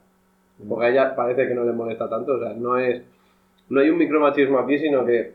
porque 0.69 0.85
a 0.85 0.89
ella 0.89 1.15
parece 1.15 1.47
que 1.47 1.53
no 1.53 1.65
le 1.65 1.73
molesta 1.73 2.09
tanto, 2.09 2.33
o 2.35 2.39
sea, 2.39 2.53
no 2.53 2.77
es... 2.77 3.01
No 3.69 3.81
hay 3.81 3.89
un 3.89 3.97
micromachismo 3.97 4.59
aquí, 4.59 4.77
sino 4.79 5.05
que 5.05 5.33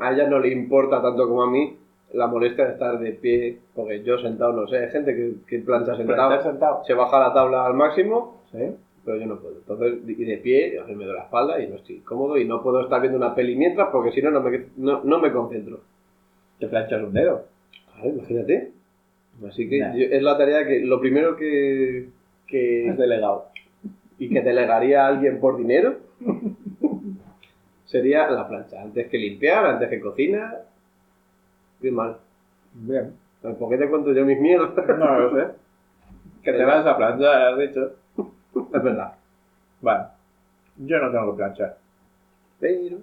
a 0.00 0.12
ella 0.12 0.26
no 0.28 0.38
le 0.38 0.48
importa 0.48 1.00
tanto 1.02 1.28
como 1.28 1.42
a 1.42 1.50
mí 1.50 1.76
la 2.14 2.26
molestia 2.26 2.66
de 2.66 2.72
estar 2.72 2.98
de 2.98 3.12
pie, 3.12 3.58
porque 3.74 4.02
yo 4.02 4.18
sentado 4.18 4.52
no 4.52 4.66
sé, 4.68 4.76
hay 4.78 4.90
gente 4.90 5.14
que, 5.14 5.32
que 5.46 5.58
plancha 5.60 5.96
sentado, 5.96 6.42
sentado. 6.42 6.84
se 6.84 6.92
baja 6.94 7.18
la 7.18 7.32
tabla 7.32 7.64
al 7.66 7.74
máximo, 7.74 8.42
¿Sí? 8.52 8.58
pero 9.04 9.16
yo 9.18 9.26
no 9.26 9.36
puedo. 9.38 9.56
Entonces, 9.56 9.94
y 10.06 10.24
de 10.24 10.36
pie, 10.38 10.78
a 10.78 10.84
mí 10.84 10.94
me 10.94 11.04
duele 11.04 11.18
la 11.18 11.24
espalda 11.24 11.60
y 11.62 11.68
no 11.68 11.76
estoy 11.76 11.98
cómodo 12.00 12.36
y 12.36 12.44
no 12.44 12.62
puedo 12.62 12.82
estar 12.82 13.00
viendo 13.00 13.16
una 13.18 13.34
peli 13.34 13.56
mientras, 13.56 13.88
porque 13.90 14.12
si 14.12 14.20
no, 14.22 14.30
no 14.30 14.40
me, 14.42 14.66
no, 14.76 15.00
no 15.04 15.18
me 15.20 15.32
concentro. 15.32 15.80
Te 16.58 16.68
planchas 16.68 17.02
un 17.02 17.12
dedo. 17.14 17.44
Claro, 17.94 18.10
imagínate. 18.10 18.70
Así 19.48 19.68
que 19.68 19.78
Nah. 19.80 19.94
yo- 19.94 20.06
es 20.10 20.22
la 20.22 20.36
tarea 20.36 20.66
que, 20.66 20.80
lo 20.80 21.00
primero 21.00 21.36
que, 21.36 22.08
que 22.46 22.88
Es 22.88 22.98
delegado. 22.98 23.46
y 24.18 24.28
que 24.28 24.42
delegaría 24.42 25.04
a 25.04 25.08
alguien 25.08 25.40
por 25.40 25.56
dinero 25.56 25.96
sería 27.92 28.28
la 28.30 28.48
plancha. 28.48 28.80
Antes 28.82 29.06
que 29.08 29.18
limpiar, 29.18 29.64
antes 29.66 29.88
que 29.88 30.00
cocinar. 30.00 30.64
Bien 31.80 31.94
mal. 31.94 32.16
Bien. 32.72 33.14
¿Por 33.42 33.68
qué 33.70 33.76
te 33.76 33.88
cuento 33.88 34.12
yo 34.12 34.24
mis 34.24 34.40
mierdas? 34.40 34.70
No 34.98 35.18
lo 35.20 35.36
sé. 35.36 35.52
Que 36.42 36.52
te 36.52 36.64
vas 36.64 36.84
a 36.84 36.96
planchar, 36.96 37.52
has 37.52 37.58
dicho. 37.58 37.92
es 38.74 38.82
verdad. 38.82 39.12
Vale. 39.80 40.06
Yo 40.76 40.98
no 40.98 41.12
tengo 41.12 41.30
que 41.30 41.36
planchar. 41.36 41.76
Pero 42.58 42.96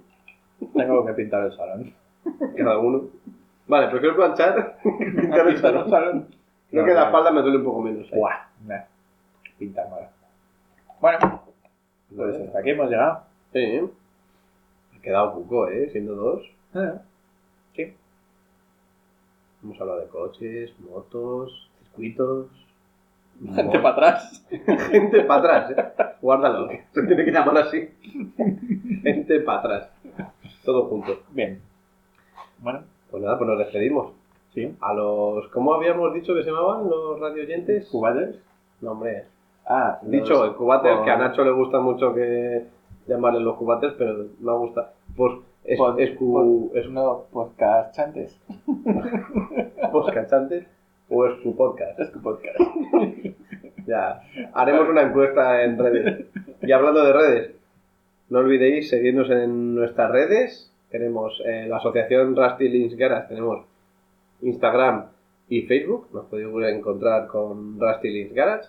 Tengo 0.73 1.05
que 1.05 1.13
pintar 1.13 1.45
el 1.45 1.53
salón. 1.55 1.93
cada 2.57 2.77
uno. 2.79 3.03
Vale, 3.67 3.87
prefiero 3.87 4.17
planchar 4.17 4.77
que 4.83 5.05
pintar 5.05 5.47
el 5.47 5.57
salón. 5.61 5.89
salón. 5.89 6.27
Creo 6.69 6.81
No, 6.81 6.87
que 6.89 6.93
la 6.93 7.05
espalda 7.05 7.31
me 7.31 7.41
duele 7.41 7.57
un 7.59 7.63
poco 7.63 7.81
menos. 7.81 8.07
¿eh? 8.11 8.15
Buah. 8.17 8.39
Nah. 8.67 8.81
Pintar 9.57 9.87
mola. 9.89 10.09
Bueno, 10.99 11.43
pues 12.13 12.35
hasta 12.41 12.59
aquí 12.59 12.71
hemos 12.71 12.89
llegado. 12.89 13.21
Sí, 13.53 13.59
¿eh? 13.59 13.85
Ha 14.99 15.01
quedado 15.01 15.33
poco, 15.33 15.67
¿eh? 15.69 15.89
Siendo 15.91 16.15
dos. 16.15 16.43
Ah, 16.73 17.01
Sí. 17.75 17.93
Hemos 19.63 19.79
hablado 19.81 19.99
de 20.01 20.07
coches, 20.07 20.73
motos, 20.79 21.69
circuitos. 21.83 22.47
Gente 23.55 23.79
para 23.79 23.89
atrás. 23.93 24.45
Gente 24.91 25.21
para 25.23 25.65
atrás, 25.67 25.71
¿eh? 25.71 26.15
Guárdalo, 26.21 26.69
se 26.93 27.03
tiene 27.03 27.23
que 27.25 27.31
llamar 27.31 27.57
así. 27.59 27.89
Gente 29.03 29.39
para 29.41 29.59
atrás. 29.59 29.89
Todo 30.65 30.85
junto. 30.87 31.19
Bien. 31.31 31.61
Bueno, 32.59 32.83
Pues 33.09 33.23
nada, 33.23 33.37
pues 33.37 33.49
nos 33.49 33.59
despedimos. 33.59 34.11
sí. 34.53 34.75
A 34.81 34.93
los. 34.93 35.47
¿Cómo 35.49 35.73
habíamos 35.73 36.13
dicho 36.13 36.33
que 36.35 36.43
se 36.43 36.51
llamaban 36.51 36.89
los 36.89 37.19
radioyentes? 37.19 37.87
Cubates. 37.89 38.35
No, 38.81 38.91
hombre. 38.91 39.25
Ah, 39.65 39.99
Dicho, 40.01 40.33
los- 40.33 40.47
el 40.49 40.55
cubater, 40.55 40.95
por- 40.97 41.05
que 41.05 41.11
a 41.11 41.17
Nacho 41.17 41.43
le 41.43 41.51
gusta 41.51 41.79
mucho 41.79 42.13
que 42.13 42.65
llamarle 43.10 43.41
los 43.41 43.57
cubates, 43.57 43.93
pero 43.97 44.26
me 44.39 44.53
gusta. 44.53 44.93
Pues 45.16 45.34
es, 45.66 45.78
por- 45.78 45.99
es, 46.01 46.12
cu- 46.18 46.70
por- 46.72 46.78
es 46.78 46.89
no, 46.89 47.24
podcast 47.32 47.95
chantes. 47.95 48.39
podcachantes 49.91 50.66
o 51.10 51.26
es 51.26 51.41
tu 51.43 51.55
podcast. 51.55 51.99
Es 51.99 52.12
tu 52.12 52.22
podcast. 52.22 52.57
Ya, 53.88 54.22
haremos 54.53 54.88
una 54.88 55.01
encuesta 55.01 55.64
en 55.64 55.80
redes. 55.80 56.28
Y 56.62 56.72
hablando 56.72 57.03
de 57.03 57.12
redes, 57.14 57.51
no 58.30 58.38
olvidéis 58.39 58.88
seguirnos 58.88 59.32
en 59.32 59.74
nuestras 59.74 60.12
redes. 60.12 60.72
Tenemos 60.91 61.41
eh, 61.43 61.66
la 61.68 61.78
asociación 61.78 62.36
Rusty 62.36 62.70
Links 62.70 62.95
Garage, 62.95 63.30
tenemos 63.30 63.66
Instagram 64.43 65.05
y 65.47 65.64
Facebook. 65.64 66.07
Nos 66.14 66.26
podéis 66.26 66.49
encontrar 66.76 67.26
con 67.26 67.80
Rusty 67.80 68.10
Links 68.12 68.34
Garage. 68.36 68.68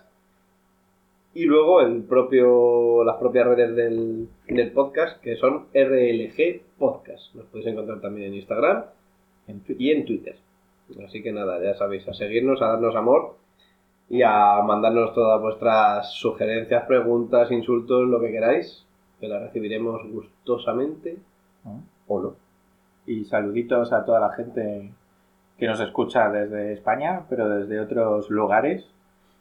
Y 1.33 1.45
luego 1.45 1.81
el 1.81 2.03
propio, 2.03 3.03
las 3.05 3.15
propias 3.17 3.47
redes 3.47 3.75
del, 3.75 4.27
del 4.47 4.71
podcast, 4.71 5.21
que 5.21 5.37
son 5.37 5.67
RLG 5.73 6.61
Podcast. 6.77 7.33
Nos 7.35 7.45
podéis 7.45 7.67
encontrar 7.67 8.01
también 8.01 8.27
en 8.27 8.35
Instagram 8.35 8.83
y 9.77 9.91
en 9.91 10.05
Twitter. 10.05 10.35
Así 11.05 11.23
que 11.23 11.31
nada, 11.31 11.61
ya 11.63 11.73
sabéis, 11.75 12.05
a 12.09 12.13
seguirnos, 12.13 12.61
a 12.61 12.67
darnos 12.67 12.95
amor 12.95 13.35
y 14.09 14.23
a 14.23 14.61
mandarnos 14.61 15.13
todas 15.13 15.41
vuestras 15.41 16.11
sugerencias, 16.15 16.83
preguntas, 16.85 17.49
insultos, 17.49 18.09
lo 18.09 18.19
que 18.19 18.31
queráis, 18.31 18.85
que 19.21 19.29
las 19.29 19.41
recibiremos 19.41 20.01
gustosamente 20.11 21.17
Ah. 21.63 21.77
o 22.07 22.19
no. 22.21 22.35
Y 23.05 23.23
saluditos 23.25 23.93
a 23.93 24.03
toda 24.03 24.19
la 24.19 24.31
gente 24.33 24.91
que 25.57 25.67
nos 25.67 25.79
escucha 25.79 26.29
desde 26.29 26.73
España, 26.73 27.25
pero 27.29 27.47
desde 27.47 27.79
otros 27.79 28.29
lugares, 28.31 28.83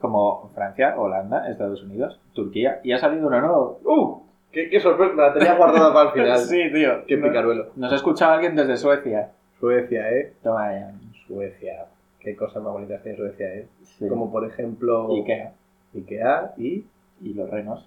como 0.01 0.51
Francia, 0.55 0.95
Holanda, 0.99 1.49
Estados 1.51 1.83
Unidos, 1.83 2.19
Turquía. 2.33 2.81
Y 2.83 2.93
ha 2.93 2.99
salido 2.99 3.27
uno 3.29 3.41
nuevo. 3.41 3.81
¡Uh! 3.85 4.23
¡Qué, 4.51 4.69
qué 4.71 4.81
sorpresa! 4.81 5.15
Me 5.15 5.23
la 5.23 5.33
tenía 5.33 5.55
guardada 5.55 5.93
para 5.93 6.09
el 6.09 6.15
final. 6.15 6.39
Sí, 6.47 6.73
tío. 6.73 7.05
¡Qué 7.07 7.19
picaruelo! 7.19 7.69
Nos 7.77 7.93
ha 7.93 7.97
escuchado 7.97 8.33
alguien 8.33 8.57
desde 8.57 8.77
Suecia. 8.77 9.31
Suecia, 9.61 10.11
¿eh? 10.11 10.33
Toma 10.43 10.73
ya. 10.73 10.93
Suecia. 11.27 11.85
Qué 12.19 12.35
cosas 12.35 12.63
más 12.63 12.73
bonitas 12.73 13.03
tiene 13.03 13.19
Suecia, 13.19 13.55
¿eh? 13.55 13.69
Sí. 13.83 14.09
Como 14.09 14.33
por 14.33 14.45
ejemplo... 14.47 15.09
Ikea. 15.15 15.53
Ikea 15.95 16.55
y 16.57 16.85
Y 17.23 17.35
los 17.35 17.51
renos. 17.51 17.87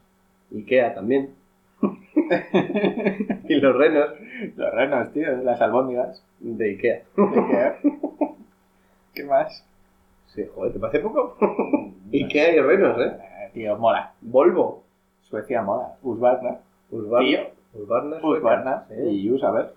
Ikea 0.54 0.94
también. 0.94 1.32
y 3.50 3.56
los 3.56 3.76
renos 3.76 4.10
Los 4.56 4.74
renos, 4.74 5.12
tío. 5.12 5.36
Las 5.44 5.60
albóndigas. 5.62 6.24
de 6.40 6.66
Ikea. 6.70 7.02
de 7.18 7.40
Ikea. 7.42 7.80
¿Qué 9.16 9.24
más? 9.26 9.66
Sí, 10.34 10.46
joder, 10.54 10.74
¿te 10.74 10.80
parece 10.80 11.00
poco? 11.00 11.38
Y 12.12 12.28
renos, 12.28 13.00
¿eh? 13.00 13.18
Eh, 13.20 13.50
tío, 13.54 13.76
mola. 13.78 14.14
Volvo. 14.22 14.84
Suecia 15.22 15.62
mola. 15.64 15.96
Husqvarna. 16.04 16.60
Husqvarna. 16.92 17.26
Tío. 17.26 18.20
Husqvarna. 18.22 18.86
Sí. 18.90 18.96
Y 19.10 19.32
Us, 19.32 19.44
a 19.44 19.52
ver. 19.52 19.74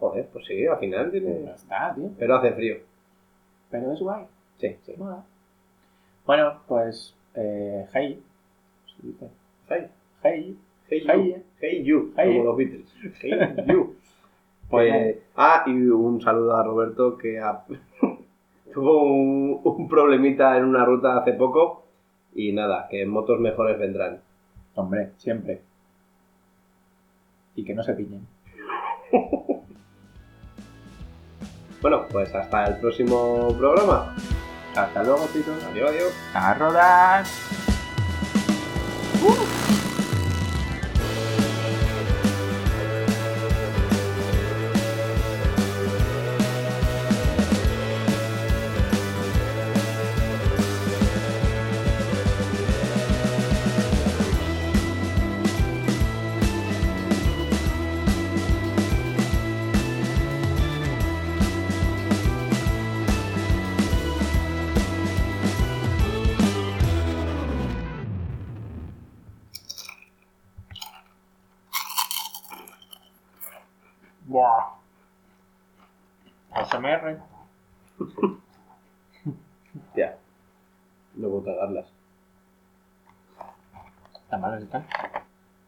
Joder, 0.00 0.28
pues 0.32 0.46
sí, 0.46 0.66
al 0.66 0.78
final 0.78 1.10
tiene... 1.10 1.44
Ya 1.44 1.50
está, 1.54 1.94
tío. 1.94 2.10
Pero 2.18 2.36
hace 2.36 2.52
frío. 2.52 2.76
Pero 3.70 3.92
es 3.92 4.00
guay. 4.00 4.24
Sí, 4.58 4.76
sí. 4.82 4.94
Mola. 4.96 5.22
Bueno, 6.26 6.60
pues. 6.66 7.14
Eh, 7.34 7.86
hey. 7.94 8.22
Hey, 9.68 9.88
Hey. 10.22 10.56
hey 10.90 11.00
you. 11.04 11.04
Hey. 11.06 11.44
Hey 11.60 11.84
you, 11.84 12.12
Hey. 12.16 12.32
como 12.32 12.44
los 12.44 12.56
Beatles. 12.56 12.94
Hey 13.20 13.38
you. 13.66 13.94
Pues 14.70 14.92
Que- 14.92 15.22
ah, 15.36 15.62
y 15.66 15.70
un 15.70 16.20
saludo 16.20 16.54
a 16.54 16.62
Roberto 16.62 17.16
que 17.16 17.38
ha- 17.38 17.64
tuvo 18.72 19.02
un, 19.02 19.60
un 19.62 19.88
problemita 19.88 20.56
en 20.56 20.64
una 20.64 20.84
ruta 20.84 21.18
hace 21.18 21.32
poco 21.32 21.84
y 22.34 22.52
nada, 22.52 22.88
que 22.88 23.04
motos 23.06 23.40
mejores 23.40 23.78
vendrán. 23.78 24.20
Hombre, 24.74 25.12
siempre. 25.16 25.62
Y 27.56 27.64
que 27.64 27.74
no 27.74 27.82
se 27.82 27.94
piñen. 27.94 28.26
Bueno, 31.80 32.06
pues 32.10 32.34
hasta 32.34 32.66
el 32.66 32.80
próximo 32.80 33.54
programa. 33.56 34.14
Hasta 34.74 35.02
luego, 35.04 35.28
chicos. 35.32 35.64
Adiós, 35.70 35.90
adiós. 35.90 36.12
A 36.34 36.54
rodar. 36.54 37.24
Buah. 39.22 39.57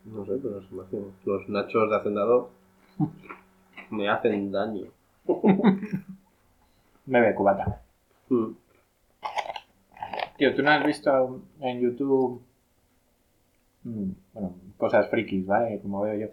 No 0.05 0.25
sé, 0.25 0.33
pero 0.43 0.63
se 0.63 0.75
me 0.75 0.83
hacen- 0.83 1.13
los 1.25 1.49
nachos 1.49 1.91
de 1.91 1.97
hacendado 1.97 2.51
me 3.91 4.09
hacen 4.09 4.51
daño. 4.51 4.87
Bebe 7.07 7.35
cubata. 7.35 7.83
Mm. 8.29 8.53
Tío, 10.39 10.55
¿tú 10.55 10.63
no 10.63 10.71
has 10.71 10.85
visto 10.87 11.43
en 11.61 11.81
YouTube 11.81 12.41
mm, 13.85 14.11
bueno, 14.33 14.55
cosas 14.79 15.09
frikis, 15.11 15.47
¿vale? 15.47 15.81
Como 15.81 16.01
veo 16.03 16.15
yo. 16.19 16.27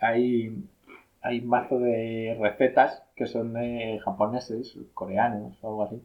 Hay, 0.00 0.64
hay 1.22 1.40
un 1.40 1.46
mazo 1.48 1.78
de 1.78 2.36
recetas 2.40 3.02
que 3.16 3.26
son 3.26 3.52
de 3.54 4.00
japoneses, 4.04 4.76
coreanos 4.94 5.56
o 5.62 5.68
algo 5.68 5.82
así. 5.84 6.02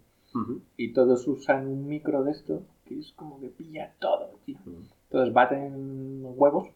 Y 0.77 0.91
todos 0.93 1.27
usan 1.27 1.67
un 1.67 1.87
micro 1.87 2.23
de 2.23 2.31
esto 2.31 2.63
que 2.85 2.99
es 2.99 3.13
como 3.13 3.39
que 3.39 3.47
pilla 3.47 3.93
todo, 3.99 4.37
tío. 4.45 4.57
Entonces 5.15 5.33
baten 5.33 6.23
huevos 6.35 6.67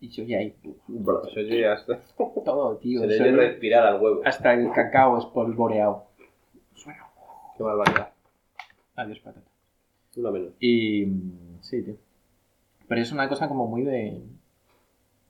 y 0.00 0.08
se 0.12 0.22
oye 0.22 0.36
ahí 0.36 0.54
Bueno, 0.86 1.22
eso 1.24 1.40
ya 1.40 1.72
está. 1.72 1.98
todo, 2.44 2.76
tío. 2.76 3.00
Se 3.00 3.08
se 3.08 3.14
debe 3.24 3.36
oye 3.38 3.48
respirar 3.48 3.84
al 3.86 4.00
huevo. 4.00 4.20
hasta 4.24 4.54
el 4.54 4.70
cacao 4.70 5.18
espolvoreado. 5.18 6.04
Suena. 6.76 7.04
Qué 7.56 7.62
barbaridad. 7.64 8.10
Adiós, 8.94 9.18
patata. 9.18 9.46
Una 10.16 10.30
menos. 10.30 10.52
Y 10.60 11.06
sí, 11.62 11.82
tío. 11.82 11.96
Pero 12.86 13.00
es 13.00 13.10
una 13.10 13.28
cosa 13.28 13.48
como 13.48 13.66
muy 13.66 13.82
de, 13.82 14.22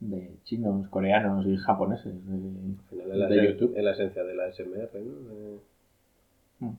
de 0.01 0.35
chinos, 0.43 0.87
coreanos 0.89 1.47
y 1.47 1.57
japoneses. 1.57 2.13
de- 2.13 2.35
Al 2.35 2.89
final 2.91 3.11
es 3.11 3.17
la, 3.17 3.27
De 3.27 3.35
esen- 3.37 3.53
YouTube. 3.53 3.73
es 3.75 3.83
la 3.83 3.91
esencia 3.91 4.23
de 4.23 4.35
la 4.35 4.47
SMR, 4.51 4.99
¿no? 5.01 5.29
De- 5.33 5.59
Mm. 6.59 6.71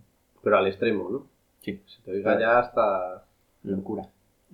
Pero 0.45 0.57
al 0.59 0.67
extremo, 0.69 1.11
¿no? 1.11 1.27
Sí, 1.61 1.83
Se 1.87 2.01
te 2.03 2.13
oiga 2.13 2.39
ya 2.41 2.61
hasta... 2.61 3.25
locura. 3.65 4.09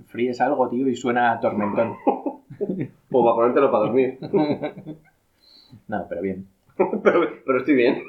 Fríes 0.06 0.40
algo, 0.40 0.68
tío, 0.68 0.88
y 0.88 0.96
suena 0.96 1.32
a 1.32 1.40
tormentón. 1.40 1.96
Pues 2.58 3.24
para 3.24 3.34
ponértelo 3.34 3.70
para 3.70 3.84
dormir. 3.84 4.18
no, 5.88 6.06
pero 6.08 6.22
bien. 6.22 6.46
pero, 7.02 7.28
pero 7.44 7.58
estoy 7.58 7.74
bien. 7.74 8.04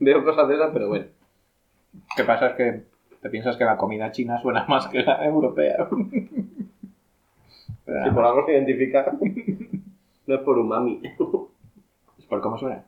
Veo 0.00 0.24
cosas 0.24 0.48
de 0.48 0.54
esas, 0.54 0.70
pero 0.72 0.88
bueno. 0.88 1.06
¿Qué 2.16 2.24
pasa? 2.24 2.48
Es 2.48 2.54
que 2.54 2.82
te 3.20 3.30
piensas 3.30 3.56
que 3.56 3.64
la 3.64 3.76
comida 3.76 4.10
china 4.10 4.40
suena 4.40 4.64
más 4.66 4.88
que 4.88 5.02
la 5.02 5.24
europea. 5.24 5.88
Si 7.84 8.10
por 8.10 8.24
algo 8.24 8.46
se 8.46 8.52
identifica, 8.52 9.12
no 10.26 10.34
es 10.34 10.40
por 10.40 10.58
umami. 10.58 11.02
es 12.18 12.26
por 12.26 12.40
cómo 12.40 12.58
suena. 12.58 12.84